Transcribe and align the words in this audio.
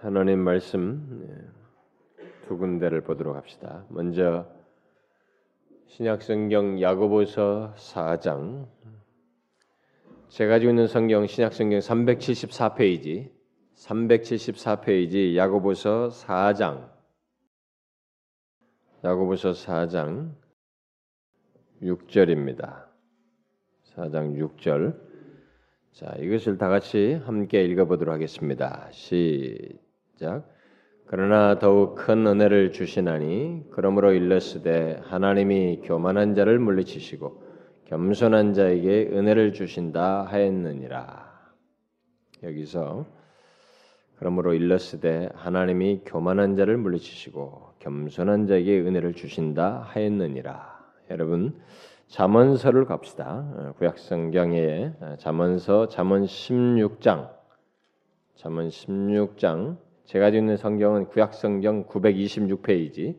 하나님 0.00 0.40
말씀 0.40 1.48
두 2.46 2.58
군데를 2.58 3.00
보도록 3.00 3.36
합시다. 3.36 3.84
먼저 3.88 4.46
신약성경 5.86 6.80
야고보서 6.80 7.74
4장 7.76 8.68
제가 10.28 10.54
가지고 10.54 10.70
있는 10.70 10.86
성경 10.88 11.26
신약성경 11.26 11.78
374페이지 11.78 13.30
374페이지 13.76 15.36
야고보서 15.36 16.08
4장 16.08 16.90
야고보서 19.04 19.52
4장 19.52 20.34
6절입니다. 21.82 22.86
4장 23.94 24.36
6절 24.36 25.13
자, 25.94 26.12
이것을 26.18 26.58
다 26.58 26.68
같이 26.68 27.20
함께 27.24 27.64
읽어보도록 27.66 28.12
하겠습니다. 28.12 28.88
시작. 28.90 30.44
그러나 31.06 31.60
더욱 31.60 31.94
큰 31.94 32.26
은혜를 32.26 32.72
주시나니 32.72 33.66
그러므로 33.70 34.12
일렀으되 34.12 35.02
하나님이 35.04 35.82
교만한 35.84 36.34
자를 36.34 36.58
물리치시고 36.58 37.44
겸손한 37.84 38.54
자에게 38.54 39.10
은혜를 39.12 39.52
주신다 39.52 40.24
하였느니라. 40.24 41.32
여기서 42.42 43.06
그러므로 44.16 44.52
일렀으되 44.52 45.28
하나님이 45.32 46.02
교만한 46.04 46.56
자를 46.56 46.76
물리치시고 46.76 47.74
겸손한 47.78 48.48
자에게 48.48 48.80
은혜를 48.80 49.12
주신다 49.12 49.82
하였느니라. 49.90 50.74
여러분 51.10 51.56
잠언서를 52.08 52.84
갑시다. 52.84 53.50
어, 53.56 53.72
구약 53.78 53.98
성경에 53.98 54.92
어, 55.00 55.16
잠언서 55.18 55.88
잠언 55.88 56.24
16장 56.24 57.32
잠언 58.36 58.68
16장 58.68 59.78
제가 60.04 60.28
있는 60.28 60.56
성경은 60.56 61.08
구약 61.08 61.34
성경 61.34 61.86
926페이지 61.86 63.18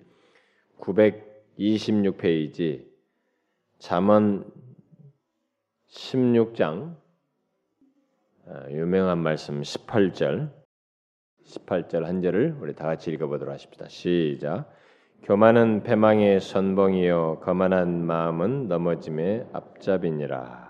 926페이지 0.79 2.85
잠언 3.79 4.49
16장 5.89 6.95
어, 8.45 8.65
유명한 8.69 9.17
말씀 9.17 9.61
18절 9.61 10.51
18절 11.45 12.03
한 12.03 12.21
절을 12.21 12.57
우리 12.59 12.75
다 12.75 12.85
같이 12.85 13.11
읽어보도록 13.11 13.53
하십시다. 13.53 13.87
시작. 13.87 14.71
교만은 15.25 15.81
패망의 15.81 16.39
선봉이요 16.39 17.39
거만한 17.41 18.05
마음은 18.05 18.67
넘어짐의 18.67 19.47
앞잡이니라. 19.53 20.65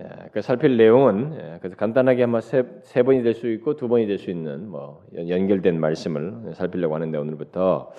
예, 0.00 0.28
그 0.32 0.42
살필 0.42 0.76
내용은 0.76 1.32
예, 1.34 1.58
그래서 1.60 1.76
간단하게 1.76 2.24
한번 2.24 2.42
세, 2.42 2.62
세 2.82 3.02
번이 3.02 3.22
될 3.22 3.32
수 3.32 3.48
있고 3.52 3.76
두 3.76 3.88
번이 3.88 4.06
될 4.06 4.18
수 4.18 4.30
있는 4.30 4.68
뭐 4.68 5.02
연결된 5.14 5.80
말씀을 5.80 6.52
살피려고 6.54 6.94
하는데 6.94 7.16
오늘부터 7.16 7.92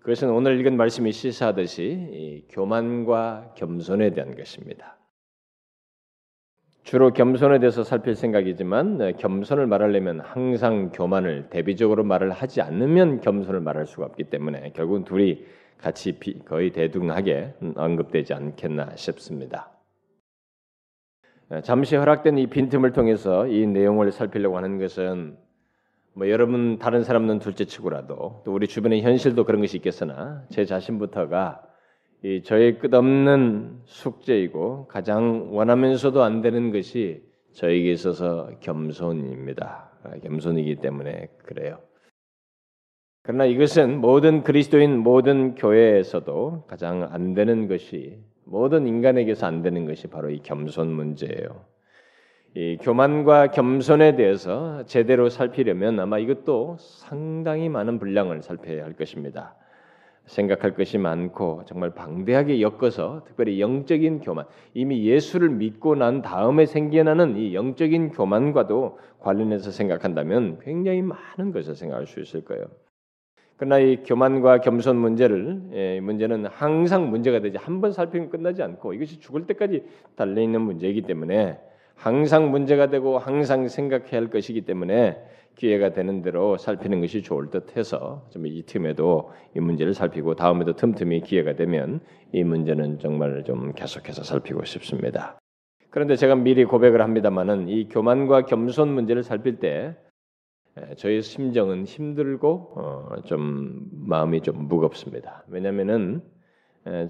그것은 0.00 0.30
오늘 0.30 0.58
읽은 0.58 0.76
말씀이 0.76 1.12
시사하듯이 1.12 2.48
교만과 2.50 3.52
겸손에 3.54 4.10
대한 4.10 4.34
것입니다. 4.34 4.96
주로 6.84 7.14
겸손에 7.14 7.60
대해서 7.60 7.82
살필 7.82 8.14
생각이지만 8.14 8.98
네, 8.98 9.12
겸손을 9.14 9.66
말하려면 9.66 10.20
항상 10.20 10.90
교만을 10.92 11.48
대비적으로 11.48 12.04
말을 12.04 12.30
하지 12.30 12.60
않으면 12.60 13.22
겸손을 13.22 13.60
말할 13.60 13.86
수가 13.86 14.04
없기 14.04 14.24
때문에 14.24 14.72
결국은 14.74 15.04
둘이 15.04 15.46
같이 15.78 16.18
거의 16.44 16.72
대등하게 16.72 17.54
언급되지 17.74 18.34
않겠나 18.34 18.96
싶습니다. 18.96 19.70
네, 21.48 21.62
잠시 21.62 21.96
허락된 21.96 22.36
이 22.36 22.48
빈틈을 22.48 22.92
통해서 22.92 23.46
이 23.46 23.66
내용을 23.66 24.12
살피려고 24.12 24.58
하는 24.58 24.78
것은 24.78 25.38
뭐 26.12 26.28
여러분 26.28 26.78
다른 26.78 27.02
사람은 27.02 27.38
둘째치고라도 27.38 28.42
또 28.44 28.52
우리 28.52 28.68
주변의 28.68 29.00
현실도 29.00 29.44
그런 29.44 29.62
것이 29.62 29.78
있겠으나 29.78 30.44
제 30.50 30.66
자신부터가 30.66 31.62
이 32.24 32.42
저의 32.42 32.78
끝없는 32.78 33.80
숙제이고 33.84 34.86
가장 34.86 35.54
원하면서도 35.54 36.22
안 36.22 36.40
되는 36.40 36.72
것이 36.72 37.22
저에게 37.52 37.92
있어서 37.92 38.48
겸손입니다. 38.60 39.90
아, 40.02 40.10
겸손이기 40.22 40.76
때문에 40.76 41.28
그래요. 41.44 41.80
그러나 43.22 43.44
이것은 43.44 44.00
모든 44.00 44.42
그리스도인 44.42 45.00
모든 45.00 45.54
교회에서도 45.54 46.64
가장 46.66 47.06
안 47.12 47.34
되는 47.34 47.68
것이 47.68 48.18
모든 48.46 48.86
인간에게서 48.86 49.46
안 49.46 49.60
되는 49.60 49.84
것이 49.84 50.06
바로 50.06 50.30
이 50.30 50.40
겸손 50.42 50.90
문제예요. 50.94 51.66
이 52.54 52.78
교만과 52.80 53.48
겸손에 53.48 54.16
대해서 54.16 54.82
제대로 54.86 55.28
살피려면 55.28 56.00
아마 56.00 56.18
이것도 56.18 56.78
상당히 56.78 57.68
많은 57.68 57.98
분량을 57.98 58.40
살펴야 58.40 58.82
할 58.82 58.94
것입니다. 58.94 59.56
생각할 60.26 60.74
것이 60.74 60.98
많고 60.98 61.62
정말 61.66 61.90
방대하게 61.90 62.60
엮어서 62.62 63.24
특별히 63.26 63.60
영적인 63.60 64.20
교만, 64.20 64.46
이미 64.72 65.04
예수를 65.06 65.50
믿고 65.50 65.94
난 65.96 66.22
다음에 66.22 66.66
생겨나는 66.66 67.36
이 67.36 67.54
영적인 67.54 68.10
교만과도 68.10 68.98
관련해서 69.20 69.70
생각한다면 69.70 70.58
굉장히 70.62 71.02
많은 71.02 71.52
것을 71.52 71.74
생각할 71.74 72.06
수 72.06 72.20
있을 72.20 72.44
거예요. 72.44 72.64
그러나 73.56 73.78
이 73.78 74.02
교만과 74.02 74.60
겸손 74.62 74.96
문제를 74.96 75.62
예, 75.72 76.00
문제는 76.00 76.46
항상 76.46 77.10
문제가 77.10 77.40
되지 77.40 77.56
한 77.56 77.80
번 77.80 77.92
살피면 77.92 78.30
끝나지 78.30 78.62
않고 78.62 78.94
이것이 78.94 79.20
죽을 79.20 79.46
때까지 79.46 79.84
달려 80.16 80.42
있는 80.42 80.60
문제이기 80.62 81.02
때문에 81.02 81.58
항상 81.94 82.50
문제가 82.50 82.88
되고 82.90 83.18
항상 83.18 83.68
생각해야 83.68 84.20
할 84.20 84.30
것이기 84.30 84.62
때문에 84.62 85.22
기회가 85.56 85.92
되는 85.92 86.22
대로 86.22 86.56
살피는 86.56 87.00
것이 87.00 87.22
좋을 87.22 87.50
듯해서 87.50 88.26
좀 88.30 88.46
이 88.46 88.62
틈에도 88.66 89.32
이 89.56 89.60
문제를 89.60 89.94
살피고 89.94 90.34
다음에도 90.34 90.74
틈틈이 90.74 91.22
기회가 91.22 91.54
되면 91.54 92.00
이 92.32 92.44
문제는 92.44 92.98
정말 92.98 93.44
좀 93.44 93.72
계속해서 93.72 94.22
살피고 94.22 94.64
싶습니다. 94.64 95.38
그런데 95.90 96.16
제가 96.16 96.34
미리 96.34 96.64
고백을 96.64 97.00
합니다만은 97.00 97.68
이 97.68 97.88
교만과 97.88 98.46
겸손 98.46 98.88
문제를 98.88 99.22
살필 99.22 99.60
때 99.60 99.96
저희 100.96 101.22
심정은 101.22 101.84
힘들고 101.84 102.72
어, 102.76 103.22
좀 103.24 103.86
마음이 103.92 104.40
좀 104.40 104.66
무겁습니다. 104.66 105.44
왜냐하면은 105.48 106.20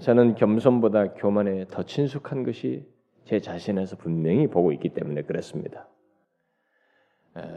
저는 0.01 0.35
겸손보다 0.35 1.13
교만에 1.13 1.65
더 1.65 1.83
친숙한 1.83 2.43
것이 2.43 2.85
제 3.25 3.39
자신에서 3.39 3.97
분명히 3.97 4.47
보고 4.47 4.71
있기 4.71 4.89
때문에 4.89 5.23
그렇습니다. 5.23 5.87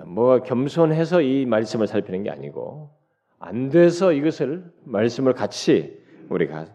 뭐 0.07 0.43
겸손해서 0.43 1.23
이 1.23 1.47
말씀을 1.47 1.87
살피는 1.87 2.25
게 2.25 2.31
아니고 2.31 2.91
안 3.39 3.69
돼서 3.69 4.13
이것을 4.13 4.65
말씀을 4.85 5.35
같이 5.35 6.03
우리가 6.29 6.67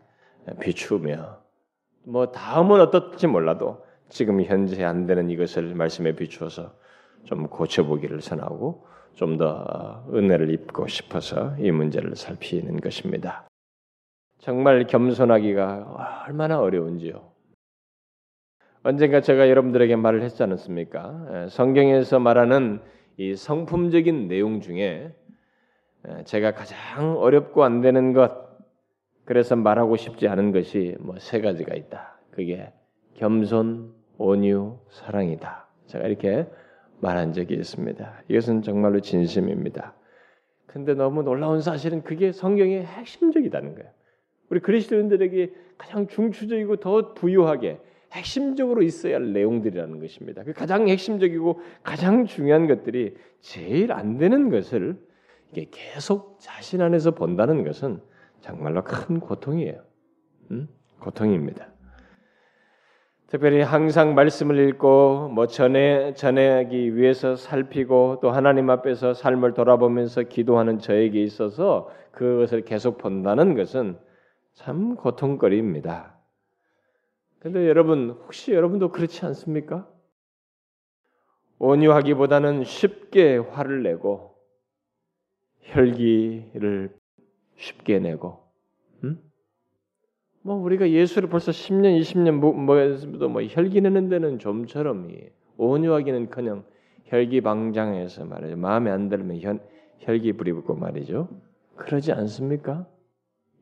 비추며 0.62 1.40
뭐 2.06 2.32
다음은 2.32 2.80
어떨지 2.82 3.28
몰라도 3.28 3.84
지금 4.10 4.42
현재 4.42 4.84
안 4.84 5.06
되는 5.06 5.30
이것을 5.30 5.76
말씀에 5.76 6.16
비추어서 6.16 6.74
좀 7.24 7.48
고쳐보기를 7.48 8.22
선하고 8.22 8.86
좀 9.16 9.38
더 9.38 10.06
은혜를 10.14 10.50
입고 10.52 10.88
싶어서 10.88 11.56
이 11.60 11.72
문제를 11.72 12.16
살피는 12.16 12.82
것입니다. 12.82 13.48
정말 14.40 14.88
겸손하기가 14.88 16.24
얼마나 16.28 16.60
어려운지요. 16.60 17.33
언젠가 18.86 19.22
제가 19.22 19.50
여러분들에게 19.50 19.96
말을 19.96 20.22
했지 20.24 20.44
않았습니까? 20.44 21.48
성경에서 21.50 22.20
말하는 22.20 22.82
이 23.16 23.34
성품적인 23.36 24.28
내용 24.28 24.60
중에 24.60 25.14
제가 26.26 26.52
가장 26.52 27.18
어렵고 27.18 27.64
안 27.64 27.80
되는 27.80 28.12
것 28.12 28.44
그래서 29.24 29.56
말하고 29.56 29.96
싶지 29.96 30.28
않은 30.28 30.52
것이 30.52 30.98
뭐 31.00 31.16
세 31.18 31.40
가지가 31.40 31.76
있다. 31.76 32.20
그게 32.32 32.74
겸손, 33.16 33.94
온유, 34.18 34.80
사랑이다. 34.90 35.68
제가 35.86 36.06
이렇게 36.06 36.46
말한 37.00 37.32
적이 37.32 37.56
있습니다. 37.56 38.24
이것은 38.28 38.64
정말로 38.64 39.00
진심입니다. 39.00 39.94
근데 40.68 40.94
너무 40.94 41.24
놀라운 41.24 41.62
사실은 41.62 42.04
그게 42.04 42.34
성경의 42.34 42.84
핵심적이다는 42.86 43.76
거예요. 43.76 43.90
우리 44.50 44.60
그리스도인들에게 44.60 45.54
가장 45.78 46.08
중추적이고 46.08 46.78
더 46.78 47.14
부유하게 47.14 47.80
핵심적으로 48.14 48.84
있어야 48.84 49.16
할 49.16 49.34
내용들이라는 49.34 50.00
것입니다. 50.00 50.44
그 50.44 50.54
가장 50.54 50.88
핵심적이고 50.88 51.60
가장 51.84 52.26
중요한 52.26 52.68
것들이 52.68 53.16
제일 53.42 53.92
안 53.92 54.18
되는 54.18 54.50
것을 54.50 54.98
이게 55.52 55.68
계속 55.72 56.38
자신 56.40 56.82
안에서 56.82 57.12
본다는 57.12 57.64
것은 57.64 58.02
정말로 58.40 58.84
큰 58.84 59.20
고통이에요. 59.20 59.82
음? 60.52 60.68
고통입니다. 61.00 61.68
특별히 63.28 63.62
항상 63.62 64.14
말씀을 64.14 64.70
읽고 64.70 65.30
뭐 65.30 65.48
전해 65.48 66.14
전하기 66.14 66.96
위해서 66.96 67.36
살피고 67.36 68.20
또 68.22 68.30
하나님 68.30 68.70
앞에서 68.70 69.16
삶을 69.16 69.56
돌아보면서 69.56 70.22
기도하는 70.22 70.78
저에게 70.78 71.24
있어서 71.24 71.90
그것을 72.12 72.62
계속 72.62 73.00
본다는 73.00 73.56
것은 73.56 73.98
참 74.54 74.96
고통거리입니다. 74.96 76.16
근데 77.44 77.68
여러분 77.68 78.12
혹시 78.12 78.54
여러분도 78.54 78.94
그렇지 78.94 79.26
않습니까? 79.26 79.86
온유하기보다는 81.60 82.64
쉽게 82.64 83.36
화를 83.36 83.84
내고 83.84 84.36
혈기를 85.60 86.96
쉽게 87.58 88.00
내고 88.00 88.40
음? 89.04 89.22
뭐 90.42 90.56
우리가 90.56 90.90
예수를 90.90 91.28
벌써 91.28 91.52
10년, 91.52 92.00
20년 92.00 92.32
뭐, 92.32 92.54
뭐도 92.54 93.28
뭐 93.28 93.44
혈기 93.44 93.82
내는 93.82 94.08
데는 94.08 94.40
좀처럼 94.40 95.12
온유하기는커녕 95.58 96.64
혈기 97.04 97.42
방장해서 97.42 98.24
말이죠. 98.24 98.56
마음에 98.56 98.90
안 98.90 99.10
들면 99.10 99.42
혈, 99.42 99.60
혈기 100.00 100.32
부리고 100.34 100.76
말이죠. 100.76 101.28
그러지 101.76 102.14
않습니까? 102.14 102.88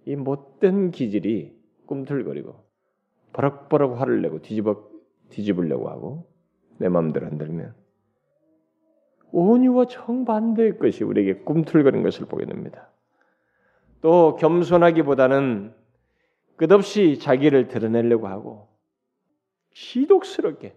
이 0.06 0.16
못된 0.16 0.92
기질이 0.92 1.56
꿈틀거리고 1.88 2.71
버럭버럭 3.34 4.00
화를 4.00 4.22
내고 4.22 4.42
뒤집어 4.42 4.84
뒤집으려고 5.30 5.90
하고 5.90 6.28
내 6.78 6.90
마음대로 6.90 7.28
안 7.28 7.38
들면 7.38 7.74
온유와 9.32 9.86
정반대의 9.86 10.78
것이 10.78 11.04
우리에게 11.04 11.44
꿈틀거리는 11.44 12.04
것을 12.04 12.26
보게 12.26 12.46
됩니다. 12.46 12.90
또 14.02 14.36
겸손하기보다는 14.36 15.74
끝없이 16.58 17.18
자기를 17.18 17.68
드러내려고 17.68 18.28
하고 18.28 18.68
시독스럽게 19.74 20.76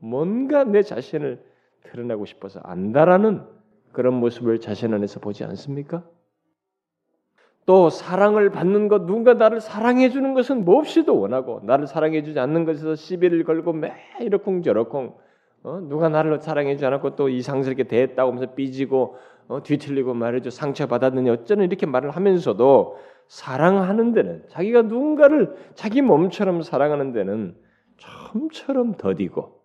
뭔가 0.00 0.64
내 0.64 0.82
자신을 0.82 1.44
드러내고 1.84 2.26
싶어서 2.26 2.60
안다라는 2.60 3.46
그런 3.92 4.14
모습을 4.14 4.60
자신 4.60 4.92
안에서 4.92 5.20
보지 5.20 5.44
않습니까? 5.44 6.04
또 7.66 7.88
사랑을 7.88 8.50
받는 8.50 8.88
것, 8.88 9.06
누군가 9.06 9.34
나를 9.34 9.60
사랑해 9.60 10.10
주는 10.10 10.34
것은 10.34 10.64
몹시도 10.64 11.18
원하고 11.18 11.60
나를 11.64 11.86
사랑해 11.86 12.22
주지 12.22 12.38
않는 12.38 12.64
것에서 12.64 12.94
시비를 12.94 13.44
걸고 13.44 13.72
매 13.72 13.92
이러쿵 14.20 14.62
저러쿵 14.62 15.14
어? 15.62 15.80
누가 15.88 16.08
나를 16.10 16.40
사랑해 16.40 16.74
주지 16.74 16.84
않았고 16.84 17.16
또 17.16 17.28
이상스럽게 17.30 17.84
대했다고 17.84 18.32
하면서 18.32 18.54
삐지고 18.54 19.16
어? 19.48 19.62
뒤틀리고 19.62 20.12
말해줘 20.14 20.50
상처 20.50 20.86
받았느니 20.86 21.30
어쩌는 21.30 21.64
이렇게 21.64 21.86
말을 21.86 22.10
하면서도 22.10 22.98
사랑하는 23.28 24.12
데는 24.12 24.44
자기가 24.48 24.82
누군가를 24.82 25.56
자기 25.74 26.02
몸처럼 26.02 26.60
사랑하는 26.62 27.12
데는 27.12 27.56
처음처럼 27.96 28.96
더디고 28.96 29.62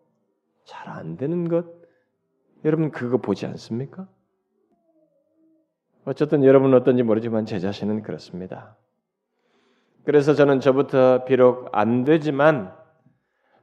잘 0.64 0.88
안 0.90 1.18
되는 1.18 1.50
것 1.50 1.66
여러분 2.64 2.92
그거 2.92 3.18
보지 3.18 3.46
않습니까? 3.48 4.08
어쨌든 6.10 6.44
여러분은 6.44 6.76
어떤지 6.76 7.04
모르지만 7.04 7.46
제 7.46 7.60
자신은 7.60 8.02
그렇습니다. 8.02 8.76
그래서 10.06 10.34
저는 10.34 10.60
저부터 10.60 11.24
비록 11.26 11.70
안 11.72 12.04
되지만 12.04 12.74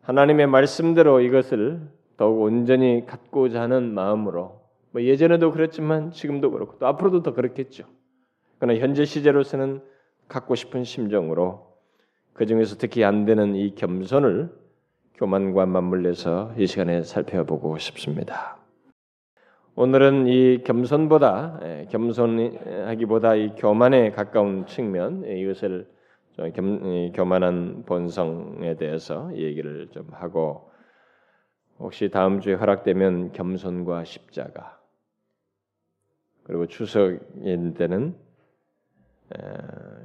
하나님의 0.02 0.46
말씀대로 0.46 1.20
이것을 1.22 1.80
더욱 2.16 2.42
온전히 2.42 3.04
갖고자 3.04 3.62
하는 3.62 3.92
마음으로 3.92 4.60
뭐 4.92 5.02
예전에도 5.02 5.50
그랬지만 5.50 6.12
지금도 6.12 6.52
그렇고 6.52 6.78
또 6.78 6.86
앞으로도 6.86 7.24
더 7.24 7.34
그렇겠죠. 7.34 7.82
그러나 8.60 8.78
현재 8.78 9.04
시제로서는 9.04 9.82
갖고 10.28 10.54
싶은 10.54 10.84
심정으로 10.84 11.66
그 12.32 12.46
중에서 12.46 12.76
특히 12.78 13.02
안 13.02 13.24
되는 13.24 13.56
이 13.56 13.74
겸손을 13.74 14.56
교만과 15.14 15.66
맞물려서 15.66 16.54
이 16.58 16.68
시간에 16.68 17.02
살펴보고 17.02 17.76
싶습니다. 17.78 18.56
오늘은 19.78 20.26
이 20.26 20.62
겸손보다 20.64 21.60
예, 21.62 21.86
겸손하기보다 21.90 23.34
이 23.34 23.54
교만에 23.56 24.10
가까운 24.10 24.64
측면 24.64 25.22
예, 25.26 25.38
이것을 25.38 25.86
겸, 26.54 27.12
교만한 27.12 27.82
본성에 27.84 28.76
대해서 28.76 29.30
얘기를 29.36 29.88
좀 29.90 30.08
하고 30.12 30.70
혹시 31.78 32.08
다음 32.08 32.40
주에 32.40 32.54
허락되면 32.54 33.32
겸손과 33.32 34.04
십자가 34.04 34.80
그리고 36.44 36.66
추석인 36.66 37.74
때는 37.74 38.16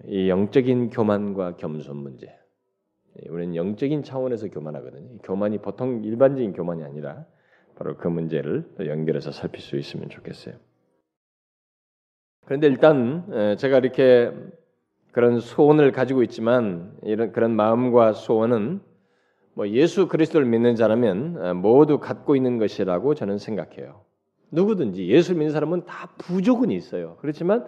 이 0.07 0.27
영적인 0.27 0.89
교만과 0.89 1.55
겸손 1.55 1.95
문제. 1.95 2.27
예, 2.27 3.29
우리는 3.29 3.55
영적인 3.55 4.03
차원에서 4.03 4.49
교만하거든요. 4.49 5.19
교만이 5.19 5.59
보통 5.59 6.03
일반적인 6.03 6.51
교만이 6.51 6.83
아니라 6.83 7.25
바로 7.81 7.97
그 7.97 8.07
문제를 8.07 8.63
연결해서 8.79 9.31
살필 9.31 9.59
수 9.59 9.75
있으면 9.75 10.07
좋겠어요. 10.09 10.53
그런데 12.45 12.67
일단 12.67 13.55
제가 13.57 13.79
이렇게 13.79 14.31
그런 15.11 15.39
소원을 15.39 15.91
가지고 15.91 16.21
있지만 16.21 16.95
이런 17.01 17.31
그런 17.31 17.55
마음과 17.55 18.13
소원은 18.13 18.81
뭐 19.55 19.67
예수 19.69 20.07
그리스도를 20.07 20.45
믿는 20.45 20.75
자라면 20.75 21.57
모두 21.57 21.97
갖고 21.99 22.35
있는 22.35 22.59
것이라고 22.59 23.15
저는 23.15 23.39
생각해요. 23.39 24.05
누구든지 24.51 25.07
예수 25.07 25.33
믿는 25.33 25.49
사람은 25.49 25.85
다 25.85 26.13
부족은 26.19 26.69
있어요. 26.69 27.17
그렇지만 27.19 27.65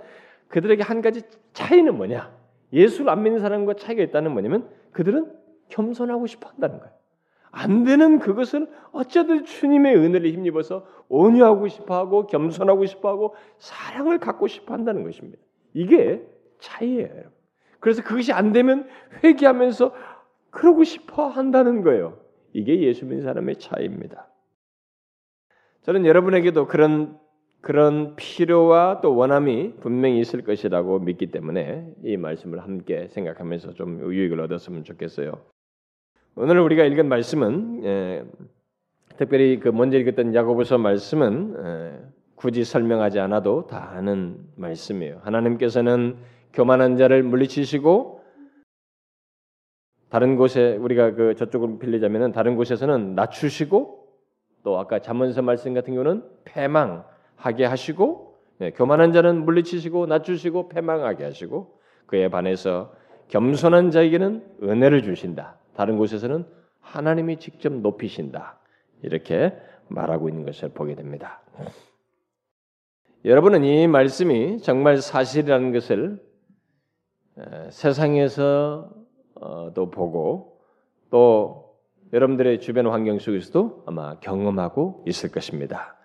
그들에게 0.50 0.84
한 0.84 1.02
가지 1.02 1.24
차이는 1.54 1.98
뭐냐? 1.98 2.38
예수를 2.72 3.10
안 3.10 3.24
믿는 3.24 3.40
사람과 3.40 3.74
차이가 3.74 4.04
있다는 4.04 4.32
뭐냐면 4.32 4.70
그들은 4.92 5.34
겸손하고 5.70 6.28
싶어 6.28 6.50
한다는 6.50 6.78
거예요. 6.78 6.94
안 7.56 7.84
되는 7.84 8.18
그것을 8.18 8.68
어쩌든 8.92 9.46
주님의 9.46 9.96
은혜를 9.96 10.32
힘입어서 10.32 10.88
온유하고 11.08 11.68
싶어하고 11.68 12.26
겸손하고 12.26 12.88
싶어하고 12.88 13.36
사랑을 13.60 14.18
갖고 14.18 14.48
싶어 14.48 14.74
한다는 14.74 15.04
것입니다. 15.04 15.38
이게 15.76 16.26
차이예요. 16.60 17.30
그래서 17.80 18.02
그것이 18.02 18.34
안 18.34 18.54
되면 18.54 18.88
회개하면서 19.24 19.94
그러고 20.50 20.84
싶어 20.84 21.28
한다는 21.28 21.84
거예요. 21.84 22.18
이게 22.54 22.82
예수 22.82 23.06
믿는 23.06 23.24
사람의 23.24 23.58
차이입니다. 23.58 24.28
저는 25.84 26.08
여러분에게도 26.08 26.68
그런 26.68 27.20
그런 27.62 28.16
필요와 28.16 29.02
또 29.02 29.16
원함이 29.16 29.76
분명히 29.80 30.20
있을 30.20 30.44
것이라고 30.44 31.00
믿기 31.00 31.28
때문에 31.28 31.94
이 32.04 32.18
말씀을 32.18 32.64
함께 32.64 33.08
생각하면서 33.10 33.74
좀 33.76 34.02
유익을 34.02 34.42
얻었으면 34.42 34.84
좋겠어요. 34.84 35.53
오늘 36.36 36.60
우리가 36.60 36.84
읽은 36.86 37.08
말씀은 37.10 37.84
예, 37.84 38.26
특별히 39.18 39.60
그 39.60 39.70
먼저 39.70 40.00
읽었던 40.00 40.34
야고보서 40.34 40.80
말씀은 40.80 41.56
예, 41.64 42.00
굳이 42.34 42.64
설명하지 42.64 43.20
않아도 43.20 43.68
다 43.68 43.92
아는 43.92 44.40
말씀이에요. 44.56 45.20
하나님께서는 45.22 46.18
교만한 46.52 46.98
자를 46.98 47.22
물리치시고 47.22 48.24
다른 50.10 50.36
곳에 50.36 50.76
우리가 50.78 51.14
그 51.14 51.36
저쪽으로 51.36 51.78
빌리자면은 51.78 52.32
다른 52.32 52.56
곳에서는 52.56 53.14
낮추시고 53.14 54.08
또 54.64 54.80
아까 54.80 55.00
잠언서 55.00 55.44
말씀 55.44 55.76
같은 55.76 55.94
경우는 55.94 56.24
패망하게 56.46 57.66
하시고 57.66 58.40
예, 58.62 58.72
교만한 58.72 59.12
자는 59.12 59.46
물리치시고 59.46 60.08
낮추시고 60.08 60.70
패망하게 60.70 61.26
하시고 61.26 61.78
그에 62.08 62.28
반해서 62.30 62.92
겸손한 63.28 63.92
자에게는 63.92 64.44
은혜를 64.64 65.04
주신다. 65.04 65.58
다른 65.76 65.98
곳에서는 65.98 66.46
하나님이 66.80 67.40
직접 67.40 67.74
높이신다. 67.74 68.60
이렇게 69.02 69.58
말하고 69.88 70.30
있는 70.30 70.46
것을 70.46 70.70
보게 70.70 70.96
됩니다. 70.96 71.42
여러분은 73.26 73.64
이 73.64 73.88
말씀이 73.88 74.60
정말 74.62 74.98
사실이라는 74.98 75.72
것을 75.72 76.22
세상에서도 77.70 78.92
보고 79.92 80.60
또 81.10 81.78
여러분들의 82.12 82.60
주변 82.60 82.88
환경 82.88 83.18
속에서도 83.20 83.84
아마 83.88 84.20
경험하고 84.20 85.04
있을 85.08 85.32
것입니다. 85.32 85.96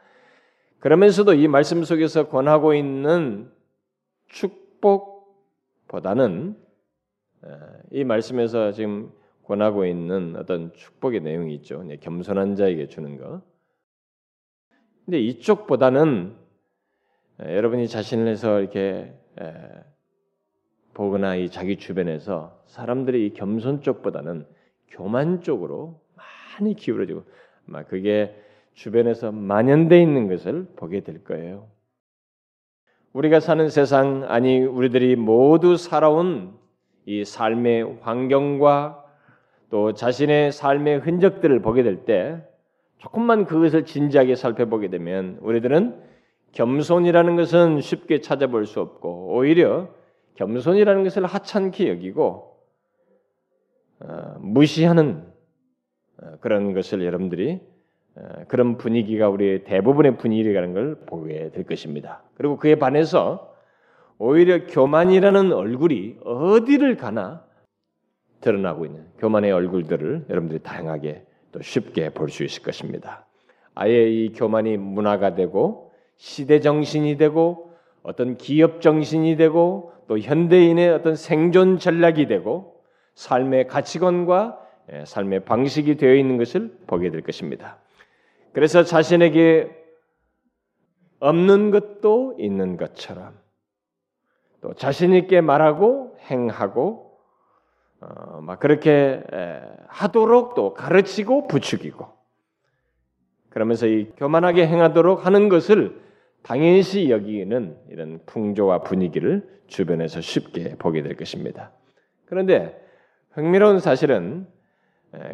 그러면서도 0.78 1.34
이 1.34 1.48
말씀 1.48 1.82
속에서 1.82 2.28
권하고 2.28 2.72
있는 2.72 3.50
축복보다는 5.88 6.56
이 7.90 8.04
말씀에서 8.04 8.72
지금 8.72 9.12
권하고 9.48 9.86
있는 9.86 10.36
어떤 10.36 10.74
축복의 10.74 11.22
내용이 11.22 11.54
있죠. 11.56 11.82
네, 11.82 11.96
겸손한 11.96 12.54
자에게 12.54 12.86
주는 12.88 13.16
거. 13.16 13.40
근데 15.06 15.18
이쪽보다는 15.20 16.36
여러분이 17.40 17.88
자신을 17.88 18.28
해서 18.28 18.60
이렇게 18.60 19.14
보거나 20.92 21.36
이 21.36 21.48
자기 21.48 21.78
주변에서 21.78 22.62
사람들이 22.66 23.26
이 23.26 23.32
겸손 23.32 23.80
쪽보다는 23.80 24.46
교만 24.88 25.40
쪽으로 25.40 25.98
많이 26.14 26.74
기울어지고 26.74 27.24
아마 27.66 27.84
그게 27.84 28.36
주변에서 28.74 29.32
만연돼 29.32 29.98
있는 29.98 30.28
것을 30.28 30.66
보게 30.76 31.00
될 31.00 31.24
거예요. 31.24 31.70
우리가 33.14 33.40
사는 33.40 33.66
세상 33.70 34.24
아니 34.28 34.60
우리들이 34.60 35.16
모두 35.16 35.78
살아온 35.78 36.58
이 37.06 37.24
삶의 37.24 38.00
환경과 38.02 39.07
또 39.70 39.92
자신의 39.92 40.52
삶의 40.52 41.00
흔적들을 41.00 41.60
보게 41.60 41.82
될 41.82 42.04
때 42.04 42.42
조금만 42.98 43.44
그것을 43.44 43.84
진지하게 43.84 44.34
살펴보게 44.34 44.88
되면 44.88 45.38
우리들은 45.40 46.02
겸손이라는 46.52 47.36
것은 47.36 47.80
쉽게 47.80 48.20
찾아볼 48.20 48.66
수 48.66 48.80
없고 48.80 49.34
오히려 49.34 49.88
겸손이라는 50.34 51.04
것을 51.04 51.24
하찮게 51.26 51.88
여기고 51.88 52.56
어, 54.00 54.36
무시하는 54.40 55.24
어, 56.22 56.36
그런 56.40 56.72
것을 56.74 57.04
여러분들이 57.04 57.60
그런 58.48 58.78
분위기가 58.78 59.28
우리의 59.28 59.62
대부분의 59.62 60.16
분위기라는 60.18 60.72
걸 60.72 60.96
보게 61.06 61.50
될 61.52 61.64
것입니다. 61.64 62.24
그리고 62.34 62.56
그에 62.56 62.74
반해서 62.74 63.54
오히려 64.18 64.66
교만이라는 64.66 65.52
얼굴이 65.52 66.16
어디를 66.24 66.96
가나 66.96 67.44
드러나고 68.40 68.86
있는 68.86 69.04
교만의 69.18 69.52
얼굴들을 69.52 70.26
여러분들이 70.28 70.60
다양하게 70.62 71.24
또 71.52 71.62
쉽게 71.62 72.10
볼 72.10 72.28
수 72.28 72.44
있을 72.44 72.62
것입니다. 72.62 73.26
아예 73.74 74.08
이 74.08 74.32
교만이 74.32 74.76
문화가 74.76 75.34
되고 75.34 75.92
시대 76.16 76.60
정신이 76.60 77.16
되고 77.16 77.72
어떤 78.02 78.36
기업 78.36 78.80
정신이 78.80 79.36
되고 79.36 79.92
또 80.08 80.18
현대인의 80.18 80.88
어떤 80.90 81.14
생존 81.14 81.78
전략이 81.78 82.26
되고 82.26 82.82
삶의 83.14 83.66
가치관과 83.68 84.64
예, 84.92 85.04
삶의 85.04 85.44
방식이 85.44 85.96
되어 85.96 86.14
있는 86.14 86.38
것을 86.38 86.74
보게 86.86 87.10
될 87.10 87.20
것입니다. 87.20 87.78
그래서 88.52 88.84
자신에게 88.84 89.70
없는 91.20 91.70
것도 91.70 92.36
있는 92.38 92.76
것처럼 92.76 93.34
또 94.60 94.72
자신 94.74 95.12
있게 95.14 95.40
말하고 95.40 96.16
행하고 96.30 97.07
어, 98.00 98.40
막 98.40 98.60
그렇게 98.60 99.22
에, 99.32 99.60
하도록 99.88 100.54
또 100.54 100.74
가르치고 100.74 101.48
부추기고 101.48 102.06
그러면서 103.50 103.86
이 103.86 104.10
교만하게 104.16 104.66
행하도록 104.66 105.26
하는 105.26 105.48
것을 105.48 106.00
당연시 106.42 107.10
여기는 107.10 107.76
이런 107.90 108.20
풍조와 108.26 108.82
분위기를 108.82 109.48
주변에서 109.66 110.20
쉽게 110.20 110.76
보게 110.76 111.02
될 111.02 111.16
것입니다. 111.16 111.72
그런데 112.26 112.80
흥미로운 113.32 113.80
사실은 113.80 114.46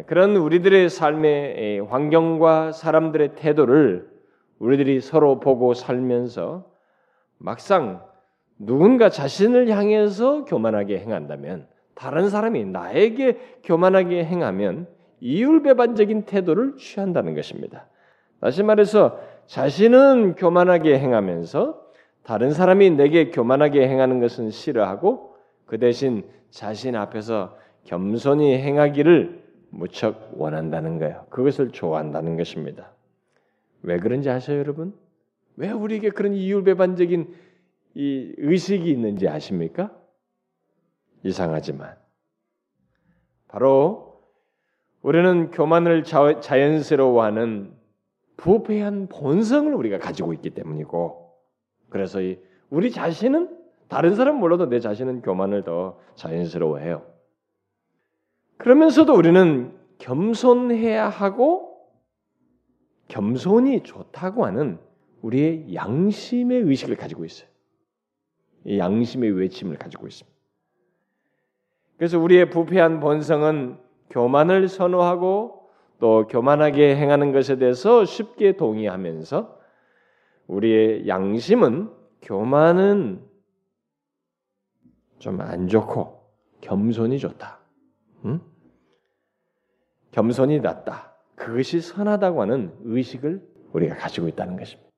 그런 0.07 0.37
우리들의 0.37 0.89
삶의 0.89 1.81
환경과 1.81 2.73
사람들의 2.73 3.35
태도를 3.35 4.09
우리들이 4.59 5.01
서로 5.01 5.41
보고 5.41 5.75
살면서 5.75 6.65
막상 7.39 8.03
누군가 8.59 9.09
자신을 9.09 9.69
향해서 9.69 10.45
교만하게 10.45 11.01
행한다면 11.01 11.67
다른 11.95 12.29
사람이 12.29 12.65
나에게 12.67 13.39
교만하게 13.65 14.25
행하면 14.25 14.87
이율배반적인 15.21 16.25
태도를 16.25 16.77
취한다는 16.77 17.35
것입니다. 17.35 17.87
다시 18.41 18.63
말해서 18.63 19.19
자신은 19.47 20.35
교만하게 20.35 20.99
행하면서 20.99 21.83
다른 22.25 22.53
사람이 22.53 22.91
내게 22.91 23.31
교만하게 23.31 23.87
행하는 23.89 24.21
것은 24.21 24.51
싫어하고 24.51 25.37
그 25.67 25.79
대신 25.79 26.25
자신 26.51 26.97
앞에서 26.97 27.57
겸손히 27.85 28.59
행하기를 28.59 29.45
무척 29.71 30.31
원한다는 30.35 30.99
거예요. 30.99 31.27
그것을 31.31 31.71
좋아한다는 31.71 32.37
것입니다. 32.37 32.93
왜 33.83 33.99
그런지 33.99 34.31
아세요, 34.31 34.59
여러분? 34.59 34.95
왜 35.57 35.71
우리에게 35.71 36.11
그런 36.11 36.35
이율배반적인 36.35 37.35
이 37.95 38.35
의식이 38.39 38.91
있는지 38.91 39.29
아십니까? 39.29 39.91
이상하지만 41.25 41.97
바로 43.49 44.23
우리는 45.03 45.51
교만을 45.51 46.05
자연스러워하는 46.05 47.75
부패한 48.37 49.09
본성을 49.09 49.75
우리가 49.75 49.99
가지고 49.99 50.33
있기 50.33 50.51
때문이고 50.51 51.35
그래서 51.89 52.21
우리 52.71 52.91
자신은 52.91 53.59
다른 53.89 54.15
사람 54.15 54.37
몰라도 54.37 54.69
내 54.69 54.81
자신은 54.81 55.23
교만을 55.23 55.63
더 55.65 55.99
자연스러워해요. 56.15 57.07
그러면서도 58.57 59.15
우리는 59.15 59.77
겸손해야 59.99 61.09
하고 61.09 61.89
겸손이 63.09 63.83
좋다고 63.83 64.47
하는 64.47 64.79
우리의 65.23 65.75
양심의 65.75 66.63
의식을 66.63 66.97
가지고 66.97 67.25
있어요. 67.25 67.49
이 68.65 68.79
양심의 68.79 69.33
외침을 69.33 69.77
가지고 69.77 70.07
있습니다. 70.07 70.34
그래서 71.97 72.19
우리의 72.19 72.51
부패한 72.51 73.01
본성은 73.01 73.79
교만을 74.11 74.69
선호하고 74.69 75.71
또 76.01 76.27
교만하게 76.27 76.97
행하는 76.97 77.33
것에 77.33 77.57
대해서 77.57 78.05
쉽게 78.05 78.57
동의하면서 78.57 79.59
우리의 80.49 81.09
양심은 81.09 81.91
교만은 82.23 83.23
좀 85.19 85.41
안 85.41 85.69
좋고 85.69 86.23
겸손이 86.61 87.19
좋다. 87.19 87.59
응? 88.27 88.41
겸손이 90.11 90.61
낫다. 90.61 91.15
그것이 91.35 91.81
선하다고 91.81 92.43
하는 92.43 92.73
의식을 92.85 93.43
우리가 93.73 93.97
가지고 93.97 94.29
있다는 94.29 94.57
것입니다. 94.57 94.91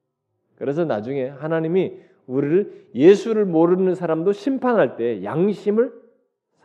그래서 0.56 0.84
나중에 0.84 1.28
하나님이 1.28 1.92
우리를 2.26 2.88
예수를 2.94 3.44
모르는 3.44 3.94
사람도 3.94 4.32
심판할 4.32 4.96
때 4.96 5.22
양심을 5.22 5.92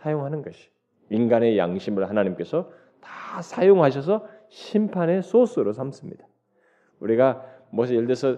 사용하는 0.01 0.41
것이 0.41 0.69
인간의 1.09 1.57
양심을 1.57 2.09
하나님께서 2.09 2.71
다 3.01 3.41
사용하셔서 3.41 4.27
심판의 4.49 5.23
소스로 5.23 5.73
삼습니다. 5.73 6.25
우리가 6.99 7.45
무슨 7.69 7.95
예를 7.95 8.07
들어서 8.07 8.37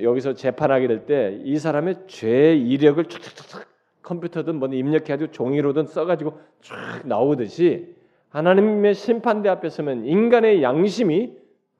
여기서 0.00 0.34
재판하게 0.34 0.86
될 0.88 1.06
때 1.06 1.40
이 1.44 1.58
사람의 1.58 2.06
죄 2.06 2.54
이력을 2.54 3.02
촥촥촥 3.04 3.64
컴퓨터든 4.02 4.56
뭐 4.56 4.68
입력해가지고 4.68 5.32
종이로든 5.32 5.86
써가지고 5.86 6.38
쫙 6.62 7.02
나오듯이 7.06 7.96
하나님의 8.28 8.94
심판대 8.94 9.48
앞에 9.48 9.68
서면 9.68 10.04
인간의 10.04 10.62
양심이 10.62 11.36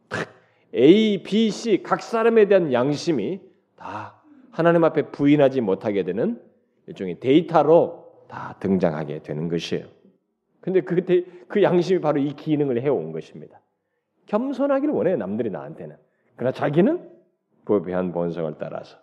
탁 0.08 0.28
A, 0.75 1.23
B, 1.23 1.50
C 1.50 1.82
각 1.82 2.02
사람에 2.02 2.46
대한 2.49 2.73
양심이 2.73 3.40
다 3.76 4.20
하나님 4.50 4.85
앞에 4.85 5.11
부인하지 5.11 5.61
못하게 5.61 6.02
되는 6.02 6.40
일종의 6.87 7.20
데이터로 7.20 8.06
다 8.28 8.56
등장하게 8.61 9.23
되는 9.23 9.49
것이에요. 9.49 9.87
근데 10.61 10.80
그, 10.80 11.04
데, 11.04 11.25
그 11.49 11.62
양심이 11.62 12.00
바로 12.00 12.18
이 12.18 12.33
기능을 12.33 12.83
해온 12.83 13.12
것입니다. 13.12 13.61
겸손하기를 14.26 14.92
원해요, 14.92 15.16
남들이 15.16 15.50
나한테는. 15.50 15.97
그러나 16.35 16.52
자기는 16.52 17.09
부패한 17.64 18.12
본성을 18.12 18.54
따라서 18.59 18.99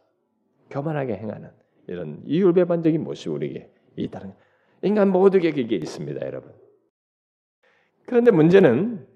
교만하게 0.69 1.15
행하는 1.15 1.49
이런 1.87 2.21
이율배반적인 2.25 3.03
모습이 3.03 3.29
우리에게 3.29 3.71
있다는 3.95 4.33
인간 4.81 5.09
모두에게 5.09 5.61
이게 5.61 5.75
있습니다, 5.75 6.25
여러분. 6.25 6.51
그런데 8.05 8.31
문제는 8.31 9.07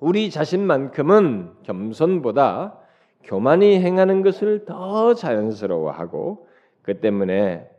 우리 0.00 0.30
자신만큼은 0.30 1.62
겸손보다 1.62 2.78
교만이 3.24 3.80
행하는 3.80 4.22
것을 4.22 4.64
더 4.64 5.14
자연스러워하고 5.14 6.48
그 6.82 7.00
때문에 7.00 7.73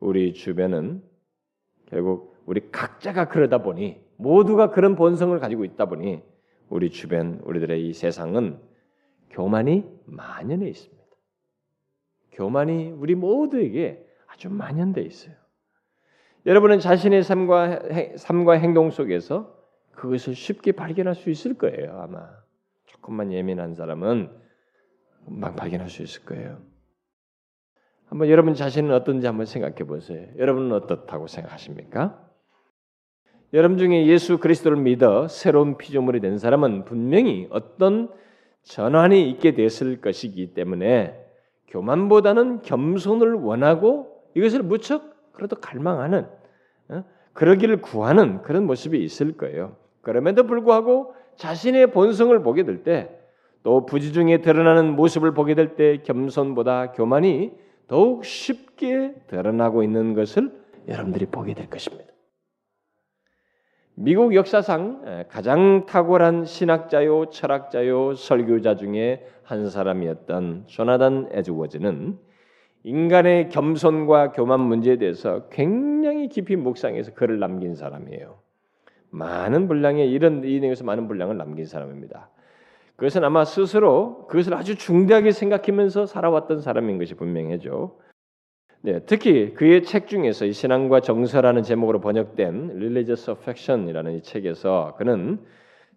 우리 0.00 0.32
주변은 0.34 1.02
결국 1.86 2.36
우리 2.46 2.70
각자가 2.70 3.28
그러다 3.28 3.62
보니 3.62 4.00
모두가 4.16 4.70
그런 4.70 4.96
본성을 4.96 5.38
가지고 5.38 5.64
있다 5.64 5.86
보니 5.86 6.22
우리 6.68 6.90
주변 6.90 7.40
우리들의 7.44 7.88
이 7.88 7.92
세상은 7.92 8.58
교만이 9.30 9.84
만연해 10.06 10.68
있습니다. 10.68 11.00
교만이 12.32 12.90
우리 12.90 13.14
모두에게 13.14 14.04
아주 14.26 14.48
만연돼 14.50 15.02
있어요. 15.02 15.34
여러분은 16.46 16.80
자신의 16.80 17.22
삶과 17.22 17.80
삶과 18.16 18.54
행동 18.54 18.90
속에서 18.90 19.56
그것을 19.92 20.34
쉽게 20.34 20.72
발견할 20.72 21.14
수 21.14 21.28
있을 21.28 21.54
거예요. 21.54 22.00
아마 22.00 22.30
조금만 22.86 23.32
예민한 23.32 23.74
사람은 23.74 24.30
금방 25.26 25.54
발견할 25.56 25.90
수 25.90 26.02
있을 26.02 26.24
거예요. 26.24 26.69
한번 28.10 28.28
여러분 28.28 28.54
자신은 28.54 28.92
어떤지 28.92 29.26
한번 29.26 29.46
생각해 29.46 29.84
보세요. 29.84 30.26
여러분은 30.36 30.72
어떻다고 30.72 31.28
생각하십니까? 31.28 32.20
여러분 33.52 33.78
중에 33.78 34.06
예수 34.06 34.38
그리스도를 34.38 34.76
믿어 34.78 35.28
새로운 35.28 35.76
피조물이 35.78 36.20
된 36.20 36.36
사람은 36.38 36.84
분명히 36.84 37.46
어떤 37.50 38.08
전환이 38.62 39.28
있게 39.30 39.54
됐을 39.54 40.00
것이기 40.00 40.54
때문에 40.54 41.18
교만보다는 41.68 42.62
겸손을 42.62 43.34
원하고 43.34 44.24
이것을 44.34 44.62
무척 44.62 45.32
그래도 45.32 45.56
갈망하는 45.56 46.26
어? 46.88 47.04
그러기를 47.32 47.80
구하는 47.80 48.42
그런 48.42 48.66
모습이 48.66 49.02
있을 49.02 49.36
거예요. 49.36 49.76
그럼에도 50.02 50.44
불구하고 50.44 51.14
자신의 51.36 51.92
본성을 51.92 52.36
보게 52.42 52.64
될 52.64 52.82
때 52.82 53.16
또 53.62 53.84
부지 53.84 54.12
중에 54.14 54.38
드러나는 54.40 54.96
모습을 54.96 55.34
보게 55.34 55.54
될 55.54 55.76
때 55.76 55.98
겸손보다 56.02 56.92
교만이 56.92 57.52
더욱 57.90 58.24
쉽게 58.24 59.14
드러나고 59.26 59.82
있는 59.82 60.14
것을 60.14 60.52
여러분들이 60.86 61.26
보게 61.26 61.54
될 61.54 61.68
것입니다. 61.68 62.04
미국 63.96 64.36
역사상 64.36 65.26
가장 65.28 65.86
탁월한 65.86 66.44
신학자요, 66.44 67.30
철학자요, 67.30 68.14
설교자 68.14 68.76
중에 68.76 69.26
한 69.42 69.68
사람이었던 69.68 70.66
조나단 70.68 71.30
에즈워즈는 71.32 72.16
인간의 72.84 73.48
겸손과 73.48 74.30
교만 74.30 74.60
문제에 74.60 74.96
대해서 74.96 75.48
굉장히 75.48 76.28
깊이 76.28 76.54
묵상해서 76.54 77.14
글을 77.14 77.40
남긴 77.40 77.74
사람이에요. 77.74 78.38
많은 79.10 79.66
분량의 79.66 80.12
이런 80.12 80.44
이 80.44 80.60
내용에서 80.60 80.84
많은 80.84 81.08
분량을 81.08 81.36
남긴 81.36 81.66
사람입니다. 81.66 82.30
그것은 83.00 83.24
아마 83.24 83.46
스스로 83.46 84.26
그것을 84.26 84.52
아주 84.52 84.76
중대하게 84.76 85.32
생각하면서 85.32 86.04
살아왔던 86.04 86.60
사람인 86.60 86.98
것이 86.98 87.14
분명해죠. 87.14 87.96
네, 88.82 89.00
특히 89.06 89.54
그의 89.54 89.84
책 89.84 90.06
중에서 90.06 90.44
이 90.44 90.52
신앙과 90.52 91.00
정서라는 91.00 91.62
제목으로 91.62 92.02
번역된 92.02 92.72
Religious 92.72 93.30
Affection이라는 93.30 94.18
이 94.18 94.22
책에서 94.22 94.96
그는 94.98 95.40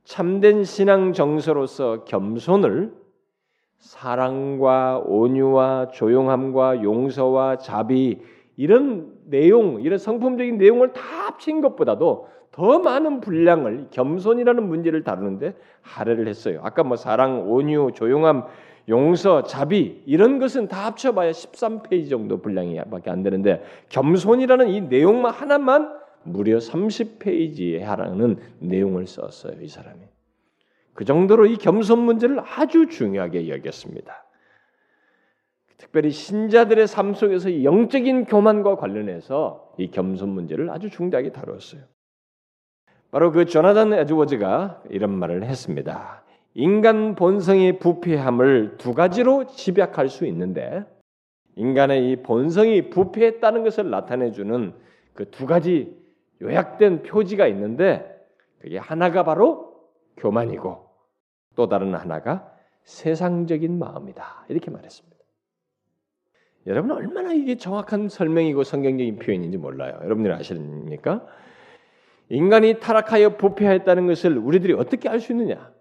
참된 0.05 0.63
신앙 0.63 1.11
정서로서 1.11 2.05
겸손을 2.05 2.93
사랑과 3.79 5.01
온유와 5.05 5.89
조용함과 5.89 6.83
용서와 6.83 7.57
자비 7.57 8.21
이런 8.55 9.11
내용, 9.25 9.81
이런 9.81 9.97
성품적인 9.97 10.57
내용을 10.57 10.93
다 10.93 11.01
합친 11.01 11.59
것보다도 11.59 12.29
더 12.53 12.79
많은 12.79 13.19
분량을 13.19 13.87
겸손이라는 13.89 14.67
문제를 14.67 15.03
다루는데 15.03 15.55
할애를 15.81 16.27
했어요. 16.27 16.61
아까 16.63 16.83
뭐 16.83 16.95
사랑, 16.95 17.51
온유, 17.51 17.91
조용함, 17.95 18.45
용서, 18.89 19.41
자비 19.43 20.03
이런 20.05 20.37
것은 20.37 20.67
다 20.67 20.85
합쳐봐야 20.85 21.31
13페이지 21.31 22.11
정도 22.11 22.41
분량이밖에 22.41 23.09
안 23.09 23.23
되는데 23.23 23.63
겸손이라는 23.89 24.69
이 24.69 24.81
내용만 24.81 25.33
하나만 25.33 25.97
무려 26.21 26.57
30페이지에 26.57 27.81
하라는 27.81 28.37
내용을 28.59 29.07
썼어요. 29.07 29.59
이 29.59 29.67
사람이. 29.67 29.99
그 30.93 31.05
정도로 31.05 31.47
이 31.47 31.57
겸손 31.57 31.97
문제를 31.99 32.39
아주 32.39 32.87
중요하게 32.87 33.49
여겼습니다. 33.49 34.25
특별히 35.77 36.11
신자들의 36.11 36.85
삶 36.85 37.15
속에서 37.15 37.63
영적인 37.63 38.25
교만과 38.25 38.75
관련해서 38.75 39.73
이 39.79 39.89
겸손 39.89 40.29
문제를 40.29 40.69
아주 40.69 40.91
중대하게 40.91 41.31
다루었어요. 41.31 41.81
바로 43.13 43.31
그 43.31 43.45
조나단 43.45 43.93
에드워즈가 43.93 44.81
이런 44.89 45.11
말을 45.11 45.43
했습니다. 45.43 46.23
인간 46.55 47.13
본성의 47.13 47.77
부패함을 47.77 48.77
두 48.79 48.95
가지로 48.95 49.45
집약할 49.45 50.09
수 50.09 50.25
있는데 50.25 50.83
인간의 51.55 52.09
이 52.09 52.15
본성이 52.23 52.89
부패했다는 52.89 53.63
것을 53.63 53.91
나타내 53.91 54.31
주는 54.31 54.73
그 55.13 55.25
두 55.25 55.45
가지 55.45 55.95
요약된 56.41 57.03
표지가 57.03 57.45
있는데 57.49 58.03
그게 58.57 58.79
하나가 58.79 59.23
바로 59.23 59.75
교만이고 60.17 60.83
또 61.55 61.69
다른 61.69 61.93
하나가 61.93 62.51
세상적인 62.81 63.77
마음이다. 63.77 64.45
이렇게 64.49 64.71
말했습니다. 64.71 65.15
여러분 66.65 66.89
얼마나 66.89 67.31
이게 67.31 67.57
정확한 67.57 68.09
설명이고 68.09 68.63
성경적인 68.63 69.19
표현인지 69.19 69.59
몰라요. 69.59 69.99
여러분들이 70.03 70.33
아십니까? 70.33 71.27
인간이 72.29 72.79
타락하여 72.79 73.37
부패하였다는 73.37 74.07
것을 74.07 74.37
우리들이 74.37 74.73
어떻게 74.73 75.09
알 75.09 75.19
수 75.19 75.31
있느냐? 75.33 75.71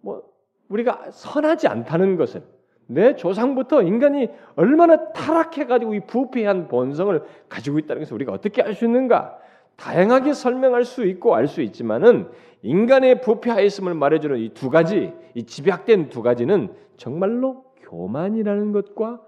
뭐 0.00 0.22
우리가 0.68 1.10
선하지 1.10 1.68
않다는 1.68 2.16
것을 2.16 2.42
내 2.86 3.16
조상부터 3.16 3.82
인간이 3.82 4.28
얼마나 4.54 5.12
타락해가지고 5.12 5.94
이 5.94 6.00
부패한 6.06 6.68
본성을 6.68 7.20
가지고 7.48 7.78
있다는 7.78 8.02
것을 8.02 8.14
우리가 8.14 8.32
어떻게 8.32 8.62
알 8.62 8.74
수 8.74 8.84
있는가? 8.84 9.38
다양하게 9.76 10.32
설명할 10.32 10.84
수 10.84 11.04
있고 11.04 11.34
알 11.34 11.46
수 11.48 11.60
있지만은 11.62 12.28
인간의 12.62 13.20
부패하였음을 13.20 13.92
말해주는 13.94 14.38
이 14.38 14.48
두 14.54 14.70
가지, 14.70 15.12
이 15.34 15.44
집약된 15.44 16.08
두 16.08 16.22
가지는 16.22 16.72
정말로 16.96 17.64
교만이라는 17.82 18.72
것과 18.72 19.20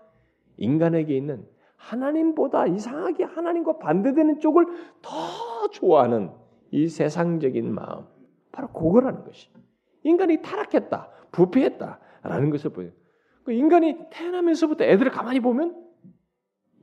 인간에게 0.57 1.15
있는 1.17 1.45
하나님보다 1.77 2.67
이상하게 2.67 3.25
하나님과 3.25 3.79
반대되는 3.79 4.41
쪽을 4.41 4.67
더 5.03 5.11
좋아하는 5.71 6.31
이 6.71 6.89
세상적인 6.89 7.73
마음, 7.75 8.05
바로 8.53 8.69
그거라는 8.69 9.25
것이. 9.25 9.49
인간이 10.05 10.43
타락했다, 10.43 11.09
부패했다라는 11.33 12.51
것을 12.51 12.71
보여요. 12.71 12.93
그 13.45 13.53
인간이 13.53 13.97
태어나면서부터 14.11 14.85
애들을 14.85 15.11
가만히 15.11 15.41
보면 15.41 15.87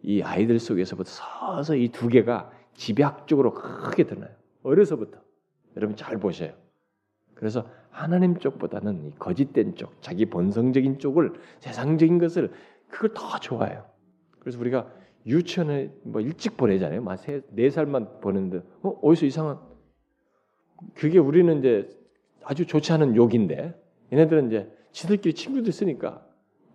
이 0.02 0.22
아이들 0.22 0.60
속에서부터 0.60 1.10
서서 1.10 1.76
이 1.76 1.90
두 1.90 2.08
개가 2.08 2.52
집약적으로 2.74 3.54
크게 3.54 4.04
드러나요. 4.06 4.32
어려서부터. 4.64 5.20
여러분 5.78 5.96
잘 5.96 6.18
보세요. 6.18 6.54
그래서 7.36 7.68
하나님 7.90 8.38
쪽보다는 8.38 9.06
이 9.06 9.12
거짓된 9.18 9.76
쪽, 9.76 10.02
자기 10.02 10.26
본성적인 10.26 11.00
쪽을 11.00 11.34
세상적인 11.60 12.18
것을 12.20 12.52
그걸 12.90 13.14
더 13.14 13.40
좋아해요. 13.40 13.86
그래서 14.40 14.60
우리가 14.60 14.88
유치원에 15.26 15.92
뭐 16.04 16.22
일찍 16.22 16.56
보내잖아요. 16.58 17.02
막네 17.02 17.70
살만 17.70 18.20
보는데 18.22 18.62
어 18.84 18.90
어디서 19.02 19.26
이상한 19.26 19.60
그게 20.96 21.20
우리는 21.20 21.60
이제 21.60 21.90
아주 22.44 22.66
좋지 22.66 22.92
않은 22.94 23.16
욕인데 23.16 23.80
얘네들은 24.12 24.48
이제 24.48 24.72
지들끼리 24.92 25.34
친구들 25.34 25.72
쓰니까 25.72 26.26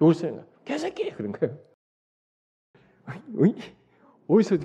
욕을 0.01 0.15
쓰는 0.15 0.37
거야. 0.37 0.47
개새끼 0.65 1.11
그런 1.11 1.33
거예요. 1.33 1.59
어디서 4.29 4.59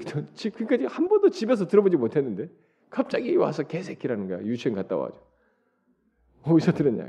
그러니까 0.54 0.94
한 0.94 1.08
번도 1.08 1.30
집에서 1.30 1.68
들어보지 1.68 1.98
못했는데 1.98 2.50
갑자기 2.90 3.36
와서 3.36 3.64
개새끼라는 3.64 4.28
거야. 4.28 4.42
유치원 4.44 4.76
갔다 4.76 4.96
와죠. 4.96 5.20
어디서 6.44 6.74
들었냐. 6.74 7.06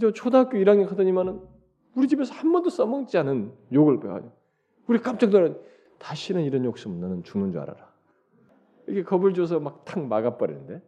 저 0.00 0.12
초등학교 0.12 0.58
1학년 0.58 0.86
가더니만은 0.88 1.40
우리 1.94 2.08
집에서 2.08 2.34
한 2.34 2.52
번도 2.52 2.70
써먹지 2.70 3.18
않은 3.18 3.52
욕을 3.72 4.00
배워요. 4.00 4.32
우리 4.86 4.98
깜짝 4.98 5.30
놀라. 5.30 5.54
다시는 5.98 6.42
이런 6.42 6.64
욕 6.64 6.78
쓰면 6.78 7.00
너는 7.00 7.22
죽는 7.22 7.52
줄 7.52 7.60
알아라. 7.60 7.91
이게 8.92 9.02
겁을 9.02 9.32
줘서 9.32 9.58
막 9.58 9.84
탁 9.86 10.06
막아버리는데 10.06 10.82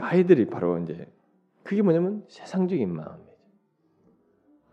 아이들이 0.00 0.46
바로 0.46 0.78
이제 0.78 1.06
그게 1.62 1.82
뭐냐면 1.82 2.24
세상적인 2.28 2.92
마음이죠. 2.92 3.32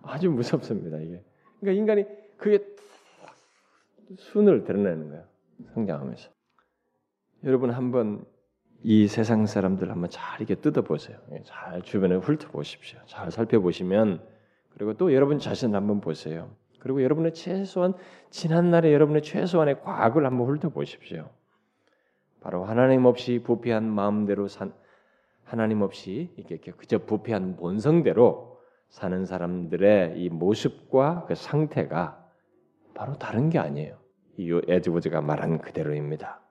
아주 0.02 0.32
무섭습니다 0.32 0.98
이게. 0.98 1.24
그러니까 1.60 1.80
인간이 1.80 2.06
그게 2.38 2.66
순을 4.18 4.64
드러내는 4.64 5.10
거야 5.10 5.24
성장하면서. 5.74 6.32
여러분 7.44 7.70
한번 7.70 8.26
이 8.82 9.08
세상 9.08 9.46
사람들 9.46 9.92
한번 9.92 10.10
잘 10.10 10.42
이렇게 10.42 10.56
뜯어보세요. 10.56 11.20
예, 11.34 11.44
잘 11.44 11.82
주변에 11.84 12.16
훑어보십시오. 12.16 13.00
잘 13.06 13.30
살펴보시면 13.30 14.26
그리고 14.70 14.96
또 14.96 15.14
여러분 15.14 15.38
자신 15.38 15.76
한번 15.76 16.02
보세요. 16.02 16.50
그리고 16.80 17.04
여러분의 17.04 17.34
최소한 17.34 17.94
지난 18.32 18.72
날에 18.72 18.92
여러분의 18.94 19.22
최소한의 19.22 19.82
과거를 19.82 20.26
한번 20.26 20.48
훑어보십시오. 20.48 21.30
바로 22.42 22.64
하나님 22.64 23.06
없이 23.06 23.42
부패한 23.44 23.84
마음대로 23.84 24.48
산 24.48 24.74
하나님 25.44 25.82
없이 25.82 26.32
이렇게 26.38 26.72
그저 26.72 27.00
부패한 27.00 27.56
본성대로 27.58 28.60
사는 28.90 29.26
사람들의 29.26 30.22
이 30.22 30.30
모습과 30.30 31.26
그 31.28 31.36
상태가 31.36 32.24
바로 32.94 33.14
다른 33.18 33.50
게 33.50 33.60
아니에요. 33.60 33.98
이 34.38 34.62
에드워즈가 34.68 35.22
말한 35.22 35.60
그대로입니다. 35.60 36.42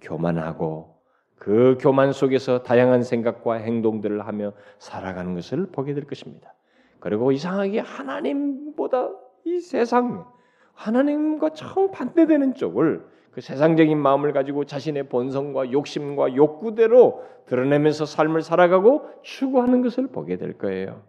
교만하고 0.00 0.94
그 1.36 1.76
교만 1.80 2.12
속에서 2.12 2.62
다양한 2.62 3.02
생각과 3.02 3.54
행동들을 3.54 4.26
하며 4.26 4.52
살아가는 4.78 5.34
것을 5.34 5.66
보게 5.66 5.94
될 5.94 6.06
것입니다. 6.06 6.54
그리고 7.00 7.32
이상하게 7.32 7.80
하나님보다 7.80 9.10
이 9.44 9.60
세상 9.60 10.26
하나님과 10.72 11.50
정 11.50 11.90
반대되는 11.90 12.54
쪽을 12.54 13.06
그 13.34 13.40
세상적인 13.40 13.98
마음을 13.98 14.32
가지고 14.32 14.64
자신의 14.64 15.08
본성과 15.08 15.72
욕심과 15.72 16.36
욕구대로 16.36 17.24
드러내면서 17.46 18.06
삶을 18.06 18.42
살아가고 18.42 19.02
추구하는 19.22 19.82
것을 19.82 20.06
보게 20.06 20.36
될 20.36 20.52
거예요. 20.56 21.02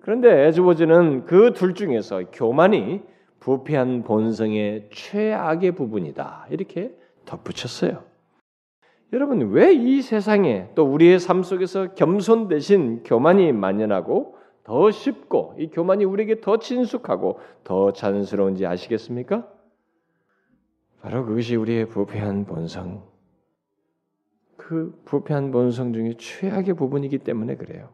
그런데 0.00 0.46
에즈워즈는 0.46 1.24
그 1.24 1.52
둘 1.52 1.74
중에서 1.74 2.22
교만이 2.32 3.02
부패한 3.40 4.04
본성의 4.04 4.90
최악의 4.92 5.72
부분이다. 5.72 6.46
이렇게 6.50 6.92
덧붙였어요. 7.24 8.04
여러분, 9.12 9.50
왜 9.50 9.72
이 9.72 10.02
세상에 10.02 10.68
또 10.76 10.84
우리의 10.84 11.18
삶 11.18 11.42
속에서 11.42 11.94
겸손 11.94 12.46
대신 12.48 13.02
교만이 13.02 13.52
만연하고 13.52 14.36
더 14.62 14.90
쉽고 14.90 15.54
이 15.58 15.68
교만이 15.70 16.04
우리에게 16.04 16.40
더 16.40 16.58
친숙하고 16.58 17.38
더 17.64 17.92
자연스러운지 17.92 18.66
아시겠습니까? 18.66 19.48
바로 21.00 21.24
그것이 21.24 21.56
우리의 21.56 21.88
부패한 21.88 22.44
본성, 22.46 23.06
그 24.56 25.00
부패한 25.04 25.50
본성 25.52 25.92
중에 25.92 26.14
최악의 26.18 26.74
부분이기 26.74 27.18
때문에 27.18 27.56
그래요. 27.56 27.90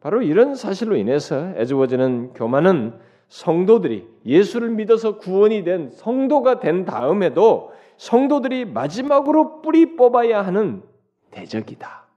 바로 0.00 0.20
이런 0.20 0.54
사실로 0.56 0.96
인해서 0.96 1.52
에즈워즈는 1.56 2.32
교만은 2.32 2.98
성도들이 3.28 4.06
예수를 4.26 4.70
믿어서 4.70 5.16
구원이 5.16 5.64
된 5.64 5.90
성도가 5.90 6.58
된 6.60 6.84
다음에도 6.84 7.72
성도들이 7.96 8.64
마지막으로 8.64 9.62
뿌리 9.62 9.96
뽑아야 9.96 10.42
하는 10.42 10.82
대적이다. 11.30 12.08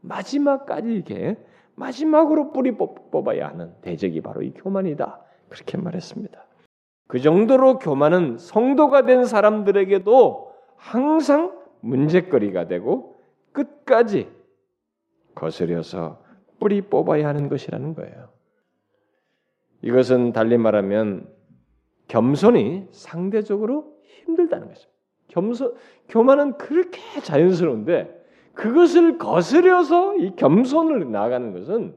마지막까지 0.00 0.96
이게 0.96 1.36
마지막으로 1.74 2.52
뿌리 2.52 2.72
뽑아야 2.76 3.48
하는 3.48 3.74
대적이 3.82 4.22
바로 4.22 4.42
이 4.42 4.52
교만이다. 4.52 5.20
그렇게 5.50 5.76
말했습니다. 5.76 6.45
그 7.06 7.20
정도로 7.20 7.78
교만은 7.78 8.38
성도가 8.38 9.02
된 9.02 9.24
사람들에게도 9.24 10.52
항상 10.76 11.56
문제거리가 11.80 12.66
되고 12.66 13.16
끝까지 13.52 14.28
거스려서 15.34 16.22
뿌리 16.58 16.80
뽑아야 16.82 17.28
하는 17.28 17.48
것이라는 17.48 17.94
거예요. 17.94 18.30
이것은 19.82 20.32
달리 20.32 20.58
말하면 20.58 21.28
겸손이 22.08 22.88
상대적으로 22.90 23.96
힘들다는 24.02 24.68
것입니다. 24.68 24.96
겸손, 25.28 25.74
교만은 26.08 26.56
그렇게 26.56 27.00
자연스러운데 27.22 28.24
그것을 28.54 29.18
거스려서 29.18 30.16
이 30.16 30.34
겸손을 30.34 31.10
나아가는 31.10 31.52
것은 31.52 31.94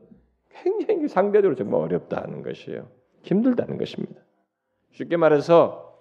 굉장히 0.49 1.07
상대적으로 1.07 1.55
정말 1.55 1.81
어렵다는 1.81 2.43
것이에요. 2.43 2.89
힘들다는 3.23 3.77
것입니다. 3.77 4.21
쉽게 4.91 5.17
말해서 5.17 5.97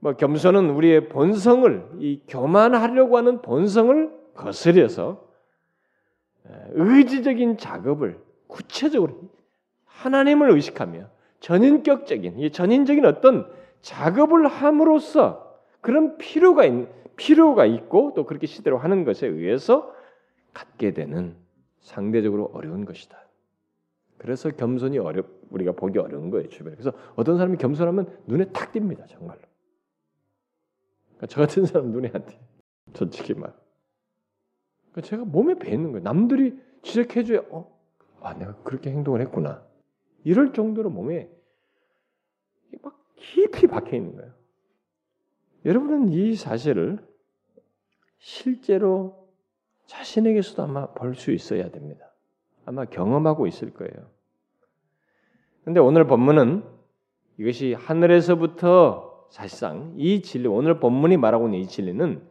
뭐 0.00 0.14
겸손은 0.14 0.70
우리의 0.70 1.08
본성을 1.08 1.90
이 1.98 2.20
교만하려고 2.26 3.16
하는 3.16 3.42
본성을 3.42 4.10
거스려서 4.34 5.28
의지적인 6.72 7.58
작업을 7.58 8.18
구체적으로 8.46 9.20
하나님을 9.84 10.50
의식하며 10.50 11.06
전인격적인 11.40 12.38
이 12.38 12.50
전인적인 12.50 13.04
어떤 13.04 13.50
작업을 13.82 14.46
함으로써 14.46 15.58
그런 15.80 16.16
필요가 16.18 16.64
있, 16.64 16.88
필요가 17.16 17.66
있고 17.66 18.12
또 18.14 18.24
그렇게 18.24 18.46
시대로 18.46 18.78
하는 18.78 19.04
것에 19.04 19.26
의해서 19.26 19.94
갖게 20.52 20.92
되는 20.92 21.36
상대적으로 21.80 22.50
어려운 22.54 22.84
것이다. 22.84 23.18
그래서 24.20 24.50
겸손이 24.50 24.98
어렵 24.98 25.26
우리가 25.48 25.72
보기 25.72 25.98
어려운 25.98 26.28
거예요 26.28 26.46
주변에. 26.50 26.76
그래서 26.76 26.92
어떤 27.16 27.38
사람이 27.38 27.56
겸손하면 27.56 28.18
눈에 28.26 28.52
탁 28.52 28.70
띕니다 28.70 29.08
정말로. 29.08 29.40
그러니까 31.16 31.26
저 31.26 31.40
같은 31.40 31.64
사람 31.64 31.90
눈에 31.90 32.10
안 32.12 32.26
띄. 32.26 32.36
솔직히 32.94 33.32
말. 33.32 33.54
그러니까 34.92 35.08
제가 35.08 35.24
몸에 35.24 35.54
배 35.54 35.72
있는 35.72 35.92
거예요. 35.92 36.02
남들이 36.04 36.60
지적해줘야 36.82 37.44
어, 37.50 37.80
아 38.20 38.34
내가 38.34 38.56
그렇게 38.62 38.90
행동을 38.90 39.22
했구나. 39.22 39.66
이럴 40.24 40.52
정도로 40.52 40.90
몸에 40.90 41.30
막 42.82 43.02
깊이 43.16 43.66
박혀 43.68 43.96
있는 43.96 44.16
거예요. 44.16 44.34
여러분은 45.64 46.10
이 46.10 46.34
사실을 46.36 46.98
실제로 48.18 49.32
자신에게서도 49.86 50.62
아마 50.62 50.92
볼 50.92 51.14
수 51.14 51.30
있어야 51.32 51.70
됩니다. 51.70 52.09
아마 52.64 52.84
경험하고 52.84 53.46
있을 53.46 53.70
거예요. 53.72 54.10
근데 55.64 55.80
오늘 55.80 56.06
본문은 56.06 56.62
이것이 57.38 57.74
하늘에서부터 57.74 59.26
사실상 59.30 59.94
이 59.96 60.22
진리, 60.22 60.48
오늘 60.48 60.80
본문이 60.80 61.16
말하고 61.16 61.46
있는 61.46 61.60
이 61.60 61.66
진리는 61.66 62.22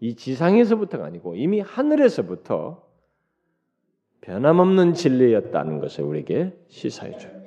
이 0.00 0.14
지상에서부터가 0.16 1.04
아니고 1.04 1.36
이미 1.36 1.60
하늘에서부터 1.60 2.82
변함없는 4.22 4.94
진리였다는 4.94 5.78
것을 5.80 6.04
우리에게 6.04 6.56
시사해 6.68 7.16
줘요. 7.18 7.40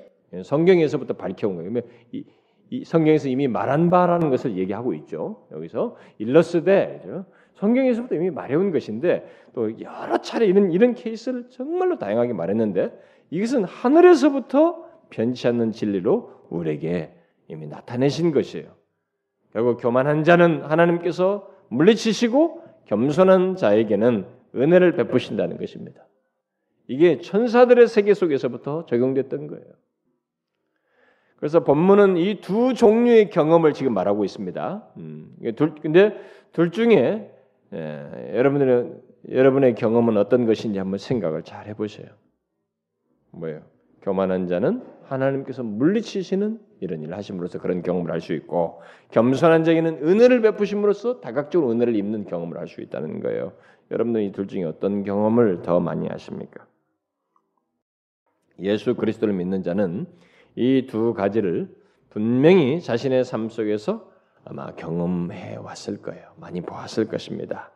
성경에서부터 0.43 1.15
밝혀온 1.15 1.56
거예요. 1.56 1.82
이, 2.12 2.24
이 2.69 2.84
성경에서 2.84 3.30
이미 3.30 3.48
말한 3.48 3.89
바라는 3.89 4.30
것을 4.32 4.58
얘기하고 4.58 4.93
있죠. 4.96 5.48
여기서 5.52 5.96
일러스되 6.17 7.02
성경에서부터 7.63 8.15
이미 8.15 8.30
말해온 8.30 8.71
것인데 8.71 9.26
또 9.54 9.80
여러 9.80 10.17
차례 10.17 10.45
이런 10.45 10.71
이런 10.71 10.93
케이스를 10.95 11.49
정말로 11.49 11.97
다양하게 11.97 12.34
말했는데 12.34 12.91
이것은 13.30 13.63
하늘에서부터 13.63 14.86
변치 15.10 15.47
않는 15.47 15.71
진리로 15.71 16.32
우리에게 16.49 17.13
이미 17.47 17.67
나타내신 17.67 18.32
것이에요. 18.34 18.67
결국 19.54 19.78
교만한 19.78 20.26
자는 20.26 20.63
하나님께서 20.63 21.49
물리치시고 21.69 22.63
겸손한 22.86 23.56
자에게는 23.56 24.26
은혜를 24.56 24.95
베푸신다는 24.97 25.58
것입니다. 25.58 26.06
이게 26.88 27.19
천사들의 27.19 27.88
세계 27.88 28.13
속에서부터 28.13 28.86
적용됐던 28.88 29.47
거예요. 29.47 29.65
그래서 31.38 31.63
본문은 31.63 32.17
이 32.17 32.41
두 32.41 32.73
종류의 32.73 33.30
경험을 33.30 33.73
지금 33.73 33.93
말하고 33.93 34.26
있습니다. 34.26 34.88
음, 34.97 35.36
둘, 35.56 35.76
근데 35.76 36.17
둘 36.52 36.71
중에 36.71 37.33
예, 37.73 38.33
여러분들은 38.38 39.01
여러분의 39.29 39.75
경험은 39.75 40.17
어떤 40.17 40.45
것인지 40.45 40.77
한번 40.79 40.99
생각을 40.99 41.43
잘 41.43 41.67
해보세요. 41.67 42.07
뭐예요? 43.31 43.62
교만한 44.01 44.47
자는 44.47 44.83
하나님께서 45.03 45.63
물리치시는 45.63 46.59
이런 46.81 47.01
일을 47.01 47.15
하심으로써 47.15 47.59
그런 47.59 47.81
경험을 47.81 48.12
할 48.12 48.21
수 48.21 48.33
있고 48.33 48.81
겸손한 49.12 49.63
자에게는 49.63 50.05
은혜를 50.07 50.41
베푸심으로써 50.41 51.21
다각적으로 51.21 51.71
은혜를 51.71 51.95
입는 51.95 52.25
경험을 52.25 52.57
할 52.57 52.67
수 52.67 52.81
있다는 52.81 53.21
거예요. 53.21 53.53
여러분들 53.91 54.23
이둘 54.23 54.47
중에 54.47 54.63
어떤 54.63 55.03
경험을 55.03 55.62
더 55.62 55.79
많이 55.79 56.07
하십니까? 56.07 56.65
예수 58.59 58.95
그리스도를 58.95 59.33
믿는 59.33 59.63
자는 59.63 60.05
이 60.55 60.86
두 60.88 61.13
가지를 61.13 61.69
분명히 62.09 62.81
자신의 62.81 63.23
삶 63.23 63.49
속에서 63.49 64.12
아마 64.45 64.73
경험해 64.75 65.58
왔을 65.58 66.01
거예요. 66.01 66.34
많이 66.38 66.62
보았을 66.62 67.08
것입니다. 67.08 67.71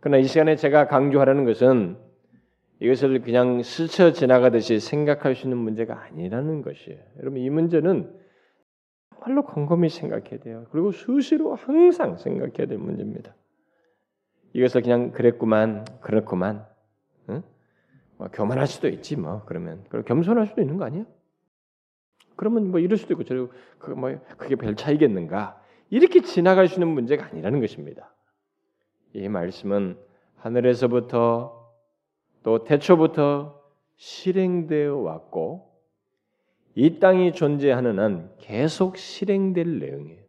그러나 0.00 0.18
이 0.18 0.24
시간에 0.24 0.56
제가 0.56 0.86
강조하려는 0.86 1.44
것은 1.44 1.96
이것을 2.80 3.20
그냥 3.22 3.62
스쳐 3.62 4.12
지나가듯이 4.12 4.78
생각할 4.78 5.34
수 5.34 5.46
있는 5.46 5.58
문제가 5.58 6.00
아니라는 6.04 6.62
것이에요. 6.62 7.00
여러분 7.18 7.40
이 7.40 7.50
문제는 7.50 8.14
정말로 9.10 9.44
곰곰이 9.44 9.88
생각해야 9.88 10.38
돼요. 10.38 10.66
그리고 10.70 10.92
수시로 10.92 11.56
항상 11.56 12.16
생각해야 12.16 12.68
될 12.68 12.78
문제입니다. 12.78 13.34
이것을 14.52 14.82
그냥 14.82 15.10
그랬구만, 15.10 15.84
그렇구만, 16.00 16.64
응? 17.28 17.42
뭐 18.16 18.28
교만할 18.28 18.66
수도 18.66 18.88
있지 18.88 19.16
뭐 19.16 19.42
그러면 19.44 19.84
그리고 19.88 20.06
겸손할 20.06 20.46
수도 20.46 20.60
있는 20.60 20.76
거 20.76 20.84
아니야? 20.84 21.04
그러면 22.36 22.70
뭐 22.70 22.78
이럴 22.80 22.96
수도 22.96 23.14
있고 23.14 23.24
저리고 23.24 23.52
그뭐 23.78 24.20
그게 24.36 24.54
별 24.54 24.76
차이겠는가? 24.76 25.57
이렇게 25.90 26.20
지나갈 26.20 26.68
수 26.68 26.74
있는 26.74 26.88
문제가 26.88 27.26
아니라는 27.26 27.60
것입니다. 27.60 28.14
이 29.14 29.28
말씀은 29.28 29.98
하늘에서부터 30.36 31.72
또 32.42 32.64
태초부터 32.64 33.60
실행되어 33.96 34.96
왔고 34.96 35.72
이 36.74 37.00
땅이 37.00 37.32
존재하는 37.32 37.98
한 37.98 38.30
계속 38.38 38.96
실행될 38.96 39.78
내용이에요. 39.80 40.22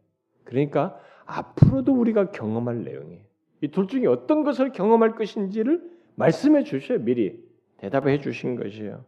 그러니까 0.44 0.98
앞으로도 1.26 1.92
우리가 1.92 2.30
경험할 2.32 2.82
내용이에요. 2.82 3.22
이 3.62 3.68
둘 3.68 3.86
중에 3.86 4.06
어떤 4.06 4.42
것을 4.42 4.72
경험할 4.72 5.14
것인지를 5.14 5.82
말씀해 6.16 6.64
주셔요. 6.64 6.98
미리 7.00 7.38
대답해 7.76 8.18
주신 8.18 8.56
것이에요. 8.56 9.04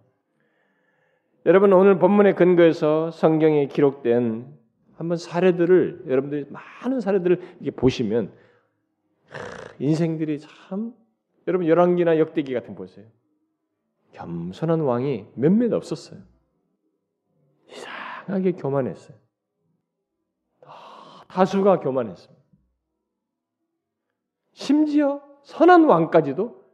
여러분 1.46 1.72
오늘 1.72 1.98
본문의 1.98 2.36
근거에서 2.36 3.10
성경에 3.10 3.66
기록된 3.66 4.46
한번 5.02 5.16
사례들을 5.16 6.04
여러분들이 6.06 6.46
많은 6.48 7.00
사례들을 7.00 7.56
이렇게 7.60 7.72
보시면 7.72 8.32
인생들이 9.80 10.38
참 10.38 10.94
여러분 11.48 11.66
열왕기나 11.66 12.20
역대기 12.20 12.54
같은 12.54 12.76
보세요. 12.76 13.04
겸손한 14.12 14.78
왕이 14.78 15.26
몇몇 15.34 15.72
없었어요. 15.72 16.20
이상하게 17.68 18.52
교만했어요. 18.52 19.16
다수가 21.26 21.80
교만했습니다. 21.80 22.44
심지어 24.52 25.20
선한 25.42 25.84
왕까지도 25.84 26.64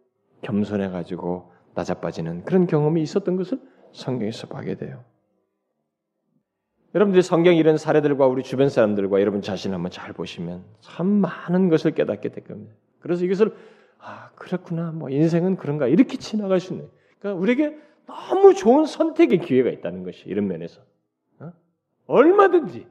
겸손해가지고 0.42 1.50
낮아빠지는 1.74 2.44
그런 2.44 2.66
경험이 2.66 3.00
있었던 3.00 3.36
것을 3.36 3.58
성경에서 3.92 4.48
보게 4.48 4.74
돼요. 4.74 5.02
여러분들이 6.94 7.22
성경 7.22 7.54
이런 7.54 7.76
사례들과 7.76 8.26
우리 8.26 8.42
주변 8.42 8.68
사람들과 8.68 9.20
여러분 9.20 9.42
자신 9.42 9.74
한번 9.74 9.90
잘 9.90 10.12
보시면 10.12 10.64
참 10.80 11.06
많은 11.06 11.68
것을 11.68 11.92
깨닫게 11.92 12.30
될 12.30 12.44
겁니다. 12.44 12.74
그래서 13.00 13.24
이것을 13.24 13.54
아 13.98 14.30
그렇구나 14.36 14.92
뭐 14.92 15.10
인생은 15.10 15.56
그런가 15.56 15.86
이렇게 15.86 16.16
지나갈 16.16 16.60
수 16.60 16.72
있는. 16.72 16.88
그러니까 17.18 17.40
우리에게 17.40 17.76
너무 18.06 18.54
좋은 18.54 18.86
선택의 18.86 19.40
기회가 19.40 19.68
있다는 19.70 20.02
것이 20.02 20.24
이런 20.26 20.46
면에서 20.48 20.80
어? 21.40 21.52
얼마든지 22.06 22.86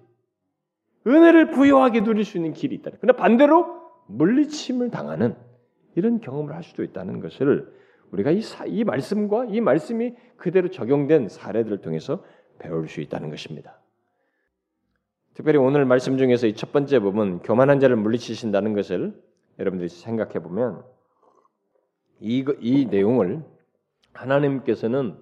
은혜를 1.07 1.51
부여하게 1.51 2.03
누릴 2.03 2.23
수 2.23 2.37
있는 2.37 2.53
길이 2.53 2.75
있다. 2.75 2.91
그러나 2.99 3.17
반대로 3.17 3.65
물리침을 4.07 4.91
당하는 4.91 5.35
이런 5.95 6.21
경험을 6.21 6.53
할 6.53 6.63
수도 6.63 6.83
있다는 6.83 7.19
것을 7.19 7.73
우리가 8.11 8.31
이, 8.31 8.41
사, 8.41 8.65
이 8.65 8.83
말씀과 8.83 9.45
이 9.45 9.59
말씀이 9.59 10.13
그대로 10.37 10.69
적용된 10.69 11.29
사례들을 11.29 11.81
통해서 11.81 12.23
배울 12.59 12.87
수 12.87 13.01
있다는 13.01 13.29
것입니다. 13.29 13.79
특별히 15.37 15.59
오늘 15.59 15.85
말씀 15.85 16.17
중에서 16.17 16.47
이 16.47 16.55
첫 16.55 16.71
번째 16.71 16.97
부분 16.97 17.39
교만한 17.43 17.79
자를 17.79 17.95
물리치신다는 17.95 18.73
것을 18.73 19.13
여러분들이 19.59 19.87
생각해 19.87 20.39
보면 20.41 20.83
이, 22.19 22.43
이 22.59 22.87
내용을 22.87 23.43
하나님께서는 24.13 25.15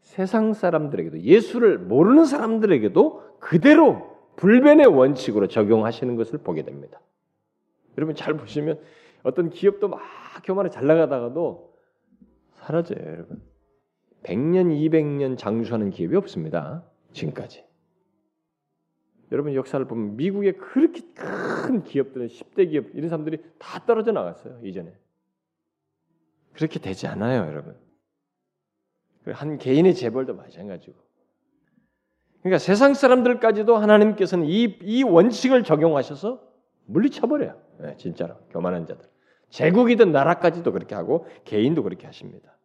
세상 0.00 0.54
사람들에게도 0.54 1.20
예수를 1.20 1.78
모르는 1.78 2.24
사람들에게도 2.24 3.38
그대로 3.38 4.10
불변의 4.34 4.86
원칙으로 4.86 5.46
적용하시는 5.46 6.16
것을 6.16 6.40
보게 6.40 6.64
됩니다. 6.64 7.00
여러분 7.96 8.16
잘 8.16 8.34
보시면 8.34 8.80
어떤 9.22 9.50
기업도 9.50 9.86
막 9.86 10.00
교만에 10.42 10.70
잘 10.70 10.88
나가다가도 10.88 11.72
사라져요, 12.54 12.98
여러분. 13.06 13.40
100년, 14.24 14.72
200년 14.72 15.38
장수하는 15.38 15.90
기업이 15.90 16.16
없습니다. 16.16 16.82
지금까지. 17.12 17.69
여러분 19.32 19.54
역사를 19.54 19.84
보면 19.84 20.16
미국의 20.16 20.56
그렇게 20.56 21.02
큰 21.14 21.82
기업들은 21.84 22.26
10대 22.26 22.70
기업 22.70 22.86
이런 22.94 23.08
사람들이 23.08 23.38
다 23.58 23.84
떨어져 23.86 24.12
나갔어요. 24.12 24.58
이전에. 24.64 24.92
그렇게 26.52 26.80
되지 26.80 27.06
않아요, 27.06 27.46
여러분. 27.46 27.76
한 29.26 29.58
개인의 29.58 29.94
재벌도 29.94 30.34
마찬가지고. 30.34 30.96
그러니까 32.40 32.58
세상 32.58 32.94
사람들까지도 32.94 33.76
하나님께서는 33.76 34.46
이, 34.46 34.78
이 34.82 35.02
원칙을 35.04 35.62
적용하셔서 35.62 36.42
물리쳐버려요. 36.86 37.60
네, 37.78 37.96
진짜로. 37.96 38.36
교만한 38.50 38.86
자들. 38.86 39.04
제국이든 39.50 40.10
나라까지도 40.10 40.72
그렇게 40.72 40.94
하고 40.94 41.26
개인도 41.44 41.82
그렇게 41.82 42.06
하십니다. 42.06 42.56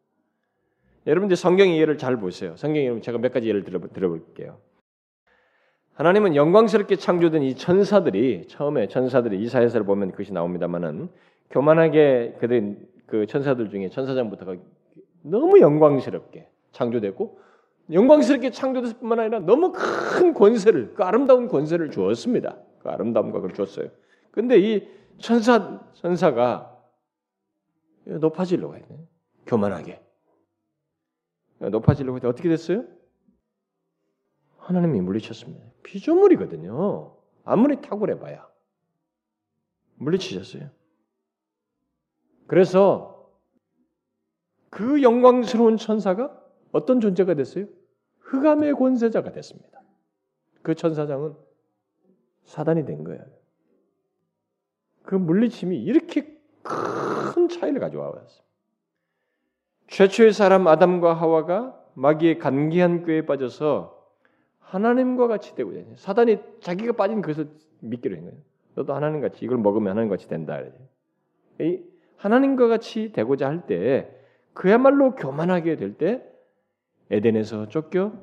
여러분들 1.05 1.35
성경 1.35 1.67
이해를 1.67 1.97
잘 1.97 2.17
보세요. 2.17 2.55
성경 2.55 2.83
여러분 2.83 3.01
제가 3.01 3.17
몇 3.17 3.31
가지 3.31 3.47
예를 3.47 3.63
들어 3.63 3.79
들어볼게요. 3.79 4.59
하나님은 5.95 6.35
영광스럽게 6.35 6.97
창조된 6.97 7.41
이 7.43 7.55
천사들이 7.55 8.47
처음에 8.49 8.87
천사들이 8.89 9.41
이사야서를 9.41 9.85
보면 9.85 10.11
그것이 10.11 10.33
나옵니다만은 10.33 11.09
교만하게 11.49 12.35
그들 12.39 12.77
그 13.05 13.25
천사들 13.27 13.69
중에 13.69 13.89
천사장부터가 13.89 14.55
너무 15.21 15.61
영광스럽게 15.61 16.49
창조됐고 16.73 17.39
영광스럽게 17.91 18.51
창조됐을 18.51 18.97
뿐만 18.97 19.19
아니라 19.19 19.39
너무 19.39 19.71
큰 19.71 20.33
권세를 20.33 20.95
그 20.95 21.03
아름다운 21.03 21.47
권세를 21.47 21.91
주었습니다. 21.91 22.57
그 22.79 22.89
아름다움과 22.89 23.39
그걸 23.39 23.53
줬어요. 23.53 23.89
근데 24.31 24.59
이 24.59 24.85
천사 25.17 25.79
천사가 25.93 26.77
높아지려고 28.03 28.75
했네. 28.75 29.07
교만하게 29.45 30.01
높아지려고 31.59 32.17
했는데 32.17 32.27
어떻게 32.27 32.49
됐어요? 32.49 32.83
하나님이 34.57 34.99
물리쳤습니다. 34.99 35.74
피조물이거든요. 35.85 37.15
아무리 37.43 37.79
탁월해봐야 37.81 38.47
물리치셨어요. 39.95 40.69
그래서 42.47 43.31
그 44.69 45.01
영광스러운 45.01 45.77
천사가 45.77 46.37
어떤 46.71 46.99
존재가 46.99 47.35
됐어요? 47.35 47.67
흑암의 48.19 48.73
권세자가 48.73 49.31
됐습니다. 49.31 49.81
그 50.61 50.75
천사장은 50.75 51.35
사단이 52.43 52.85
된 52.85 53.03
거예요. 53.03 53.23
그 55.03 55.15
물리침이 55.15 55.77
이렇게 55.81 56.39
큰 56.63 57.47
차이를 57.47 57.79
가져와 57.79 58.07
왔습니다. 58.09 58.45
최초의 59.87 60.33
사람 60.33 60.67
아담과 60.67 61.13
하와가 61.13 61.79
마귀의 61.93 62.39
간기한 62.39 63.05
꾀에 63.05 63.25
빠져서 63.25 63.94
하나님과 64.65 65.27
같이 65.27 65.55
되고 65.55 65.75
요 65.75 65.83
사단이 65.95 66.37
자기가 66.59 66.93
빠진 66.93 67.21
그것을 67.21 67.49
믿기로 67.79 68.15
한 68.15 68.25
거예요. 68.25 68.37
너도 68.75 68.93
하나님 68.93 69.21
같이 69.21 69.45
이걸 69.45 69.57
먹으면 69.57 69.91
하나님 69.91 70.09
같이 70.09 70.27
된다. 70.27 70.61
이 71.59 71.81
하나님과 72.17 72.67
같이 72.67 73.11
되고자 73.11 73.47
할 73.47 73.65
때 73.67 74.09
그야말로 74.53 75.15
교만하게 75.15 75.75
될 75.75 75.97
때 75.97 76.23
에덴에서 77.11 77.69
쫓겨 77.69 78.13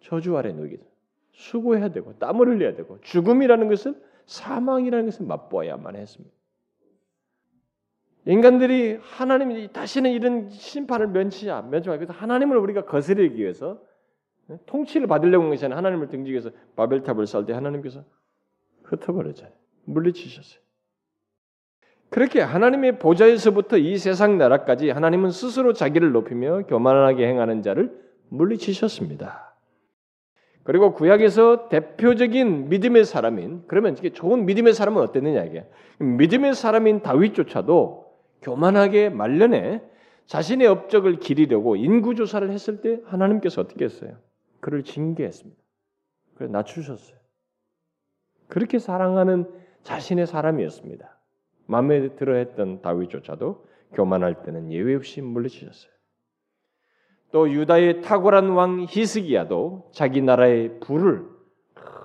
저주 0.00 0.36
아래 0.36 0.52
누게 0.52 0.78
수고해야 1.32 1.88
되고 1.88 2.16
땀을 2.18 2.48
흘려야 2.48 2.76
되고 2.76 3.00
죽음이라는 3.00 3.68
것을 3.68 4.00
사망이라는 4.26 5.06
것을 5.06 5.26
맛보아야만 5.26 5.96
했습니다. 5.96 6.34
인간들이 8.26 8.98
하나님이 9.00 9.72
다시는 9.72 10.10
이런 10.12 10.48
심판을 10.50 11.08
면치 11.08 11.46
면치 11.46 11.88
말고 11.88 12.12
하나님을 12.12 12.56
우리가 12.56 12.84
거스르기 12.84 13.36
위해서 13.36 13.80
통치를 14.66 15.06
받으려고 15.06 15.44
한 15.44 15.50
것이 15.50 15.64
아니라 15.64 15.78
하나님을 15.78 16.08
등지기 16.08 16.32
위해서 16.32 16.50
바벨탑을 16.76 17.26
쌓을 17.26 17.46
때 17.46 17.52
하나님께서 17.52 18.04
흩어버렸잖아요. 18.84 19.52
물리치셨어요. 19.84 20.60
그렇게 22.08 22.40
하나님의 22.40 22.98
보좌에서부터 22.98 23.78
이 23.78 23.98
세상 23.98 24.38
나라까지 24.38 24.90
하나님은 24.90 25.30
스스로 25.30 25.72
자기를 25.72 26.12
높이며 26.12 26.62
교만하게 26.66 27.26
행하는 27.26 27.62
자를 27.62 28.00
물리치셨습니다. 28.28 29.54
그리고 30.62 30.94
구약에서 30.94 31.68
대표적인 31.68 32.68
믿음의 32.68 33.04
사람인 33.04 33.64
그러면 33.68 33.96
이게 33.96 34.10
좋은 34.10 34.46
믿음의 34.46 34.74
사람은 34.74 35.00
어땠느냐 35.00 35.44
이게 35.44 35.64
믿음의 35.98 36.54
사람인 36.54 37.02
다윗조차도 37.02 38.06
교만하게 38.42 39.10
말년에 39.10 39.82
자신의 40.26 40.66
업적을 40.66 41.20
기리려고 41.20 41.76
인구 41.76 42.16
조사를 42.16 42.50
했을 42.50 42.80
때 42.80 43.00
하나님께서 43.06 43.60
어떻게 43.60 43.84
했어요? 43.84 44.16
그를 44.60 44.82
징계했습니다. 44.82 45.60
그래 46.34 46.48
낮추셨어요. 46.48 47.16
그렇게 48.48 48.78
사랑하는 48.78 49.50
자신의 49.82 50.26
사람이었습니다. 50.26 51.16
마음에 51.66 52.14
들어 52.16 52.34
했던 52.34 52.80
다윗조차도 52.82 53.66
교만할 53.92 54.42
때는 54.42 54.72
예외 54.72 54.94
없이 54.94 55.20
물리치셨어요. 55.20 55.92
또 57.32 57.50
유다의 57.50 58.02
탁월한 58.02 58.50
왕 58.50 58.86
히스기야도 58.88 59.90
자기 59.92 60.22
나라의 60.22 60.80
부를 60.80 61.26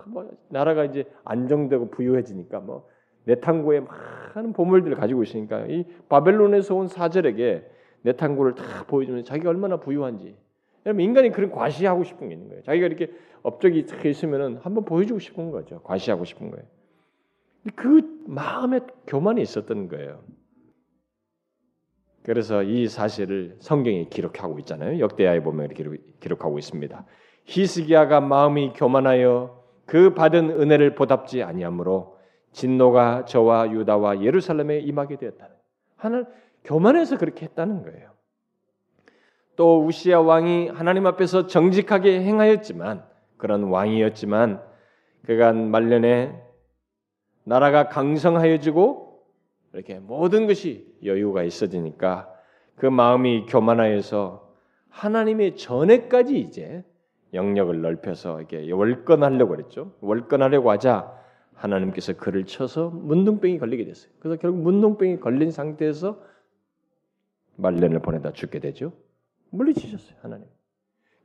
뭐 0.08 0.30
나라가 0.50 0.84
이제 0.84 1.06
안정되고 1.24 1.92
부유해지니까 1.92 2.60
뭐 2.60 2.88
내탕고에 3.26 3.82
많은 3.82 4.54
보물들을 4.54 4.98
가지고 4.98 5.24
있으니까 5.24 5.66
이 5.68 5.86
바벨론에서 6.10 6.76
온 6.76 6.88
사절에게 6.88 7.70
내탕고를 8.02 8.56
다 8.56 8.84
보여주면 8.88 9.24
자기가 9.24 9.50
얼마나 9.50 9.78
부유한지 9.78 10.36
여러분 10.86 11.04
인간이 11.04 11.32
그런 11.32 11.52
과시하고 11.52 12.04
싶은 12.04 12.30
게 12.30 12.36
있는 12.36 12.50
거예요. 12.50 12.64
자기가 12.64 12.86
이렇게 12.88 13.12
업적이 13.44 13.86
딱 13.86 14.06
있으면은 14.06 14.58
한번 14.58 14.86
보여주고 14.86 15.20
싶은 15.20 15.52
거죠. 15.52 15.82
과시하고 15.84 16.26
싶은 16.26 16.52
거예요. 16.52 16.66
그 17.76 18.02
마음에 18.28 18.80
교만이 19.08 19.42
있었던 19.42 19.88
거예요. 19.88 20.24
그래서 22.24 22.64
이 22.64 22.88
사실을 22.88 23.58
성경에 23.60 24.06
기록하고 24.06 24.60
있잖아요. 24.60 25.00
역대하에 25.00 25.42
보면 25.42 25.72
이렇게 25.72 26.02
기록하고 26.20 26.60
있습니다. 26.60 27.06
히스기야가 27.46 28.22
마음이 28.22 28.74
교만하여 28.76 29.62
그 29.86 30.14
받은 30.14 30.52
은혜를 30.52 30.96
보답지 30.96 31.44
아니하므로 31.44 32.18
진노가 32.52 33.26
저와 33.26 33.72
유다와 33.72 34.22
예루살렘에 34.22 34.80
임하게 34.80 35.18
되었다. 35.18 35.50
하나 35.96 36.26
교만해서 36.64 37.18
그렇게 37.18 37.46
했다는 37.46 37.84
거예요. 37.84 38.12
또 39.56 39.86
우시아 39.86 40.22
왕이 40.22 40.70
하나님 40.70 41.06
앞에서 41.06 41.48
정직하게 41.48 42.22
행하였지만 42.22 43.04
그런 43.38 43.64
왕이었지만 43.64 44.62
그가 45.26 45.54
말년에 45.54 46.40
나라가 47.44 47.88
강성하여지고 47.88 49.24
이렇게 49.74 50.00
모든 50.00 50.48
것이 50.48 50.88
여유가 51.04 51.44
있어지니까 51.44 52.30
그 52.76 52.86
마음이 52.86 53.46
교만하여서 53.48 54.52
하나님의 54.90 55.56
전에까지 55.56 56.40
이제 56.40 56.84
영역을 57.34 57.82
넓혀서 57.82 58.40
이렇게 58.40 58.72
월권하려고 58.72 59.56
그랬죠. 59.56 59.94
월권하려고 60.02 60.70
하자 60.72 61.18
하나님께서 61.54 62.14
그를 62.14 62.46
쳐서 62.46 62.90
문둥병이 62.90 63.60
걸리게 63.60 63.86
됐어요. 63.86 64.12
그래서 64.20 64.40
결국 64.40 64.62
문둥병이 64.62 65.20
걸린 65.20 65.52
상태에서 65.52 66.20
말년을 67.56 68.00
보내다 68.00 68.34
죽게 68.34 68.60
되죠. 68.60 68.92
물리치셨어요, 69.52 70.18
하나님. 70.22 70.48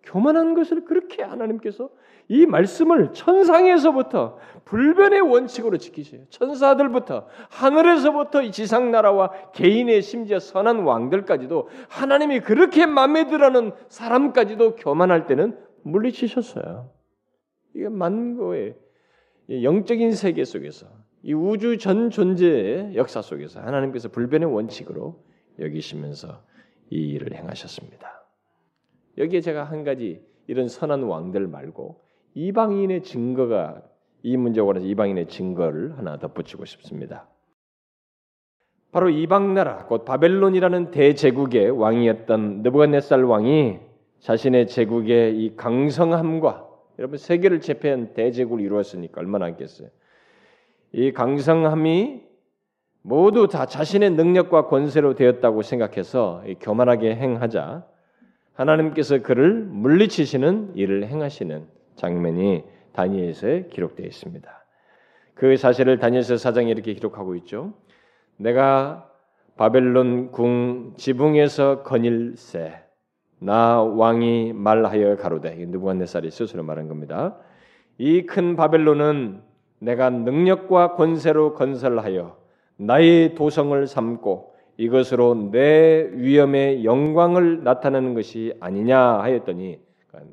교만한 0.03 0.55
것을 0.55 0.85
그렇게 0.85 1.23
하나님께서 1.23 1.91
이 2.29 2.47
말씀을 2.47 3.13
천상에서부터 3.13 4.39
불변의 4.65 5.21
원칙으로 5.21 5.79
지키세요. 5.79 6.25
천사들부터 6.31 7.27
하늘에서부터 7.51 8.43
이 8.43 8.53
지상 8.53 8.91
나라와 8.91 9.31
개인의 9.53 10.03
심지어 10.03 10.39
선한 10.39 10.81
왕들까지도 10.81 11.69
하나님이 11.89 12.41
그렇게 12.41 12.87
마음에 12.87 13.27
들어하는 13.27 13.73
사람까지도 13.89 14.77
교만할 14.77 15.27
때는 15.27 15.59
물리치셨어요. 15.83 16.91
이게 17.75 17.89
만고의 17.89 18.77
영적인 19.51 20.13
세계 20.13 20.45
속에서 20.45 20.87
이 21.23 21.33
우주 21.33 21.79
전 21.79 22.11
존재의 22.11 22.97
역사 22.97 23.23
속에서 23.23 23.61
하나님께서 23.61 24.09
불변의 24.09 24.53
원칙으로 24.53 25.23
여기시면서 25.59 26.43
이 26.91 26.97
일을 27.11 27.35
행하셨습니다. 27.35 28.16
여기에 29.19 29.41
제가 29.41 29.65
한 29.65 29.85
가지 29.85 30.23
이런 30.47 30.69
선한 30.69 31.03
왕들 31.03 31.47
말고 31.47 32.03
이방인의 32.35 33.03
증거가 33.03 33.83
이 34.23 34.37
문제에 34.37 34.63
관해서 34.65 34.87
이방인의 34.87 35.29
증거를 35.29 35.97
하나 35.99 36.19
덧붙이고 36.19 36.65
싶습니다. 36.65 37.29
바로 38.93 39.11
이방 39.11 39.55
나라 39.55 39.87
곧 39.87 40.05
바벨론이라는 40.05 40.91
대제국의 40.91 41.71
왕이었던 41.71 42.63
느부갓네살 42.63 43.25
왕이 43.25 43.79
자신의 44.21 44.69
제국의 44.69 45.39
이 45.39 45.57
강성함과 45.57 46.67
여러분 46.99 47.19
세계를 47.19 47.61
제패한 47.61 48.15
대제국을 48.15 48.63
이루었으니까 48.63 49.21
얼마나 49.21 49.49
있겠어요. 49.51 49.89
이 50.93 51.13
강성함이 51.13 52.23
모두 53.03 53.49
다 53.49 53.67
자신의 53.67 54.11
능력과 54.11 54.67
권세로 54.67 55.15
되었다고 55.15 55.63
생각해서 55.63 56.43
교만하게 56.61 57.15
행하자 57.15 57.87
하나님께서 58.57 59.23
그를 59.23 59.53
물리치시는 59.65 60.73
일을 60.77 61.07
행하시는 61.07 61.67
장면이 61.97 62.65
다니엘서에 62.93 63.69
기록되어 63.71 64.07
있습니다. 64.07 64.51
그 65.35 65.57
사실을 65.57 65.99
다니엘서 65.99 66.39
사장이 66.39 66.71
이렇게 66.71 66.95
기록하고 66.95 67.35
있죠. 67.37 67.75
내가 68.37 69.11
바벨론 69.57 70.31
궁 70.33 70.95
지붕에서 70.97 71.83
거닐세 71.83 72.75
나 73.39 73.83
왕이 73.83 74.55
말하여 74.55 75.17
가로되 75.17 75.55
느부갓네살이 75.57 76.31
스스로 76.31 76.63
말한 76.63 76.89
겁니다. 76.89 77.37
이 77.99 78.27
큰 78.27 78.57
바벨론은 78.57 79.43
내가 79.79 80.09
능력과 80.11 80.95
권세로 80.95 81.55
건설하여 81.55 82.39
나의 82.79 83.35
도성을 83.35 83.87
삼고 83.87 84.56
이것으로 84.77 85.51
내 85.51 86.09
위엄의 86.13 86.85
영광을 86.85 87.65
나타내는 87.65 88.15
것이 88.15 88.55
아니냐 88.61 88.99
하였더니 88.99 89.81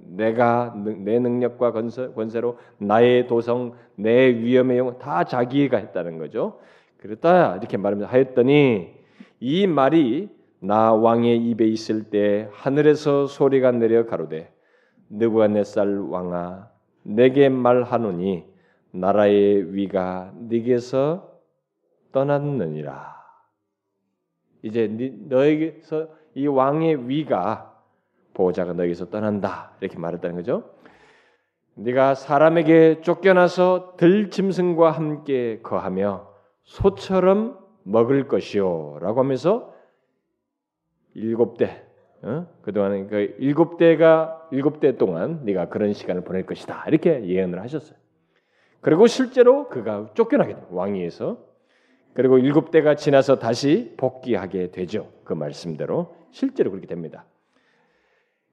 내가 0.06 0.73
내 0.75 1.19
능력과 1.19 1.71
권세 1.71 2.39
로 2.39 2.58
나의 2.77 3.27
도성, 3.27 3.73
내 3.95 4.27
위엄의 4.27 4.77
영광 4.77 4.99
다 4.99 5.23
자기가 5.23 5.77
했다는 5.77 6.17
거죠. 6.17 6.60
그렇다 6.97 7.58
이렇게 7.58 7.77
말하면서 7.77 8.12
하였더니 8.12 8.93
이 9.39 9.67
말이 9.67 10.29
나 10.60 10.93
왕의 10.93 11.38
입에 11.49 11.65
있을 11.65 12.03
때 12.03 12.47
하늘에서 12.53 13.27
소리가 13.27 13.71
내려 13.71 14.06
가로되 14.06 14.53
느부갓네살 15.10 15.99
왕아 16.10 16.69
내게 17.03 17.49
말하노니 17.49 18.45
나라의 18.91 19.73
위가 19.75 20.32
네게서 20.39 21.29
떠났느니라. 22.13 23.12
이제 24.63 24.88
너에게서 25.28 26.08
이 26.34 26.47
왕의 26.47 27.08
위가 27.10 27.80
보호자가 28.34 28.73
너에게서 28.73 29.10
떠난다 29.10 29.73
이렇게 29.80 29.99
말했다는 29.99 30.38
거죠. 30.38 30.71
네가 31.76 32.15
사람에게 32.15 33.02
쫓겨나서 33.02 33.95
들 33.97 34.30
짐승과 34.30 34.91
함께 34.91 35.60
거하며 35.62 36.28
소처럼 36.63 37.60
먹을 37.84 38.28
것이요라고 38.28 39.19
하면서 39.19 39.73
일곱 41.13 41.58
대 41.58 41.84
어? 42.21 42.47
그동안 42.62 43.08
그 43.08 43.36
일곱 43.39 43.78
대가 43.78 44.47
일곱 44.52 44.80
대 44.80 44.97
동안 44.97 45.41
네가 45.43 45.67
그런 45.67 45.93
시간을 45.93 46.23
보낼 46.23 46.45
것이다 46.45 46.86
이렇게 46.88 47.26
예언을 47.26 47.62
하셨어요. 47.62 47.97
그리고 48.80 49.08
실제로 49.08 49.67
그가 49.67 50.12
쫓겨나게 50.13 50.56
돼 50.56 50.62
왕위에서 50.69 51.53
그리고 52.13 52.38
일곱 52.38 52.71
대가 52.71 52.95
지나서 52.95 53.39
다시 53.39 53.93
복귀하게 53.97 54.71
되죠. 54.71 55.10
그 55.23 55.34
말씀대로 55.34 56.15
실제로 56.32 56.69
그렇게 56.71 56.88
됩니다. 56.88 57.26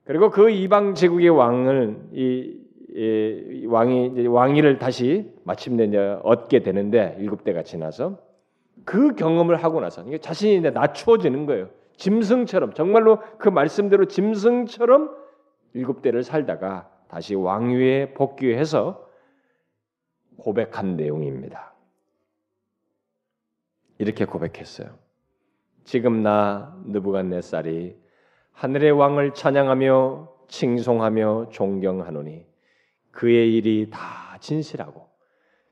그리고 0.05 0.31
그 0.31 0.51
이방 0.51 0.95
제국의 0.95 1.29
왕을 1.29 1.97
이, 2.13 2.59
이 2.95 3.67
왕이 3.67 4.27
왕위를 4.27 4.79
다시 4.79 5.31
마침내 5.45 5.95
얻게 6.23 6.63
되는데 6.63 7.17
일곱 7.21 7.45
대가 7.45 7.63
지나서 7.63 8.19
그 8.85 9.15
경험을 9.15 9.63
하고 9.63 9.81
나서 9.81 10.05
자신이 10.19 10.61
낮추어지는 10.71 11.47
거예요. 11.47 11.69
짐승처럼 11.97 12.73
정말로 12.73 13.19
그 13.39 13.51
말씀대로 13.51 14.07
짐승처럼 14.07 15.15
일곱 15.75 16.03
대를 16.03 16.23
살다가 16.23 16.91
다시 17.09 17.35
왕위에 17.35 18.15
복귀해서 18.15 19.07
고백한 20.39 20.97
내용입니다. 20.97 21.70
이렇게 24.01 24.25
고백했어요. 24.25 24.89
지금 25.85 26.23
나 26.23 26.75
느부갓네살이 26.87 27.97
하늘의 28.53 28.93
왕을 28.93 29.35
찬양하며 29.35 30.29
칭송하며 30.49 31.51
존경하노니 31.51 32.47
그의 33.11 33.55
일이 33.55 33.91
다 33.91 34.39
진실하고 34.41 35.07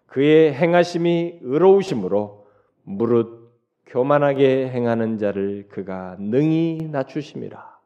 그의 0.07 0.53
행하심이 0.53 1.38
의로우심으로 1.41 2.47
무릇 2.83 3.51
교만하게 3.87 4.69
행하는 4.69 5.17
자를 5.17 5.67
그가 5.71 6.17
능히 6.19 6.87
낮추심이라. 6.91 7.79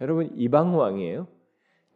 여러분 0.00 0.30
이방 0.36 0.78
왕이에요. 0.78 1.26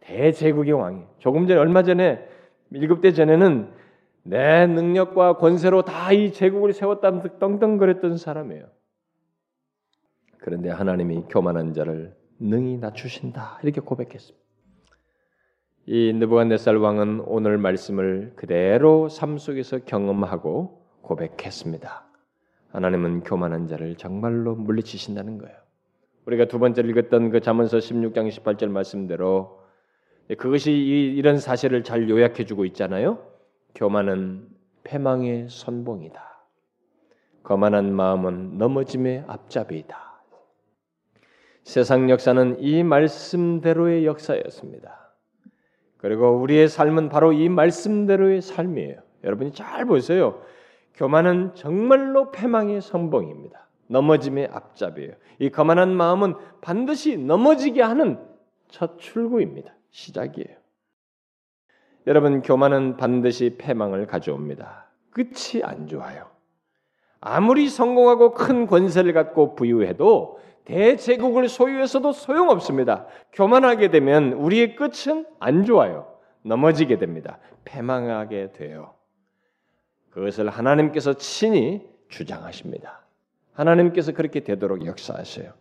대제국의 0.01 0.73
왕이. 0.73 1.05
조금 1.19 1.47
전에 1.47 1.61
얼마 1.61 1.85
전에 1.85 2.29
일곱 2.73 3.01
대 3.01 3.13
전에는 3.13 3.82
내 4.25 4.67
능력과 4.67 5.37
권세로 5.39 5.83
다 5.83 6.13
이 6.13 6.33
제국을 6.33 6.73
세웠다 6.73 7.23
떵떵거렸던 7.39 8.17
사람이에요. 8.17 8.67
그런데 10.39 10.71
하나님이 10.71 11.25
교만한 11.29 11.73
자를 11.73 12.15
능히 12.39 12.77
낮추신다 12.77 13.61
이렇게 13.63 13.81
고백했습니다. 13.81 14.43
이 15.87 16.13
느부갓네살 16.13 16.77
왕은 16.77 17.21
오늘 17.27 17.59
말씀을 17.59 18.33
그대로 18.37 19.09
삶 19.09 19.39
속에서 19.39 19.81
경험하고 19.81 20.87
고백했습니다. 21.03 22.05
하나님은 22.71 23.23
교만한 23.25 23.67
자를 23.67 23.97
정말로 23.97 24.55
물리치신다는 24.55 25.39
거예요. 25.39 25.57
우리가 26.27 26.47
두 26.47 26.59
번째 26.59 26.83
읽었던 26.83 27.31
그 27.31 27.41
잠언서 27.41 27.79
16장 27.79 28.29
18절 28.29 28.69
말씀대로 28.69 29.61
그것이 30.39 30.73
이런 30.73 31.39
사실을 31.39 31.83
잘 31.83 32.09
요약해 32.09 32.45
주고 32.45 32.65
있잖아요. 32.67 33.32
교만은 33.75 34.49
패망의 34.85 35.49
선봉이다. 35.49 36.21
거만한 37.43 37.93
마음은 37.93 38.59
넘어짐의 38.59 39.25
앞잡이다. 39.27 40.13
세상 41.65 42.11
역사는 42.11 42.61
이 42.61 42.83
말씀대로의 42.83 44.07
역사였습니다. 44.07 45.13
그리고 45.97 46.41
우리의 46.41 46.69
삶은 46.69 47.09
바로 47.09 47.33
이 47.33 47.49
말씀대로의 47.49 48.43
삶이에요. 48.43 49.01
여러분이 49.25 49.53
잘 49.53 49.85
보세요. 49.85 50.43
교만은 50.95 51.55
정말로 51.55 52.31
패망의 52.33 52.81
선봉입니다. 52.81 53.69
넘어짐의 53.87 54.49
앞잡이에요. 54.53 55.13
이 55.39 55.51
거만한 55.51 55.95
마음은 55.95 56.35
반드시 56.61 57.17
넘어지게 57.17 57.83
하는 57.83 58.19
첫 58.69 58.99
출구입니다. 58.99 59.75
시작이에요. 59.91 60.62
여러분 62.07 62.43
교만은 62.43 62.97
반드시 62.97 63.57
패망을 63.59 64.07
가져옵니다. 64.07 64.87
끝이 65.11 65.63
안 65.63 65.87
좋아요. 65.87 66.27
아무리 67.21 67.69
성공하고 67.69 68.33
큰 68.35 68.67
권세를 68.67 69.13
갖고 69.13 69.55
부유해도 69.55 70.41
대제국을 70.65 71.49
소유해서도 71.49 72.13
소용없습니다. 72.13 73.07
교만하게 73.33 73.91
되면 73.91 74.33
우리의 74.33 74.77
끝은 74.77 75.27
안 75.39 75.65
좋아요. 75.65 76.13
넘어지게 76.43 76.99
됩니다. 76.99 77.39
패망하게 77.65 78.53
돼요. 78.53 78.95
그것을 80.11 80.49
하나님께서 80.51 81.15
친히 81.15 81.89
주장하십니다. 82.09 83.03
하나님께서 83.55 84.13
그렇게 84.13 84.41
되도록 84.41 84.85
역사하세요. 84.85 85.53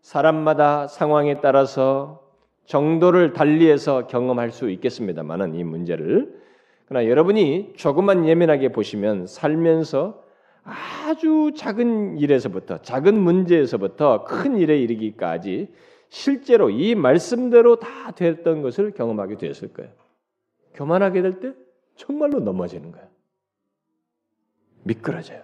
사람마다 0.00 0.86
상황에 0.86 1.40
따라서 1.40 2.23
정도를 2.66 3.32
달리해서 3.32 4.06
경험할 4.06 4.50
수 4.50 4.70
있겠습니다만은 4.70 5.54
이 5.54 5.64
문제를 5.64 6.42
그러나 6.86 7.08
여러분이 7.08 7.74
조금만 7.76 8.26
예민하게 8.26 8.72
보시면 8.72 9.26
살면서 9.26 10.22
아주 10.62 11.52
작은 11.56 12.18
일에서부터 12.18 12.78
작은 12.82 13.18
문제에서부터 13.18 14.24
큰 14.24 14.56
일에 14.56 14.78
이르기까지 14.78 15.68
실제로 16.08 16.70
이 16.70 16.94
말씀대로 16.94 17.76
다 17.76 18.12
됐던 18.12 18.62
것을 18.62 18.92
경험하게 18.92 19.36
되었을 19.36 19.72
거예요. 19.72 19.90
교만하게 20.74 21.22
될 21.22 21.40
때 21.40 21.52
정말로 21.96 22.40
넘어지는 22.40 22.92
거예요. 22.92 23.08
미끄러져요. 24.84 25.42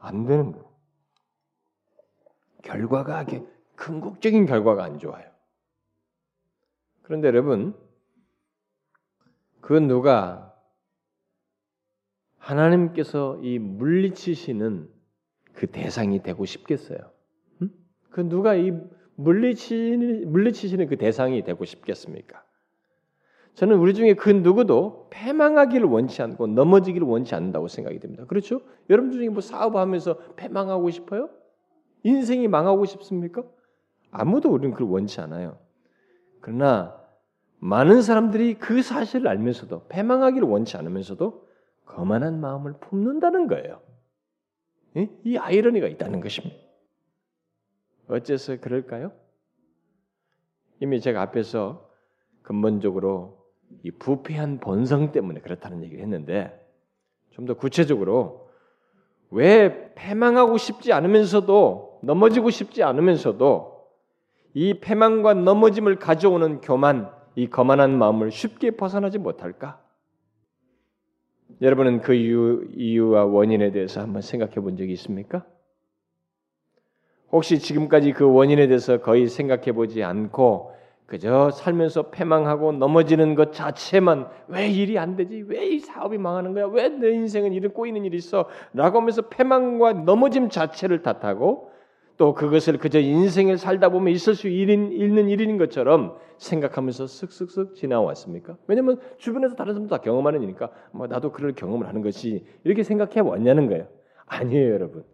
안 0.00 0.26
되는 0.26 0.52
거예요. 0.52 0.68
결과가 2.62 3.24
궁극적인 3.76 4.46
결과가 4.46 4.84
안 4.84 4.98
좋아요. 4.98 5.27
그런데 7.08 7.28
여러분, 7.28 7.74
그 9.62 9.72
누가 9.72 10.54
하나님께서 12.36 13.38
이 13.42 13.58
물리치시는 13.58 14.90
그 15.54 15.68
대상이 15.68 16.22
되고 16.22 16.44
싶겠어요? 16.44 16.98
음? 17.62 17.70
그 18.10 18.28
누가 18.28 18.54
이 18.54 18.74
물리치는, 19.14 20.30
물리치시는 20.30 20.86
그 20.88 20.98
대상이 20.98 21.42
되고 21.44 21.64
싶겠습니까? 21.64 22.44
저는 23.54 23.78
우리 23.78 23.94
중에 23.94 24.12
그 24.12 24.28
누구도 24.28 25.08
패망하기를 25.08 25.86
원치 25.86 26.20
않고 26.20 26.48
넘어지기를 26.48 27.06
원치 27.06 27.34
않는다고 27.34 27.68
생각이 27.68 28.00
됩니다. 28.00 28.26
그렇죠? 28.26 28.60
여러분 28.90 29.12
중에 29.12 29.30
뭐 29.30 29.40
사업하면서 29.40 30.34
패망하고 30.36 30.90
싶어요? 30.90 31.30
인생이 32.02 32.48
망하고 32.48 32.84
싶습니까? 32.84 33.44
아무도 34.10 34.50
우리는 34.50 34.72
그걸 34.72 34.88
원치 34.88 35.22
않아요. 35.22 35.58
그러나 36.42 36.97
많은 37.60 38.02
사람들이 38.02 38.54
그 38.54 38.82
사실을 38.82 39.28
알면서도 39.28 39.86
패망하기를 39.88 40.46
원치 40.46 40.76
않으면서도 40.76 41.46
거만한 41.84 42.40
마음을 42.40 42.74
품는다는 42.80 43.46
거예요. 43.48 43.80
이 45.24 45.36
아이러니가 45.36 45.86
있다는 45.88 46.20
것입니다. 46.20 46.56
어째서 48.08 48.60
그럴까요? 48.60 49.12
이미 50.80 51.00
제가 51.00 51.20
앞에서 51.22 51.88
근본적으로 52.42 53.38
이 53.82 53.90
부패한 53.90 54.60
본성 54.60 55.12
때문에 55.12 55.40
그렇다는 55.40 55.82
얘기를 55.82 56.02
했는데 56.02 56.64
좀 57.30 57.46
더 57.46 57.54
구체적으로 57.54 58.50
왜 59.30 59.92
패망하고 59.94 60.56
싶지 60.56 60.92
않으면서도 60.92 62.00
넘어지고 62.02 62.50
싶지 62.50 62.82
않으면서도 62.82 63.86
이 64.54 64.80
패망과 64.80 65.34
넘어짐을 65.34 66.00
가져오는 66.00 66.60
교만, 66.60 67.12
이 67.38 67.48
거만한 67.48 67.96
마음을 67.96 68.32
쉽게 68.32 68.72
벗어나지 68.72 69.18
못할까? 69.18 69.80
여러분은 71.62 72.00
그 72.00 72.12
이유, 72.12 72.66
이유와 72.74 73.26
원인에 73.26 73.70
대해서 73.70 74.00
한번 74.00 74.22
생각해 74.22 74.54
본 74.54 74.76
적이 74.76 74.92
있습니까? 74.94 75.44
혹시 77.30 77.60
지금까지 77.60 78.12
그 78.12 78.28
원인에 78.28 78.66
대해서 78.66 79.00
거의 79.00 79.28
생각해 79.28 79.70
보지 79.70 80.02
않고 80.02 80.74
그저 81.06 81.52
살면서 81.52 82.10
패망하고 82.10 82.72
넘어지는 82.72 83.36
것 83.36 83.52
자체만 83.52 84.28
왜 84.48 84.68
일이 84.68 84.98
안 84.98 85.14
되지? 85.14 85.44
왜 85.46 85.68
이 85.68 85.78
사업이 85.78 86.18
망하는 86.18 86.54
거야? 86.54 86.66
왜 86.66 86.88
내 86.88 87.10
인생은 87.12 87.52
이런 87.52 87.72
꼬이는 87.72 88.04
일이 88.04 88.16
있어? 88.16 88.48
라고 88.72 88.98
하면서 88.98 89.22
패망과 89.22 89.92
넘어짐 89.92 90.48
자체를 90.50 91.04
탓하고 91.04 91.70
또 92.18 92.34
그것을 92.34 92.78
그저 92.78 92.98
인생을 92.98 93.58
살다 93.58 93.88
보면 93.90 94.12
있을 94.12 94.34
수 94.34 94.48
있는 94.48 95.28
일인 95.28 95.56
것처럼 95.56 96.18
생각하면서 96.36 97.04
쓱쓱쓱 97.04 97.74
지나왔습니까? 97.76 98.58
왜냐하면 98.66 99.00
주변에서 99.18 99.54
다른 99.54 99.72
사람도 99.72 99.96
다 99.96 100.02
경험하는 100.02 100.42
일이니까 100.42 100.70
뭐 100.92 101.06
나도 101.06 101.30
그럴 101.30 101.54
경험을 101.54 101.86
하는 101.86 102.02
것이 102.02 102.44
이렇게 102.64 102.82
생각해 102.82 103.20
왔냐는 103.20 103.68
거예요. 103.68 103.86
아니에요, 104.26 104.74
여러분. 104.74 105.04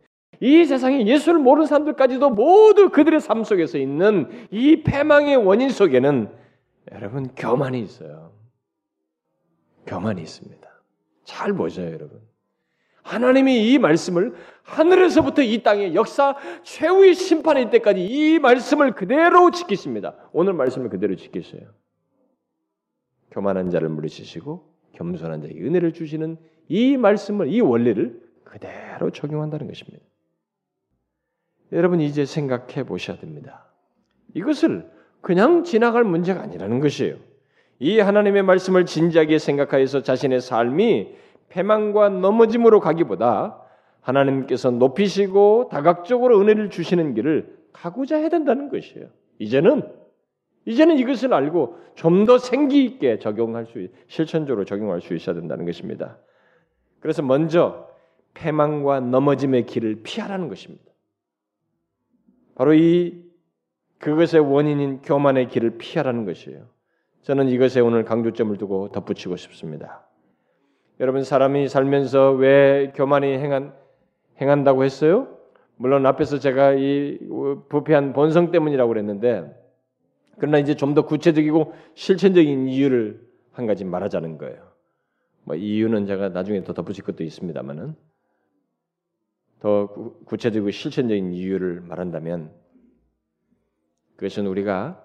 이 0.41 0.65
세상에 0.65 1.07
예수를 1.07 1.39
모르는 1.39 1.67
사람들까지도 1.67 2.31
모두 2.31 2.89
그들의 2.89 3.21
삶 3.21 3.45
속에서 3.45 3.79
있는 3.79 4.29
이 4.51 4.83
패망의 4.83 5.37
원인 5.37 5.69
속에는 5.69 6.29
여러분 6.93 7.29
교만이 7.37 7.81
있어요. 7.83 8.33
교만이 9.87 10.23
있습니다. 10.23 10.69
잘 11.25 11.53
보셔요, 11.53 11.87
여러분. 11.87 12.21
하나님이 13.05 13.71
이 13.71 13.79
말씀을 13.79 14.35
하늘에서부터 14.63 15.43
이 15.43 15.63
땅의 15.63 15.95
역사 15.95 16.35
최후의 16.63 17.15
심판일 17.15 17.71
때까지 17.71 18.05
이 18.05 18.39
말씀을 18.39 18.93
그대로 18.93 19.51
지키십니다. 19.51 20.15
오늘 20.33 20.55
말씀을 20.55 20.89
그대로 20.89 21.15
지키세요. 21.15 21.69
교만한 23.31 23.71
자를 23.71 23.91
물리치시고 23.91 24.75
겸손한 24.93 25.43
자에게 25.43 25.61
은혜를 25.61 25.93
주시는 25.93 26.39
이 26.69 26.97
말씀을 26.97 27.49
이 27.49 27.61
원리를 27.61 28.23
그대로 28.43 29.11
적용한다는 29.11 29.67
것입니다. 29.67 30.03
여러분 31.73 32.01
이제 32.01 32.25
생각해 32.25 32.85
보셔야 32.85 33.19
됩니다. 33.19 33.67
이것을 34.35 34.91
그냥 35.21 35.65
지나갈 35.65 36.05
문제가 36.05 36.41
아니라는 36.41 36.81
것이에요. 36.81 37.17
이 37.81 37.99
하나님의 37.99 38.45
말씀을 38.45 38.87
진지하게 38.87 39.39
생각하여서 39.39 40.03
자신의 40.03 40.41
삶이 40.41 41.24
패망과 41.55 42.09
넘어짐으로 42.09 42.81
가기보다 42.81 43.61
하나님께서 44.01 44.73
높이시고 44.73 45.69
다각적으로 45.71 46.41
은혜를 46.41 46.69
주시는 46.69 47.15
길을 47.15 47.57
가고자 47.73 48.17
해야 48.17 48.29
된다는 48.29 48.69
것이에요. 48.69 49.07
이제는 49.39 49.83
이제는 50.67 50.97
이것을 50.99 51.33
알고 51.33 51.79
좀 51.95 52.27
더 52.27 52.39
생기 52.39 52.85
있게 52.85 53.19
적용할 53.19 53.67
수 53.67 53.87
실천적으로 54.09 54.65
적용할 54.65 55.01
수 55.01 55.15
있어야 55.15 55.35
된다는 55.37 55.65
것입니다. 55.65 56.19
그래서 57.01 57.23
먼저 57.23 57.89
패망과 58.35 59.01
넘어짐의 59.01 59.67
길을 59.67 60.03
피하라는 60.03 60.49
것입니다. 60.49 60.85
바로 62.57 62.75
이 62.75 63.23
그것의 63.99 64.41
원인인 64.41 65.03
교만의 65.03 65.49
길을 65.49 65.79
피하라는 65.79 66.25
것이에요. 66.25 66.67
저는 67.23 67.49
이것에 67.49 67.81
오늘 67.81 68.05
강조점을 68.05 68.57
두고 68.59 68.89
덧붙이고 68.91 69.37
싶습니다. 69.37 70.05
여러분 71.01 71.25
사람이 71.25 71.69
살면서 71.69 72.33
왜 72.33 72.93
교만이 72.95 73.39
행한 73.39 73.75
행한다고 74.41 74.85
했어요? 74.85 75.29
물론 75.77 76.07
앞에서 76.07 76.39
제가 76.39 76.75
이 76.75 77.19
부패한 77.69 78.13
본성 78.13 78.51
때문이라고 78.51 78.89
그랬는데 78.89 79.61
그러나 80.39 80.59
이제 80.59 80.75
좀 80.75 80.95
더 80.95 81.05
구체적이고 81.07 81.75
실천적인 81.95 82.69
이유를 82.69 83.21
한 83.53 83.67
가지 83.67 83.85
말하자는 83.85 84.39
거예요. 84.39 84.73
뭐 85.45 85.57
이유는 85.57 86.07
제가 86.07 86.31
나중에 86.31 86.63
더 86.65 86.73
덧붙일 86.73 87.05
것도 87.05 87.25
있습니다만은 87.25 87.95
더 89.61 89.89
구체적이고 90.27 90.71
실천적인 90.71 91.33
이유를 91.33 91.81
말한다면 91.81 92.53
그것은 94.17 94.47
우리가 94.47 95.01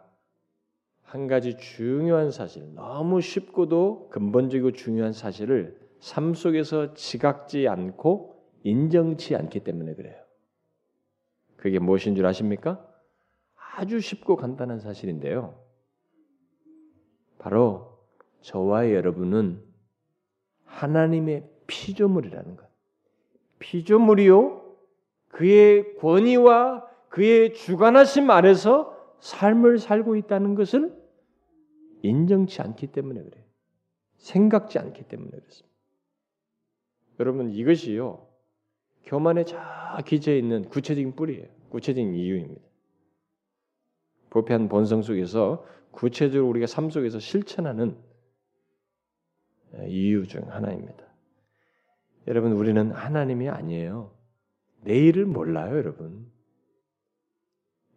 한 1.03 1.27
가지 1.27 1.57
중요한 1.57 2.29
사실, 2.29 2.75
너무 2.75 3.19
쉽고도 3.21 4.09
근본적이고 4.11 4.73
중요한 4.73 5.11
사실을 5.11 5.78
삶 5.99 6.33
속에서 6.33 6.93
지각지 6.93 7.67
않고 7.67 8.43
인정치 8.63 9.35
않기 9.35 9.61
때문에 9.61 9.95
그래요. 9.95 10.15
그게 11.57 11.79
무엇인 11.79 12.15
줄 12.15 12.25
아십니까? 12.25 12.85
아주 13.75 13.99
쉽고 13.99 14.35
간단한 14.35 14.79
사실인데요. 14.79 15.61
바로 17.37 17.99
저와 18.41 18.91
여러분은 18.91 19.63
하나님의 20.65 21.49
피조물이라는 21.67 22.55
것. 22.55 22.69
피조물이요 23.59 24.75
그의 25.29 25.95
권위와 25.95 26.87
그의 27.09 27.53
주관하심 27.53 28.29
아래서 28.29 28.95
삶을 29.19 29.79
살고 29.79 30.15
있다는 30.15 30.55
것을 30.55 30.97
인정치 32.01 32.61
않기 32.61 32.87
때문에 32.87 33.21
그래요. 33.21 33.43
생각지 34.17 34.79
않기 34.79 35.03
때문에 35.03 35.31
그렇습니다. 35.31 35.68
여러분 37.19 37.49
이것이요 37.49 38.27
교만에 39.03 39.43
쫙 39.43 40.01
기져 40.05 40.35
있는 40.35 40.69
구체적인 40.69 41.15
뿌리예요. 41.15 41.47
구체적인 41.69 42.13
이유입니다. 42.13 42.61
부패한 44.29 44.69
본성 44.69 45.01
속에서 45.01 45.65
구체적으로 45.91 46.49
우리가 46.49 46.67
삶 46.67 46.89
속에서 46.89 47.19
실천하는 47.19 47.97
이유 49.87 50.27
중 50.27 50.49
하나입니다. 50.51 51.03
여러분 52.27 52.53
우리는 52.53 52.91
하나님이 52.91 53.49
아니에요. 53.49 54.15
내일을 54.81 55.25
몰라요, 55.25 55.77
여러분. 55.77 56.31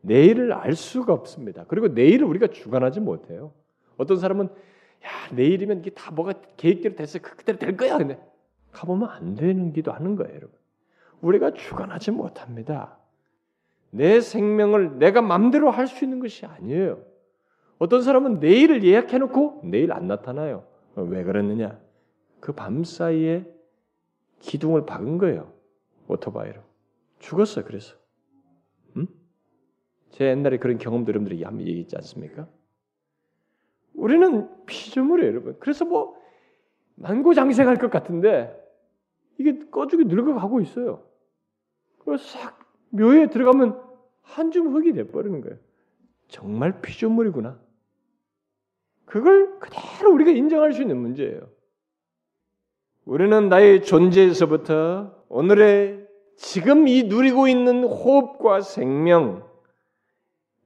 내일을 0.01 0.53
알 0.53 0.75
수가 0.75 1.13
없습니다. 1.13 1.65
그리고 1.69 1.89
내일을 1.89 2.27
우리가 2.27 2.49
주관하지 2.49 3.01
못해요. 3.01 3.55
어떤 3.97 4.17
사람은 4.17 4.47
야 4.47 5.35
내일이면 5.35 5.81
이게 5.81 5.91
다 5.91 6.11
뭐가 6.11 6.33
계획대로 6.57 6.97
됐어 6.97 7.21
그대로 7.21 7.59
될 7.59 7.77
거야. 7.77 7.99
근데 7.99 8.19
가보면 8.73 9.09
안 9.09 9.35
되는 9.35 9.73
기도 9.73 9.93
하는 9.93 10.17
거예요, 10.17 10.35
여러분. 10.35 10.59
우리가 11.21 11.53
주관하지 11.53 12.11
못합니다. 12.11 12.99
내 13.91 14.21
생명을 14.21 14.99
내가 14.99 15.23
맘대로 15.23 15.71
할 15.71 15.87
수 15.87 16.05
있는 16.05 16.19
것이 16.21 16.47
아니에요. 16.47 17.05
어떤 17.79 18.03
사람은 18.03 18.41
내일을 18.41 18.85
예약해놓고 18.85 19.63
내일 19.65 19.93
안 19.93 20.07
나타나요. 20.07 20.65
왜 20.97 21.23
그랬느냐? 21.25 21.79
그 22.41 22.53
밤 22.55 22.85
사이에 22.85 23.45
기둥을 24.41 24.87
박은 24.87 25.19
거예요. 25.19 25.53
오토바이로. 26.09 26.61
죽었어요. 27.21 27.65
그래서. 27.65 27.95
음? 28.97 29.07
제 30.11 30.27
옛날에 30.27 30.59
그런 30.59 30.79
경험들 30.79 31.15
여러분들이 31.15 31.43
한번 31.45 31.67
얘기했지 31.67 31.95
않습니까? 31.97 32.49
우리는 33.95 34.49
피조물이에요, 34.67 35.31
여러분. 35.31 35.57
그래서 35.61 35.85
뭐 35.85 36.17
만고장생할 36.97 37.77
것 37.77 37.91
같은데 37.91 38.53
이게 39.39 39.59
꺼죽이 39.71 40.05
늙어가고 40.05 40.61
있어요. 40.61 41.03
그래서 42.05 42.25
싹 42.25 42.59
묘에 42.91 43.29
들어가면 43.29 43.81
한 44.23 44.51
줌 44.51 44.73
흙이 44.75 44.93
돼버리는 44.93 45.41
거예요. 45.41 45.59
정말 46.29 46.81
피조물이구나. 46.81 47.61
그걸 49.05 49.59
그대로 49.59 50.13
우리가 50.13 50.31
인정할 50.31 50.73
수 50.73 50.83
있는 50.83 50.97
문제예요. 50.99 51.49
우리는 53.05 53.49
나의 53.49 53.83
존재에서부터 53.83 55.25
오늘의 55.29 56.07
지금 56.37 56.89
이 56.89 57.03
누리고 57.03 57.49
있는 57.49 57.85
호흡과 57.85 58.61
생명 58.63 59.47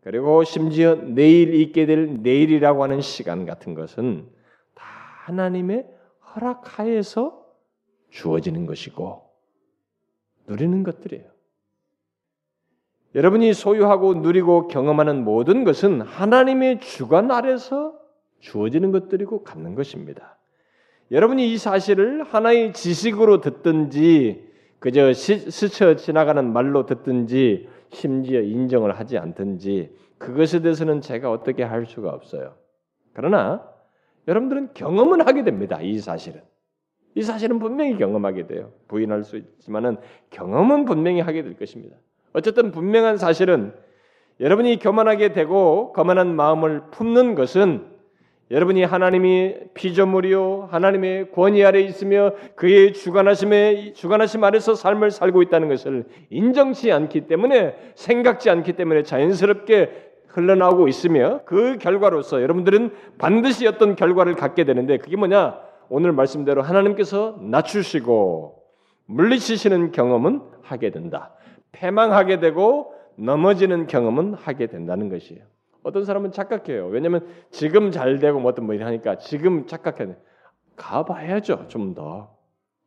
그리고 0.03 0.45
심지어 0.45 0.95
내일 0.95 1.55
있게 1.55 1.87
될 1.87 2.23
내일이라고 2.23 2.83
하는 2.85 3.01
시간 3.01 3.47
같은 3.47 3.75
것은 3.75 4.31
다 4.75 4.85
하나님의 5.25 5.89
허락하에서 6.35 7.46
주어지는 8.11 8.67
것이고 8.67 9.23
누리는 10.47 10.83
것들이에요. 10.83 11.25
여러분이 13.15 13.55
소유하고 13.55 14.15
누리고 14.15 14.69
경험하는 14.69 15.25
모든 15.25 15.65
것은 15.65 16.03
하나님의 16.03 16.81
주관 16.81 17.31
아래서 17.31 17.99
주어지는 18.41 18.93
것들이고 18.93 19.43
갖는 19.43 19.75
것입니다. 19.75 20.37
여러분이 21.11 21.53
이 21.53 21.57
사실을 21.57 22.25
하나의 22.25 22.73
지식으로 22.73 23.41
듣든지 23.41 24.47
그저 24.79 25.13
시, 25.13 25.51
스쳐 25.51 25.97
지나가는 25.97 26.53
말로 26.53 26.85
듣든지 26.85 27.69
심지어 27.91 28.41
인정을 28.41 28.99
하지 28.99 29.17
않든지 29.17 29.97
그것에 30.19 30.61
대해서는 30.61 31.01
제가 31.01 31.31
어떻게 31.31 31.63
할 31.63 31.87
수가 31.87 32.11
없어요. 32.11 32.55
그러나 33.15 33.67
여러분들은 34.29 34.75
경험은 34.75 35.27
하게 35.27 35.45
됩니다. 35.45 35.81
이 35.81 35.99
사실은. 35.99 36.43
이 37.17 37.23
사실은 37.23 37.59
분명히 37.59 37.97
경험하게 37.97 38.47
돼요. 38.47 38.71
부인할 38.89 39.25
수 39.25 39.39
있지만은 39.39 39.97
경험은 40.29 40.85
분명히 40.85 41.21
하게 41.21 41.43
될 41.43 41.57
것입니다. 41.57 41.97
어쨌든 42.35 42.71
분명한 42.71 43.17
사실은 43.17 43.73
여러분이 44.39 44.79
교만하게 44.79 45.33
되고 45.33 45.95
거만한 45.95 46.37
마음을 46.37 46.83
품는 46.91 47.35
것은 47.35 47.87
여러분이 48.51 48.85
하나님이 48.85 49.55
피조물이요 49.73 50.69
하나님의 50.71 51.33
권위 51.33 51.65
아래 51.65 51.81
있으며 51.81 52.33
그의 52.55 52.93
주관하심에 52.93 53.95
주관하심 53.95 54.45
아래서 54.45 54.75
삶을 54.75 55.11
살고 55.11 55.41
있다는 55.41 55.69
것을 55.69 56.05
인정치 56.29 56.93
않기 56.93 57.23
때문에 57.29 57.77
생각지 57.95 58.51
않기 58.51 58.75
때문에 58.75 59.05
자연스럽게 59.05 60.13
흘러나오고 60.29 60.87
있으며 60.87 61.41
그 61.47 61.79
결과로서 61.79 62.43
여러분들은 62.43 62.91
반드시 63.17 63.67
어떤 63.67 63.97
결과를 63.97 64.35
갖게 64.35 64.65
되는데 64.65 64.99
그게 64.99 65.17
뭐냐? 65.17 65.66
오늘 65.89 66.13
말씀대로 66.13 66.63
하나님께서 66.63 67.39
낮추시고 67.41 68.63
물리치시는 69.07 69.93
경험은 69.93 70.43
하게 70.63 70.91
된다. 70.91 71.35
패망하게 71.73 72.41
되고 72.41 72.93
넘어지는 73.17 73.87
경험은 73.87 74.35
하게 74.35 74.67
된다는 74.67 75.09
것이에요. 75.09 75.45
어떤 75.83 76.05
사람은 76.05 76.33
착각해요. 76.33 76.89
왜냐하면 76.89 77.27
지금 77.51 77.91
잘 77.91 78.19
되고 78.19 78.41
뭐 78.41 78.51
어떤 78.51 78.67
뭐 78.67 78.75
이러니까 78.75 79.19
지금 79.19 79.67
착각해. 79.67 80.15
가봐야죠. 80.75 81.67
좀 81.69 81.95
더. 81.95 82.36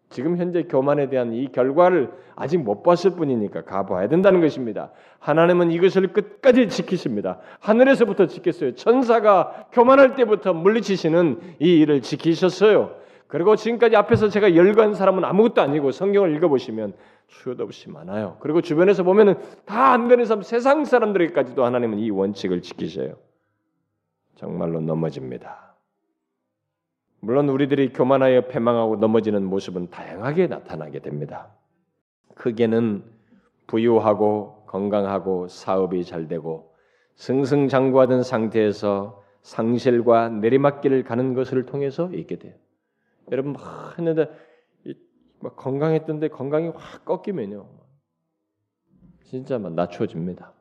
지금 0.10 0.38
현재 0.38 0.64
교만에 0.64 1.10
대한 1.10 1.34
이 1.34 1.52
결과를 1.52 2.12
아직 2.36 2.58
못 2.58 2.82
봤을 2.82 3.12
뿐이니까 3.12 3.64
가봐야 3.64 4.08
된다는 4.08 4.42
것입니다. 4.42 4.92
하나님은 5.20 5.72
이것을 5.72 6.14
끝까지 6.14 6.70
지키십니다. 6.70 7.40
하늘에서부터 7.60 8.26
지켰어요. 8.26 8.74
천사가 8.76 9.68
교만할 9.72 10.16
때부터 10.16 10.54
물리치시는 10.54 11.40
이 11.60 11.80
일을 11.80 12.02
지키셨어요. 12.02 12.96
그리고 13.28 13.56
지금까지 13.56 13.96
앞에서 13.96 14.30
제가 14.30 14.56
열거한 14.56 14.96
사람은 14.96 15.24
아무것도 15.24 15.62
아니고 15.62 15.92
성경을 15.92 16.36
읽어보시면 16.38 16.94
수요도 17.28 17.64
없이 17.64 17.88
많아요. 17.92 18.38
그리고 18.40 18.62
주변에서 18.62 19.04
보면은 19.04 19.36
다 19.66 19.94
안 19.94 20.08
되는 20.08 20.26
사람, 20.26 20.42
세상 20.42 20.86
사람들에게까지도 20.86 21.64
하나님은 21.64 22.00
이 22.00 22.10
원칙을 22.10 22.64
지키셔요. 22.64 23.14
정말로 24.36 24.80
넘어집니다. 24.82 25.69
물론 27.22 27.50
우리들이 27.50 27.92
교만하여 27.94 28.48
패망하고 28.48 28.96
넘어지는 28.98 29.44
모습은 29.44 29.90
다양하게 29.90 30.48
나타나게 30.48 31.00
됩니다. 31.00 31.54
크게는 32.36 33.04
부유하고 33.68 34.66
건강하고 34.68 35.48
사업이 35.48 36.06
잘 36.06 36.28
되고 36.28 36.74
승승장구하던 37.16 38.24
상태에서 38.24 39.24
상실과 39.42 40.30
내리막길을 40.30 41.04
가는 41.04 41.34
것을 41.34 41.66
통해서 41.66 42.10
있게 42.14 42.38
돼요. 42.38 42.54
여러분 43.32 43.54
막 43.54 43.98
했는데 43.98 44.30
막 45.42 45.56
건강했던데 45.56 46.30
건강이 46.30 46.70
확 46.76 47.06
꺾이면요. 47.06 47.68
진짜 49.24 49.60
막 49.60 49.74
낮춰집니다. 49.74 50.54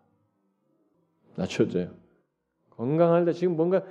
낮춰져요. 1.36 1.90
건강할 2.70 3.24
때 3.24 3.32
지금 3.32 3.56
뭔가 3.56 3.82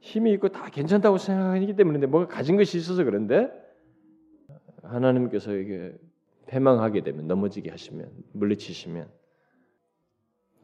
힘이 0.00 0.32
있고 0.34 0.48
다 0.48 0.68
괜찮다고 0.70 1.18
생각하기 1.18 1.74
때문인데 1.74 2.06
뭐가 2.06 2.28
가진 2.28 2.56
것이 2.56 2.78
있어서 2.78 3.04
그런데 3.04 3.50
하나님께서 4.82 5.54
이게 5.54 5.94
패망하게 6.46 7.02
되면 7.02 7.26
넘어지게 7.26 7.70
하시면 7.70 8.10
물리치시면 8.32 9.08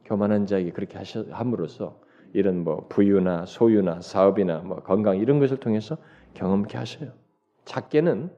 교만한 0.05 0.45
자에게 0.45 0.71
그렇게 0.71 0.97
하셔 0.97 1.25
함으로써 1.29 2.01
이런 2.33 2.63
뭐 2.63 2.87
부유나 2.87 3.45
소유나 3.45 4.01
사업이나 4.01 4.59
뭐 4.59 4.81
건강 4.81 5.17
이런 5.17 5.39
것을 5.39 5.57
통해서 5.57 5.97
경험케 6.33 6.77
하셔요. 6.77 7.13
작게는 7.65 8.31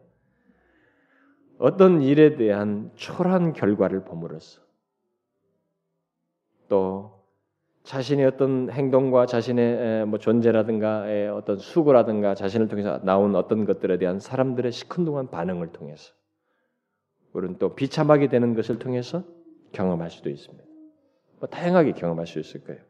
어떤 1.57 2.01
일에 2.01 2.35
대한 2.35 2.91
초라한 2.95 3.53
결과를 3.53 4.03
봄으로써 4.03 4.61
또 6.67 7.24
자신의 7.85 8.25
어떤 8.25 8.71
행동과 8.71 9.27
자신의 9.27 10.07
뭐 10.07 10.17
존재라든가 10.17 11.05
어떤 11.35 11.59
수고라든가 11.59 12.33
자신을 12.33 12.67
통해서 12.67 12.99
나온 13.03 13.35
어떤 13.35 13.63
것들에 13.63 13.99
대한 13.99 14.19
사람들의 14.19 14.71
시큰둥한 14.71 15.29
반응을 15.29 15.71
통해서 15.71 16.11
우리는 17.33 17.57
또 17.59 17.75
비참하게 17.75 18.27
되는 18.27 18.55
것을 18.55 18.79
통해서 18.79 19.23
경험할 19.71 20.09
수도 20.09 20.31
있습니다. 20.31 20.63
뭐 21.39 21.47
다양하게 21.47 21.91
경험할 21.91 22.25
수 22.25 22.39
있을 22.39 22.63
거예요. 22.63 22.81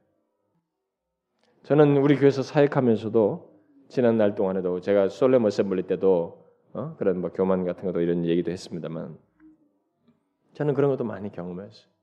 저는 1.64 1.98
우리 1.98 2.16
교회에서 2.16 2.41
사역하면서도 2.41 3.54
지난 3.89 4.18
날 4.18 4.36
동안에도 4.36 4.80
제가 4.80 5.10
솔레 5.10 5.39
머셈블리 5.39 5.84
때도 5.84 6.46
어? 6.74 6.96
그런 6.98 7.20
뭐 7.20 7.32
교만 7.32 7.66
같은 7.66 7.86
것도 7.86 8.02
이런 8.02 8.26
얘기도 8.26 8.52
했습니다만 8.52 9.18
저는 10.54 10.74
그런 10.74 10.89
것도 10.91 11.04
많이 11.04 11.32
경험했어요. 11.32 11.95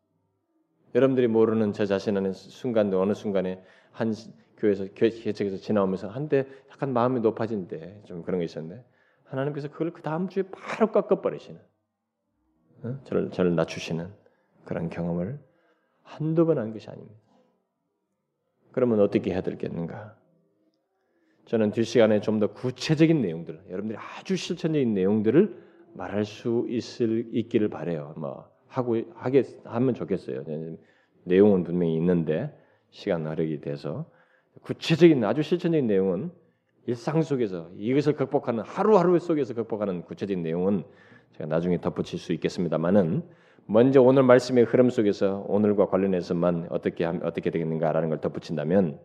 여러분들이 0.95 1.27
모르는 1.29 1.73
저 1.73 1.87
자신의 1.87 2.35
순간도 2.35 3.01
어느 3.01 3.15
순간에 3.15 3.63
한 3.93 4.15
교회에서 4.59 4.87
개척에서 4.95 5.57
지나오면서 5.57 6.09
한때 6.09 6.47
약간 6.71 6.93
마음이 6.93 7.21
높아진데 7.21 8.03
좀 8.05 8.23
그런 8.23 8.39
게 8.41 8.45
있었는데 8.45 8.85
하나님께서 9.25 9.69
그걸 9.71 9.93
그 9.93 10.03
다음 10.03 10.29
주에 10.29 10.45
바로 10.51 10.93
꺾어버리시는 10.93 11.61
어? 12.85 13.01
저를 13.05 13.31
저를 13.31 13.55
낮추시는 13.55 14.13
그런 14.65 14.91
경험을 14.91 15.41
한두 16.03 16.45
번 16.47 16.59
한 16.59 16.73
것이 16.73 16.89
아닙니다. 16.91 17.21
그러면 18.73 19.01
어떻게 19.01 19.33
해야 19.33 19.41
되겠는가? 19.41 20.17
저는 21.47 21.73
뒷 21.73 21.85
시간에 21.85 22.21
좀 22.21 22.39
더 22.41 22.53
구체적인 22.53 23.21
내용들, 23.21 23.65
여러분들이 23.69 23.99
아주 23.99 24.37
실천적인 24.37 24.95
내용들을 24.95 25.63
말할 25.95 26.25
수 26.25 26.67
있을 26.69 27.29
있기를 27.33 27.69
바래요. 27.69 28.15
뭐 28.17 28.51
하고 28.73 28.97
하게 29.15 29.43
하면 29.65 29.95
좋겠어요. 29.95 30.45
내용은 31.25 31.63
분명히 31.63 31.95
있는데 31.97 32.51
시간 32.91 33.23
나력이 33.23 33.61
돼서 33.61 34.07
구체적인 34.63 35.23
아주 35.25 35.43
실천적인 35.43 35.87
내용은 35.87 36.31
일상 36.87 37.23
속에서 37.23 37.71
이것을 37.77 38.15
극복하는 38.15 38.65
하루하루 38.65 39.19
속에서 39.19 39.55
극복하는 39.55 40.03
구체적인 40.03 40.43
내용은 40.43 40.85
제가 41.33 41.47
나중에 41.47 41.81
덧붙일 41.81 42.19
수 42.19 42.33
있겠습니다만은 42.33 43.23
먼저 43.67 44.03
오늘 44.03 44.23
말씀의 44.25 44.65
흐름 44.65 44.91
속에서 44.91 45.45
오늘과 45.49 45.87
관련해서만 45.87 46.69
어떻게 46.71 47.05
어떻게 47.05 47.51
되겠는가라는 47.51 48.09
걸 48.09 48.21
덧붙인다면 48.21 48.99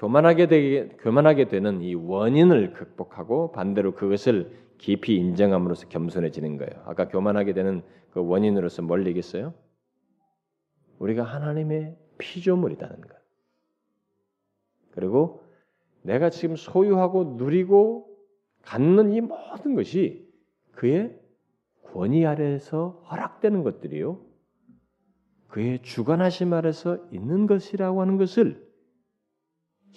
교만하게 0.00 0.46
되게 0.46 0.88
교만하게 1.00 1.48
되는 1.48 1.82
이 1.82 1.94
원인을 1.94 2.72
극복하고 2.72 3.52
반대로 3.52 3.94
그것을 3.94 4.50
깊이 4.78 5.16
인정함으로써 5.16 5.88
겸손해지는 5.88 6.56
거예요. 6.56 6.82
아까 6.86 7.06
교만하게 7.06 7.52
되는 7.52 7.82
그 8.10 8.26
원인으로서 8.26 8.80
뭘 8.80 9.06
얘기했어요? 9.06 9.52
우리가 11.00 11.22
하나님의 11.22 11.98
피조물이라는 12.16 13.00
것. 13.02 13.10
그리고 14.92 15.44
내가 16.00 16.30
지금 16.30 16.56
소유하고 16.56 17.34
누리고 17.36 18.08
갖는 18.62 19.12
이 19.12 19.20
모든 19.20 19.74
것이 19.74 20.26
그의 20.72 21.14
권위 21.92 22.24
아래서 22.24 23.02
허락되는 23.10 23.62
것들이요. 23.64 24.18
그의 25.48 25.82
주관하심 25.82 26.54
아래서 26.54 26.96
있는 27.12 27.46
것이라고 27.46 28.00
하는 28.00 28.16
것을 28.16 28.69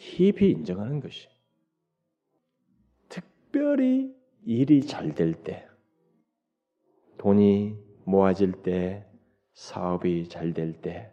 깊이 0.04 0.52
인정하는 0.52 1.00
것이. 1.00 1.28
특별히 3.08 4.14
일이 4.46 4.86
잘 4.86 5.16
될 5.16 5.34
때, 5.34 5.66
돈이 7.18 7.78
모아질 8.04 8.64
때, 8.64 9.06
사업이 9.54 10.28
잘 10.28 10.54
될 10.54 10.74
때, 10.82 11.10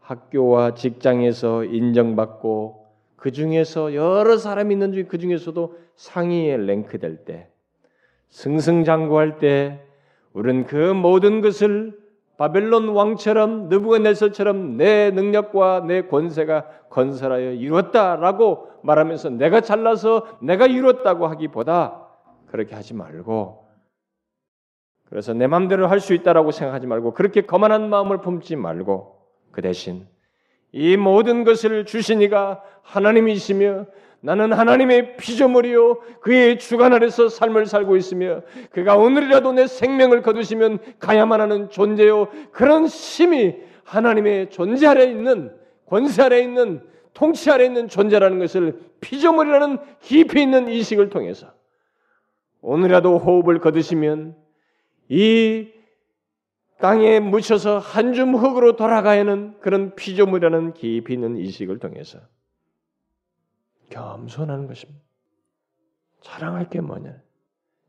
학교와 0.00 0.74
직장에서 0.74 1.64
인정받고 1.64 2.86
그 3.16 3.32
중에서 3.32 3.94
여러 3.94 4.36
사람이 4.36 4.74
있는 4.74 4.92
중에 4.92 5.04
그 5.04 5.16
중에서도 5.16 5.78
상위에 5.96 6.58
랭크될 6.58 7.24
때, 7.24 7.48
승승장구할 8.28 9.38
때, 9.38 9.80
우리는 10.34 10.66
그 10.66 10.92
모든 10.92 11.40
것을 11.40 11.98
바벨론 12.36 12.88
왕처럼 12.88 13.68
느부갓네살처럼 13.68 14.76
내 14.76 15.10
능력과 15.10 15.84
내 15.86 16.02
권세가 16.02 16.88
건설하여 16.90 17.52
이루었다라고 17.52 18.68
말하면서 18.82 19.30
내가 19.30 19.60
잘나서 19.60 20.38
내가 20.42 20.66
이루었다고 20.66 21.26
하기보다 21.28 22.08
그렇게 22.46 22.74
하지 22.74 22.94
말고 22.94 23.64
그래서 25.08 25.32
내 25.32 25.46
마음대로 25.46 25.86
할 25.86 26.00
수 26.00 26.12
있다라고 26.12 26.50
생각하지 26.50 26.86
말고 26.86 27.14
그렇게 27.14 27.42
거만한 27.42 27.88
마음을 27.88 28.20
품지 28.20 28.56
말고 28.56 29.16
그 29.52 29.62
대신 29.62 30.08
이 30.72 30.96
모든 30.96 31.44
것을 31.44 31.86
주시니가 31.86 32.62
하나님이시며 32.82 33.86
나는 34.24 34.54
하나님의 34.54 35.18
피조물이요 35.18 35.98
그의 36.22 36.58
주관 36.58 36.94
아래서 36.94 37.28
삶을 37.28 37.66
살고 37.66 37.94
있으며 37.96 38.40
그가 38.70 38.96
오늘이라도 38.96 39.52
내 39.52 39.66
생명을 39.66 40.22
거두시면 40.22 40.78
가야만 40.98 41.42
하는 41.42 41.68
존재요. 41.68 42.28
그런 42.50 42.86
심이 42.86 43.54
하나님의 43.84 44.48
존재 44.48 44.86
아래 44.86 45.04
있는 45.04 45.54
권세 45.84 46.22
아래 46.22 46.40
있는 46.40 46.82
통치 47.12 47.50
아래 47.50 47.66
있는 47.66 47.86
존재라는 47.86 48.38
것을 48.38 48.80
피조물이라는 49.02 49.76
깊이 50.00 50.40
있는 50.40 50.68
이식을 50.68 51.10
통해서 51.10 51.52
오늘이라도 52.62 53.18
호흡을 53.18 53.58
거두시면 53.60 54.36
이 55.10 55.68
땅에 56.80 57.20
묻혀서 57.20 57.78
한 57.78 58.14
줌 58.14 58.34
흙으로 58.34 58.76
돌아가야 58.76 59.20
하는 59.20 59.54
그런 59.60 59.94
피조물이라는 59.94 60.72
깊이 60.72 61.12
있는 61.12 61.36
이식을 61.36 61.78
통해서 61.78 62.20
겸손하는 63.90 64.66
것입니다. 64.66 65.00
자랑할 66.20 66.68
게 66.70 66.80
뭐냐? 66.80 67.20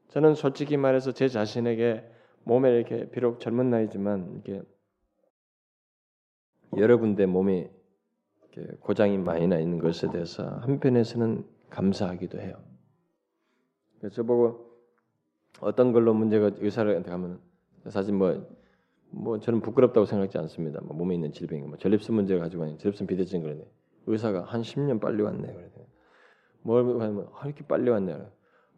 저는 0.09 0.35
솔직히 0.35 0.77
말해서 0.77 1.11
제 1.11 1.27
자신에게 1.27 2.09
몸에 2.43 2.71
이렇게 2.71 3.09
비록 3.09 3.39
젊은 3.39 3.69
나이지만 3.69 4.31
이렇게 4.33 4.61
여러 6.77 6.97
군데 6.97 7.25
몸이 7.25 7.69
고장이 8.79 9.17
많이 9.17 9.47
나 9.47 9.59
있는 9.59 9.79
것에 9.79 10.09
대해서 10.11 10.45
한편에서는 10.45 11.45
감사하기도 11.69 12.39
해요. 12.39 12.55
그래서 13.99 14.23
보고 14.23 14.79
어떤 15.59 15.91
걸로 15.91 16.13
문제가 16.13 16.51
의사한테 16.57 17.09
가면 17.09 17.39
사실 17.89 18.13
뭐, 18.13 18.47
뭐 19.09 19.39
저는 19.39 19.61
부끄럽다고 19.61 20.05
생각하지 20.05 20.37
않습니다. 20.37 20.81
뭐 20.81 20.95
몸에 20.95 21.15
있는 21.15 21.31
질병이 21.31 21.63
뭐 21.63 21.77
전립선 21.77 22.15
문제 22.15 22.37
가지고 22.37 22.77
전립선 22.77 23.07
비대증 23.07 23.41
그러네. 23.41 23.65
의사가 24.07 24.43
한 24.43 24.61
10년 24.61 25.01
빨리 25.01 25.21
왔네 25.23 25.53
그래. 25.53 25.84
뭘 26.65 26.83
하면 26.99 27.27
아, 27.33 27.45
이렇게 27.45 27.63
빨리 27.63 27.89
왔네. 27.91 28.17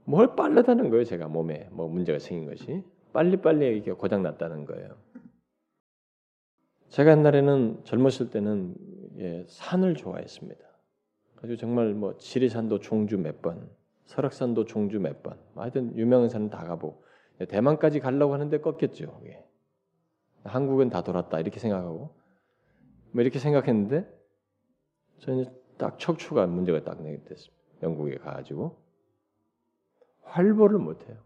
뭘 0.04 0.36
빨르다는 0.36 0.90
거예요, 0.90 1.06
제가 1.06 1.30
몸에 1.30 1.70
뭐 1.72 1.88
문제가 1.88 2.20
생긴 2.20 2.50
것이 2.50 2.84
빨리 3.14 3.38
빨리 3.38 3.66
이렇게 3.68 3.94
고장 3.94 4.24
났다는 4.24 4.66
거예요. 4.66 4.98
제가 6.90 7.12
옛날에는 7.12 7.86
젊었을 7.86 8.30
때는 8.30 8.76
예, 9.20 9.46
산을 9.48 9.96
좋아했습니다. 9.96 10.60
아주 11.42 11.56
정말 11.56 11.94
뭐 11.94 12.18
지리산도 12.18 12.80
종주 12.80 13.18
몇 13.18 13.42
번, 13.42 13.70
설악산도 14.06 14.66
종주 14.66 15.00
몇 15.00 15.24
번, 15.24 15.38
뭐 15.54 15.64
하여튼 15.64 15.96
유명한 15.98 16.30
산은 16.30 16.50
다 16.50 16.66
가보고 16.66 17.04
대만까지 17.48 18.02
가려고 18.02 18.34
하는데 18.34 18.60
꺾였죠. 18.60 19.22
예. 19.28 19.46
한국은 20.44 20.90
다 20.90 21.04
돌았다 21.04 21.40
이렇게 21.40 21.60
생각하고 21.60 22.16
뭐 23.12 23.22
이렇게 23.22 23.40
생각했는데 23.40 24.08
저는 25.20 25.46
딱 25.78 26.00
척추가 26.00 26.46
문제가 26.48 26.84
딱 26.84 27.02
됐습니다. 27.02 27.57
영국에 27.84 28.16
가가지고 28.18 28.78
활보를 30.24 30.80
못해요. 30.80 31.18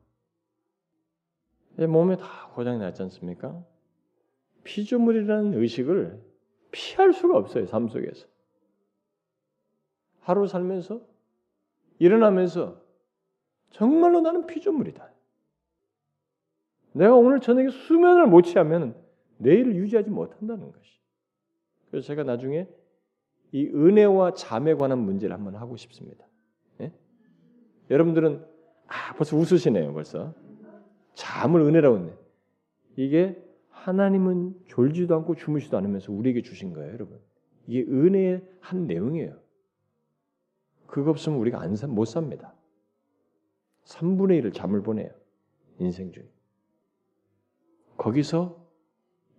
몸에 1.77 2.17
다 2.17 2.49
고장이 2.53 2.79
났지 2.79 3.01
않습니까? 3.03 3.63
피조물이라는 4.63 5.53
의식을 5.59 6.21
피할 6.71 7.13
수가 7.13 7.37
없어요. 7.37 7.65
삶 7.65 7.87
속에서. 7.87 8.27
하루 10.19 10.47
살면서 10.47 11.01
일어나면서 11.99 12.81
정말로 13.71 14.21
나는 14.21 14.45
피조물이다. 14.45 15.11
내가 16.93 17.15
오늘 17.15 17.39
저녁에 17.39 17.69
수면을 17.69 18.27
못 18.27 18.43
취하면 18.43 18.95
내일을 19.37 19.75
유지하지 19.75 20.09
못한다는 20.09 20.71
것이. 20.71 20.99
그래서 21.89 22.05
제가 22.07 22.23
나중에 22.23 22.67
이 23.51 23.65
은혜와 23.67 24.33
잠에 24.33 24.75
관한 24.75 24.99
문제를 24.99 25.33
한번 25.35 25.55
하고 25.55 25.75
싶습니다. 25.77 26.25
예? 27.91 27.93
여러분들은 27.93 28.45
아 28.87 29.13
벌써 29.15 29.37
웃으시네요. 29.37 29.93
벌써 29.93 30.33
잠을 31.13 31.61
은혜라고 31.61 31.97
했네. 31.97 32.13
이게 32.95 33.43
하나님은 33.69 34.55
졸지도 34.67 35.15
않고 35.15 35.35
주무시도 35.35 35.77
않으면서 35.77 36.11
우리에게 36.11 36.41
주신 36.41 36.73
거예요, 36.73 36.93
여러분. 36.93 37.19
이게 37.67 37.89
은혜의 37.89 38.43
한 38.59 38.87
내용이에요. 38.87 39.37
그거 40.87 41.11
없으면 41.11 41.39
우리가 41.39 41.61
안 41.61 41.75
사, 41.75 41.87
못 41.87 42.05
삽니다. 42.05 42.53
3분의 43.85 44.41
1을 44.41 44.53
잠을 44.53 44.83
보내요. 44.83 45.09
인생 45.79 46.11
중에. 46.11 46.25
거기서 47.97 48.61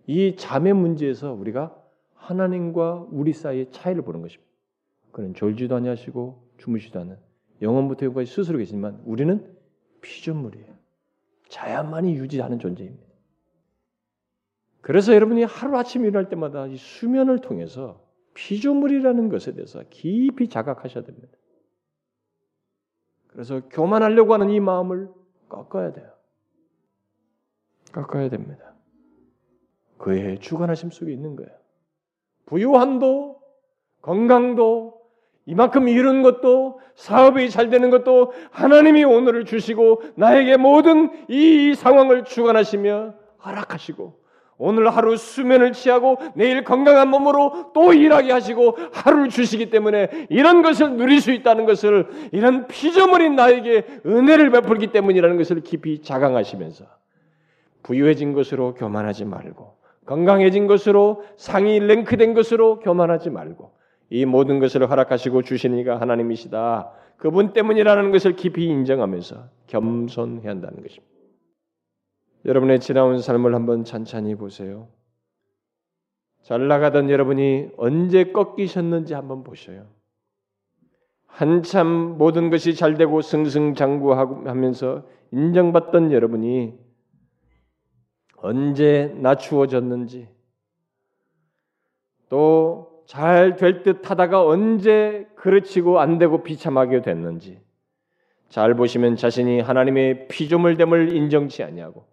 이 0.07 0.35
잠의 0.35 0.73
문제에서 0.73 1.33
우리가 1.33 1.79
하나님과 2.15 3.07
우리 3.11 3.33
사이의 3.33 3.71
차이를 3.71 4.01
보는 4.03 4.21
것입니다. 4.21 4.51
그는 5.11 5.33
졸지도 5.33 5.75
아니하시고 5.75 6.49
주무시도 6.57 6.99
않는 7.01 7.17
영원부터 7.63 8.05
영까지 8.05 8.31
스스로 8.31 8.59
계시지만 8.59 9.01
우리는 9.05 9.55
피조물이에요. 10.01 10.73
자야만이 11.47 12.15
유지하는 12.15 12.59
존재입니다. 12.59 13.03
그래서 14.81 15.13
여러분이 15.13 15.43
하루아침 15.43 16.03
일어날 16.03 16.29
때마다 16.29 16.67
이 16.67 16.75
수면을 16.75 17.39
통해서 17.39 18.05
피조물이라는 18.33 19.29
것에 19.29 19.53
대해서 19.53 19.81
깊이 19.89 20.49
자각하셔야 20.49 21.05
됩니다. 21.05 21.29
그래서 23.27 23.61
교만하려고 23.69 24.33
하는 24.33 24.49
이 24.49 24.59
마음을 24.59 25.09
꺾어야 25.47 25.93
돼요. 25.93 26.11
꺾어야 27.93 28.29
됩니다. 28.29 28.73
그의 29.97 30.39
주관하심 30.39 30.91
속에 30.91 31.13
있는 31.13 31.35
거예요. 31.35 31.51
부유함도 32.45 33.41
건강도 34.01 34.92
이만큼 35.45 35.87
이룬 35.87 36.21
것도 36.21 36.79
사업이 36.95 37.49
잘 37.49 37.69
되는 37.69 37.89
것도 37.89 38.33
하나님이 38.51 39.03
오늘을 39.03 39.45
주시고 39.45 40.01
나에게 40.15 40.57
모든 40.57 41.11
이 41.27 41.73
상황을 41.75 42.23
주관하시며 42.23 43.13
허락하시고 43.45 44.23
오늘 44.57 44.89
하루 44.95 45.17
수면을 45.17 45.73
취하고 45.73 46.17
내일 46.35 46.63
건강한 46.63 47.09
몸으로 47.09 47.71
또 47.73 47.91
일하게 47.91 48.31
하시고 48.31 48.77
하루를 48.93 49.29
주시기 49.29 49.69
때문에 49.69 50.27
이런 50.29 50.61
것을 50.61 50.95
누릴 50.95 51.19
수 51.19 51.31
있다는 51.31 51.65
것을 51.65 52.07
이런 52.31 52.67
피조물인 52.67 53.35
나에게 53.35 53.85
은혜를 54.05 54.51
베풀기 54.51 54.87
때문이라는 54.87 55.37
것을 55.37 55.61
깊이 55.61 56.01
자강하시면서 56.01 56.85
부유해진 57.81 58.33
것으로 58.33 58.75
교만하지 58.75 59.25
말고 59.25 59.75
건강해진 60.05 60.67
것으로 60.67 61.23
상위 61.35 61.79
랭크된 61.79 62.33
것으로 62.33 62.79
교만하지 62.79 63.29
말고 63.31 63.71
이 64.13 64.25
모든 64.25 64.59
것을 64.59 64.87
허락하시고 64.87 65.41
주시니가 65.41 65.99
하나님이시다. 65.99 66.91
그분 67.17 67.51
때문이라는 67.51 68.11
것을 68.11 68.35
깊이 68.35 68.65
인정하면서 68.65 69.49
겸손해야 69.65 70.51
한다는 70.51 70.83
것입니다. 70.83 71.11
여러분의 72.45 72.79
지나온 72.79 73.19
삶을 73.19 73.55
한번 73.55 73.83
찬찬히 73.83 74.35
보세요. 74.35 74.87
잘 76.43 76.67
나가던 76.67 77.09
여러분이 77.09 77.69
언제 77.75 78.25
꺾이셨는지 78.25 79.15
한번 79.15 79.43
보셔요. 79.43 79.87
한참 81.25 82.19
모든 82.19 82.51
것이 82.51 82.75
잘 82.75 82.93
되고 82.93 83.19
승승장구하면서 83.19 85.07
인정받던 85.31 86.11
여러분이 86.11 86.77
언제 88.35 89.11
낮추어졌는지 89.17 90.27
또 92.29 92.92
잘 93.05 93.55
될 93.57 93.83
듯 93.83 94.09
하다가 94.09 94.45
언제 94.45 95.27
그르치고 95.35 95.99
안 95.99 96.17
되고 96.17 96.43
비참하게 96.43 97.01
됐는지 97.01 97.59
잘 98.49 98.75
보시면 98.75 99.15
자신이 99.15 99.61
하나님의 99.61 100.27
피조물됨을 100.27 101.15
인정치 101.15 101.63
아니하고 101.63 102.05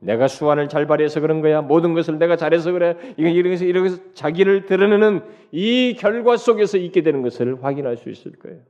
내가 0.00 0.28
수완을 0.28 0.68
잘 0.68 0.86
발휘해서 0.86 1.20
그런 1.20 1.42
거야. 1.42 1.60
모든 1.60 1.92
것을 1.92 2.18
내가 2.18 2.36
잘해서 2.36 2.72
그래. 2.72 2.96
이건 3.18 3.32
이렇게 3.32 3.66
이렇게 3.66 3.96
자기를 4.14 4.64
드러내는 4.64 5.22
이 5.52 5.94
결과 5.98 6.38
속에서 6.38 6.78
있게 6.78 7.02
되는 7.02 7.20
것을 7.22 7.62
확인할 7.62 7.98
수 7.98 8.08
있을 8.08 8.32
거예요. 8.38 8.60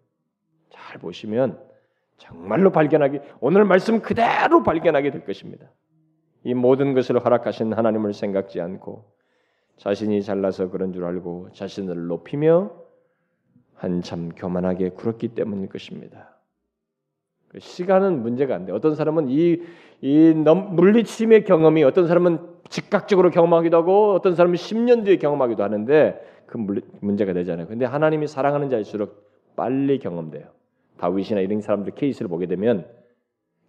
잘 0.70 0.98
보시면 0.98 1.60
정말로 2.16 2.72
발견하기 2.72 3.20
오늘 3.40 3.64
말씀 3.64 4.00
그대로 4.00 4.62
발견하게 4.64 5.12
될 5.12 5.24
것입니다. 5.24 5.70
이 6.42 6.54
모든 6.54 6.94
것을 6.94 7.24
허락하신 7.24 7.74
하나님을 7.74 8.12
생각지 8.12 8.60
않고 8.60 9.04
자신이 9.80 10.22
잘나서 10.22 10.68
그런 10.68 10.92
줄 10.92 11.06
알고 11.06 11.48
자신을 11.54 12.06
높이며 12.06 12.70
한참 13.74 14.28
교만하게 14.28 14.90
굴었기 14.90 15.28
때문일 15.28 15.70
것입니다. 15.70 16.36
그 17.48 17.60
시간은 17.60 18.22
문제가 18.22 18.54
안 18.54 18.66
돼. 18.66 18.72
어떤 18.72 18.94
사람은 18.94 19.30
이, 19.30 19.62
이 20.02 20.32
물리침의 20.34 21.44
경험이 21.44 21.82
어떤 21.84 22.06
사람은 22.06 22.40
즉각적으로 22.68 23.30
경험하기도 23.30 23.74
하고 23.78 24.12
어떤 24.12 24.34
사람은 24.34 24.56
10년 24.56 25.06
뒤에 25.06 25.16
경험하기도 25.16 25.62
하는데 25.62 26.42
그 26.44 26.58
물리, 26.58 26.82
문제가 27.00 27.32
되잖아요. 27.32 27.66
근데 27.66 27.86
하나님이 27.86 28.26
사랑하는 28.26 28.68
자일수록 28.68 29.30
빨리 29.56 29.98
경험돼요. 29.98 30.44
다윗이나 30.98 31.40
이런 31.40 31.62
사람들 31.62 31.94
케이스를 31.94 32.28
보게 32.28 32.44
되면 32.44 32.86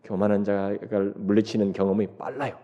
교만한 0.04 0.44
자가 0.44 0.78
물리치는 1.16 1.72
경험이 1.72 2.08
빨라요. 2.18 2.58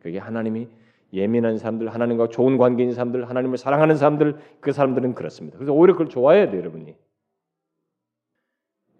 그게 0.00 0.18
하나님이 0.18 0.68
예민한 1.12 1.58
사람들, 1.58 1.88
하나님과 1.88 2.28
좋은 2.28 2.56
관계 2.58 2.82
있는 2.84 2.94
사람들, 2.94 3.28
하나님을 3.28 3.58
사랑하는 3.58 3.96
사람들, 3.96 4.36
그 4.60 4.72
사람들은 4.72 5.14
그렇습니다. 5.14 5.58
그래서 5.58 5.72
오히려 5.72 5.94
그걸 5.94 6.08
좋아해야 6.08 6.50
돼요, 6.50 6.60
여러분이. 6.60 6.94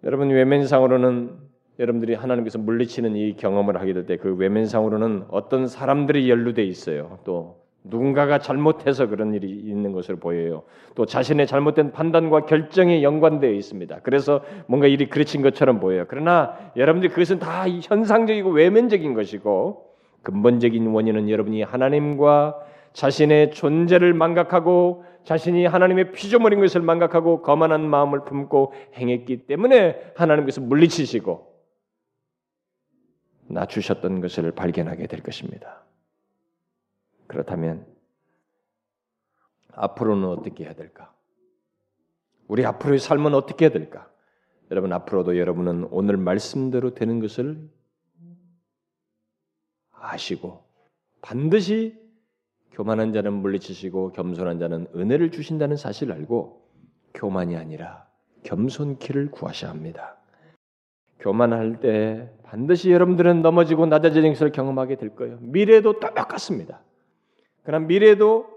여러분 0.03 0.29
외면상으로는 0.29 1.31
여러분들이 1.79 2.13
하나님께서 2.13 2.59
물리치는 2.59 3.15
이 3.15 3.35
경험을 3.35 3.77
하게 3.79 3.93
될 3.93 4.05
때 4.05 4.17
그 4.17 4.35
외면상으로는 4.35 5.25
어떤 5.29 5.67
사람들이 5.67 6.29
연루돼 6.29 6.63
있어요. 6.63 7.19
또 7.23 7.63
누군가가 7.85 8.37
잘못해서 8.39 9.07
그런 9.07 9.33
일이 9.33 9.49
있는 9.49 9.91
것으로 9.91 10.17
보여요. 10.17 10.63
또 10.95 11.05
자신의 11.05 11.47
잘못된 11.47 11.91
판단과 11.91 12.41
결정이 12.45 13.03
연관되어 13.03 13.51
있습니다. 13.51 13.99
그래서 14.03 14.41
뭔가 14.67 14.87
일이 14.87 15.09
그르친 15.09 15.41
것처럼 15.41 15.79
보여요. 15.79 16.05
그러나 16.07 16.57
여러분들 16.77 17.09
그것은 17.09 17.39
다 17.39 17.67
현상적이고 17.67 18.51
외면적인 18.51 19.13
것이고 19.13 19.82
근본적인 20.23 20.87
원인은 20.87 21.29
여러분이 21.29 21.61
하나님과 21.61 22.59
자신의 22.93 23.51
존재를 23.51 24.13
망각하고 24.13 25.05
자신이 25.23 25.65
하나님의 25.65 26.11
피조물인 26.11 26.59
것을 26.59 26.81
망각하고 26.81 27.41
거만한 27.41 27.89
마음을 27.89 28.23
품고 28.23 28.73
행했기 28.95 29.45
때문에 29.47 30.13
하나님께서 30.15 30.61
물리치시고 30.61 31.53
낮추셨던 33.47 34.21
것을 34.21 34.51
발견하게 34.51 35.07
될 35.07 35.21
것입니다. 35.21 35.83
그렇다면 37.27 37.85
앞으로는 39.71 40.27
어떻게 40.27 40.65
해야 40.65 40.73
될까? 40.73 41.13
우리 42.47 42.65
앞으로의 42.65 42.99
삶은 42.99 43.33
어떻게 43.33 43.65
해야 43.65 43.71
될까? 43.71 44.09
여러분 44.71 44.93
앞으로도 44.93 45.37
여러분은 45.37 45.87
오늘 45.91 46.17
말씀대로 46.17 46.93
되는 46.93 47.19
것을 47.19 47.69
아시고 50.03 50.63
반드시 51.21 51.97
교만한 52.71 53.13
자는 53.13 53.33
물리치시고 53.33 54.11
겸손한 54.11 54.59
자는 54.59 54.87
은혜를 54.95 55.31
주신다는 55.31 55.77
사실을 55.77 56.13
알고 56.13 56.61
교만이 57.13 57.55
아니라 57.55 58.05
겸손키를 58.43 59.31
구하셔야 59.31 59.71
합니다. 59.71 60.17
교만할 61.19 61.79
때 61.79 62.29
반드시 62.43 62.91
여러분들은 62.91 63.41
넘어지고 63.41 63.85
낮아지는 63.85 64.33
것을 64.33 64.51
경험하게 64.51 64.97
될 64.97 65.15
거예요. 65.15 65.37
미래도 65.39 65.99
똑같습니다. 65.99 66.81
그러나 67.63 67.85
미래도 67.85 68.47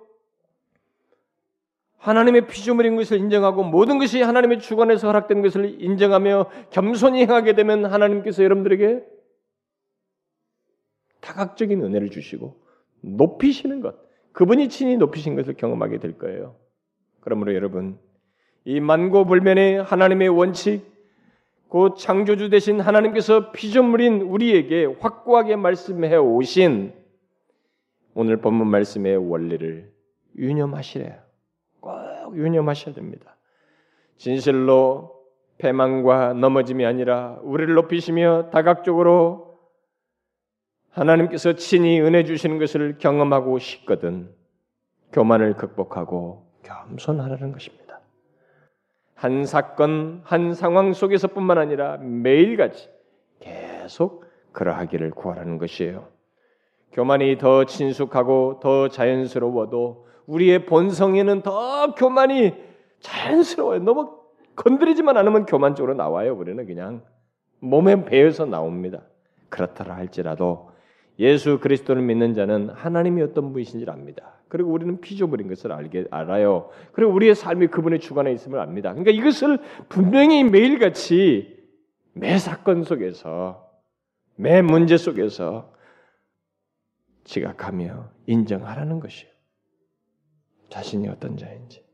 하나님의 1.99 2.47
피조물인 2.49 2.97
것을 2.97 3.19
인정하고 3.19 3.63
모든 3.63 3.99
것이 3.99 4.23
하나님의 4.23 4.59
주관에서 4.61 5.07
허락된 5.07 5.43
것을 5.43 5.81
인정하며 5.81 6.47
겸손히 6.71 7.21
행하게 7.21 7.55
되면 7.55 7.85
하나님께서 7.85 8.43
여러분들에게 8.43 9.16
다각적인 11.27 11.83
은혜를 11.83 12.11
주시고 12.11 12.55
높이시는 13.01 13.81
것, 13.81 13.97
그분이 14.33 14.69
친히 14.69 14.97
높이신 14.97 15.35
것을 15.35 15.55
경험하게 15.55 15.99
될 15.99 16.19
거예요. 16.19 16.55
그러므로 17.21 17.55
여러분, 17.55 17.99
이 18.65 18.79
만고불면의 18.79 19.83
하나님의 19.83 20.29
원칙, 20.29 20.85
곧 21.69 21.97
창조주 21.97 22.49
대신 22.49 22.81
하나님께서 22.81 23.51
피조물인 23.51 24.23
우리에게 24.23 24.85
확고하게 25.01 25.57
말씀해 25.57 26.17
오신 26.17 26.93
오늘 28.15 28.37
본문 28.37 28.69
말씀의 28.69 29.17
원리를 29.17 29.93
유념하시래요. 30.39 31.17
꼭 31.81 32.37
유념하셔야 32.37 32.95
됩니다. 32.95 33.37
진실로 34.17 35.17
패망과 35.59 36.35
넘어짐이 36.35 36.87
아니라 36.87 37.39
우리를 37.43 37.75
높이시며 37.75 38.51
다각적으로 38.53 39.46
하나님께서 40.97 41.53
친히 41.53 42.01
은혜 42.01 42.25
주시는 42.25 42.59
것을 42.59 42.97
경험하고 42.99 43.59
싶거든 43.59 44.31
교만을 45.13 45.55
극복하고 45.55 46.47
겸손하라는 46.63 47.53
것입니다. 47.53 48.01
한 49.15 49.45
사건, 49.45 50.23
한 50.25 50.55
상황 50.55 50.95
속에서뿐만 50.95 51.59
아니라 51.59 51.99
매일같이 51.99 52.89
계속 53.41 54.25
그러하기를 54.53 55.11
구하라는 55.11 55.59
것이에요. 55.59 56.09
교만이 56.93 57.37
더 57.37 57.65
친숙하고 57.65 58.61
더 58.63 58.89
자연스러워도 58.89 60.07
우리의 60.27 60.65
본성에는 60.65 61.43
더 61.43 61.95
교만이 61.95 62.55
자연스러워요. 63.01 63.81
너무 63.81 64.19
건드리지만 64.57 65.19
않으면 65.19 65.45
교만적으로 65.45 65.93
나와요. 65.93 66.35
우리는 66.35 66.65
그냥 66.65 67.05
몸에 67.61 68.07
배어서 68.07 68.47
나옵니다. 68.47 69.03
그렇더라 69.51 69.95
할지라도 69.95 70.75
예수 71.19 71.59
그리스도를 71.61 72.03
믿는 72.03 72.35
자는 72.35 72.69
하나님이 72.71 73.23
어떤 73.23 73.53
분이신지 73.53 73.87
압니다. 73.89 74.35
그리고 74.49 74.71
우리는 74.71 75.01
피조물인 75.01 75.49
것을 75.49 75.73
알게 75.73 76.07
알아요. 76.11 76.71
그리고 76.93 77.13
우리의 77.13 77.35
삶이 77.35 77.69
그분의 77.69 78.01
주관에 78.01 78.33
있음을 78.33 78.61
압니다. 78.61 78.93
그러니까 78.93 79.11
이것을 79.11 79.59
분명히 79.89 80.45
매일같이 80.45 81.57
매 82.13 82.39
사건 82.39 82.83
속에서 82.83 83.71
매 84.37 84.63
문제 84.63 84.97
속에서 84.97 85.73
지각하며 87.25 88.11
인정하라는 88.27 89.01
것이에요. 89.01 89.33
자신이 90.69 91.09
어떤 91.09 91.37
자인지. 91.37 91.85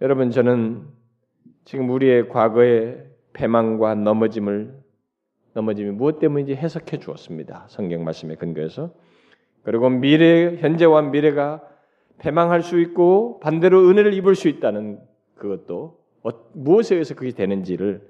여러분 0.00 0.30
저는 0.30 0.88
지금 1.64 1.90
우리의 1.90 2.28
과거의 2.28 3.06
패망과 3.34 3.94
넘어짐을 3.94 4.81
넘어짐이 5.54 5.90
무엇 5.90 6.18
때문인지 6.18 6.54
해석해 6.54 6.98
주었습니다. 6.98 7.66
성경 7.68 8.04
말씀에 8.04 8.36
근거해서. 8.36 8.94
그리고 9.62 9.88
미래 9.88 10.56
현재와 10.56 11.02
미래가 11.02 11.62
패망할 12.18 12.62
수 12.62 12.80
있고 12.80 13.40
반대로 13.40 13.88
은혜를 13.88 14.14
입을 14.14 14.34
수 14.34 14.48
있다는 14.48 15.00
그것도 15.36 16.00
어, 16.22 16.30
무엇에 16.52 16.94
의해서 16.94 17.14
그게 17.14 17.32
되는지를 17.32 18.08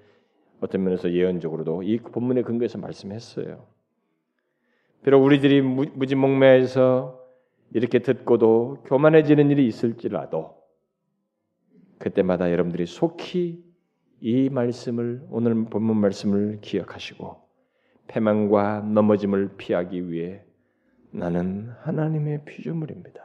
어떤 0.60 0.84
면에서 0.84 1.10
예언적으로도 1.10 1.82
이 1.82 1.98
본문의 1.98 2.44
근거에서 2.44 2.78
말씀했어요. 2.78 3.66
비록 5.02 5.24
우리들이 5.24 5.60
무지몽매해서 5.62 7.20
이렇게 7.74 7.98
듣고도 8.00 8.84
교만해지는 8.84 9.50
일이 9.50 9.66
있을지라도 9.66 10.56
그때마다 11.98 12.52
여러분들이 12.52 12.86
속히 12.86 13.64
이 14.24 14.48
말씀을 14.50 15.26
오늘 15.30 15.64
본문 15.64 15.96
말씀을 15.96 16.60
기억하시고 16.60 17.42
패망과 18.06 18.82
넘어짐을 18.82 19.56
피하기 19.56 20.12
위해 20.12 20.44
나는 21.10 21.70
하나님의 21.80 22.44
피조물입니다. 22.44 23.20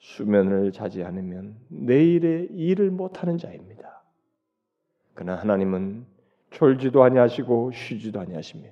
수면을 0.00 0.70
자지 0.70 1.02
않으면 1.02 1.56
내일의 1.68 2.48
일을 2.50 2.90
못하는 2.90 3.38
자입니다. 3.38 4.02
그러나 5.14 5.40
하나님은 5.40 6.04
졸지도 6.50 7.02
아니하시고 7.02 7.72
쉬지도 7.72 8.20
아니하시며 8.20 8.68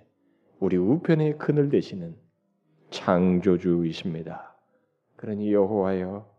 우리 0.61 0.77
우편의 0.77 1.39
그늘 1.39 1.71
되시는 1.71 2.15
창조주이십니다. 2.91 4.55
그러니 5.17 5.55
여호와여 5.55 6.31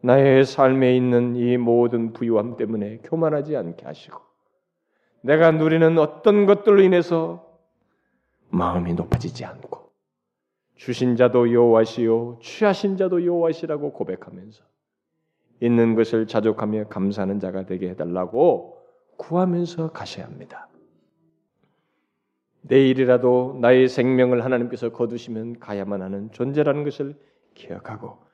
나의 0.00 0.44
삶에 0.44 0.96
있는 0.96 1.36
이 1.36 1.56
모든 1.56 2.12
부유함 2.12 2.56
때문에 2.56 2.98
교만하지 2.98 3.56
않게 3.56 3.84
하시고 3.84 4.20
내가 5.22 5.50
누리는 5.50 5.98
어떤 5.98 6.46
것들로 6.46 6.82
인해서 6.82 7.44
마음이 8.50 8.94
높아지지 8.94 9.44
않고 9.44 9.90
주신 10.76 11.16
자도 11.16 11.52
여호와시요 11.52 12.38
취하신 12.40 12.96
자도 12.96 13.24
여호와시라고 13.24 13.92
고백하면서 13.92 14.62
있는 15.60 15.94
것을 15.94 16.26
자족하며 16.26 16.88
감사하는 16.88 17.40
자가 17.40 17.64
되게 17.64 17.88
해달라고 17.90 18.76
구하면서 19.16 19.92
가셔야 19.92 20.26
합니다. 20.26 20.68
내일이라도 22.60 23.58
나의 23.60 23.88
생명을 23.88 24.44
하나님께서 24.44 24.90
거두시면 24.90 25.60
가야만 25.60 26.02
하는 26.02 26.30
존재라는 26.32 26.84
것을 26.84 27.14
기억하고 27.54 28.25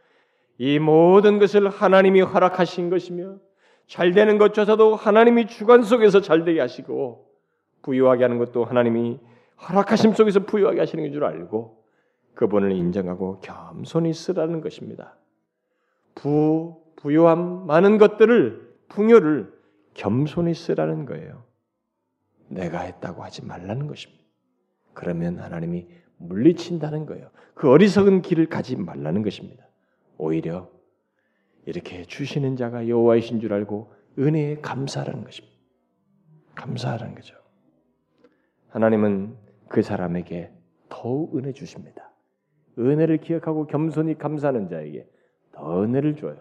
이 0.59 0.79
모든 0.79 1.39
것을 1.39 1.69
하나님이 1.69 2.21
허락하신 2.21 2.91
것이며 2.91 3.39
잘 3.87 4.13
되는 4.13 4.39
것조차도 4.39 4.97
하나님이 4.97 5.47
주관 5.47 5.83
속에서 5.83 6.21
잘 6.21 6.45
되게 6.45 6.61
하시고 6.61 7.27
부유하게 7.83 8.25
하는 8.25 8.39
것도 8.39 8.65
하나님이 8.65 9.19
허락하심 9.69 10.15
속에서 10.15 10.41
부유하게 10.41 10.81
하시는 10.81 11.13
줄 11.13 11.25
알고 11.25 11.83
그분을 12.35 12.73
인정하고 12.73 13.41
겸손히 13.41 14.13
쓰라는 14.13 14.61
것입니다. 14.61 15.17
부 16.15 16.83
부유함 16.97 17.67
많은 17.67 17.99
것들을 17.99 18.73
풍요를 18.89 19.53
겸손히 19.95 20.55
쓰라는 20.55 21.07
거예요. 21.07 21.45
내가 22.49 22.81
했다고 22.81 23.23
하지 23.23 23.45
말라는 23.45 23.87
것입니다. 23.87 24.23
그러면 24.95 25.39
하나님이 25.39 25.87
물리친다는 26.19 27.07
거예요. 27.07 27.31
그 27.55 27.71
어리석은 27.71 28.23
길을 28.23 28.47
가지 28.47 28.77
말라는 28.77 29.23
것입니다. 29.23 29.67
오히려 30.19 30.71
이렇게 31.67 32.05
주시는 32.05 32.57
자가 32.57 32.89
여호와이신 32.89 33.41
줄 33.41 33.53
알고 33.53 33.93
은혜에 34.19 34.57
감사하는 34.61 35.25
것입니다. 35.25 35.57
감사하는 36.55 37.15
거죠. 37.15 37.37
하나님은 38.69 39.37
그 39.69 39.83
사람에게 39.83 40.53
더욱 40.89 41.37
은혜 41.37 41.53
주십니다. 41.53 42.13
은혜를 42.79 43.19
기억하고 43.19 43.67
겸손히 43.67 44.17
감사하는 44.17 44.69
자에게 44.69 45.09
더 45.53 45.83
은혜를 45.83 46.17
줘요. 46.17 46.37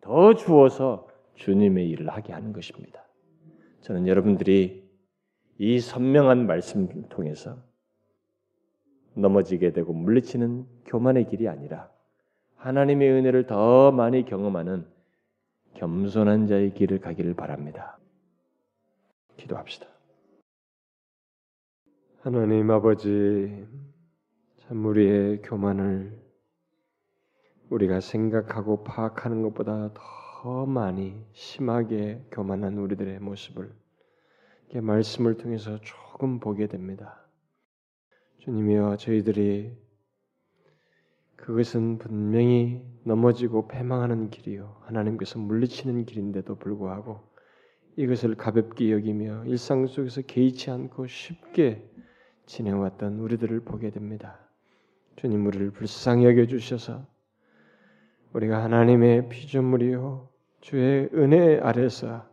더 0.00 0.34
주어서 0.34 1.08
주님의 1.34 1.88
일을 1.90 2.08
하게 2.08 2.32
하는 2.32 2.52
것입니다. 2.52 3.04
저는 3.82 4.06
여러분들이 4.06 4.86
이 5.58 5.80
선명한 5.80 6.46
말씀을 6.46 7.08
통해서 7.08 7.58
넘어지게 9.14 9.72
되고 9.72 9.92
물리치는 9.92 10.66
교만의 10.86 11.28
길이 11.28 11.48
아니라 11.48 11.90
하나님의 12.66 13.08
은혜를 13.12 13.46
더 13.46 13.92
많이 13.92 14.24
경험하는 14.24 14.88
겸손한 15.74 16.48
자의 16.48 16.74
길을 16.74 16.98
가기를 16.98 17.34
바랍니다. 17.34 17.96
기도합시다. 19.36 19.86
하나님 22.22 22.68
아버지, 22.72 23.64
참 24.58 24.84
우리의 24.84 25.42
교만을 25.42 26.18
우리가 27.70 28.00
생각하고 28.00 28.82
파악하는 28.82 29.42
것보다 29.42 29.92
더 29.94 30.66
많이 30.66 31.24
심하게 31.34 32.20
교만한 32.32 32.78
우리들의 32.78 33.20
모습을 33.20 33.72
말씀을 34.74 35.36
통해서 35.36 35.78
조금 35.82 36.40
보게 36.40 36.66
됩니다. 36.66 37.24
주님이여 38.38 38.96
저희들이 38.96 39.85
그것은 41.36 41.98
분명히 41.98 42.82
넘어지고 43.04 43.68
패망하는 43.68 44.30
길이요 44.30 44.76
하나님께서 44.82 45.38
물리치는 45.38 46.06
길인데도 46.06 46.56
불구하고 46.56 47.20
이것을 47.96 48.34
가볍게 48.34 48.90
여기며 48.92 49.44
일상 49.46 49.86
속에서 49.86 50.22
개의치 50.22 50.70
않고 50.70 51.06
쉽게 51.06 51.88
지내왔던 52.46 53.18
우리들을 53.18 53.60
보게 53.60 53.90
됩니다. 53.90 54.38
주님 55.16 55.46
우리를 55.46 55.70
불쌍히 55.70 56.26
여겨 56.26 56.46
주셔서 56.46 57.06
우리가 58.32 58.62
하나님의 58.62 59.28
피조물이요 59.28 60.28
주의 60.60 61.08
은혜 61.14 61.58
아래서 61.58 62.28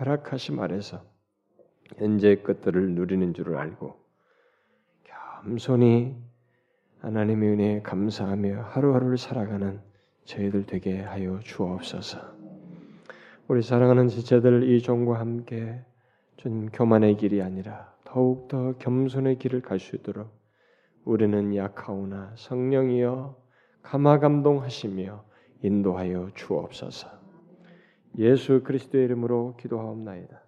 허락하심 0.00 0.60
아래서 0.60 1.04
현재 1.96 2.36
것들을 2.36 2.92
누리는 2.92 3.34
줄을 3.34 3.56
알고 3.56 4.00
겸손히 5.04 6.16
하나님의 7.02 7.48
은혜에 7.50 7.82
감사하며 7.82 8.62
하루하루를 8.62 9.18
살아가는 9.18 9.80
저희들 10.24 10.66
되게 10.66 11.00
하여 11.00 11.40
주옵소서. 11.40 12.20
우리 13.48 13.60
사랑하는 13.60 14.06
지체들 14.06 14.70
이 14.70 14.80
종과 14.80 15.18
함께 15.18 15.80
주님 16.36 16.68
교만의 16.68 17.16
길이 17.16 17.42
아니라 17.42 17.92
더욱 18.04 18.46
더 18.46 18.74
겸손의 18.78 19.40
길을 19.40 19.62
갈 19.62 19.80
수 19.80 19.96
있도록 19.96 20.30
우리는 21.04 21.56
약하오나 21.56 22.34
성령이여 22.36 23.36
감화 23.82 24.20
감동하시며 24.20 25.24
인도하여 25.62 26.30
주옵소서. 26.36 27.08
예수 28.18 28.62
그리스도의 28.62 29.06
이름으로 29.06 29.56
기도하옵나이다. 29.56 30.40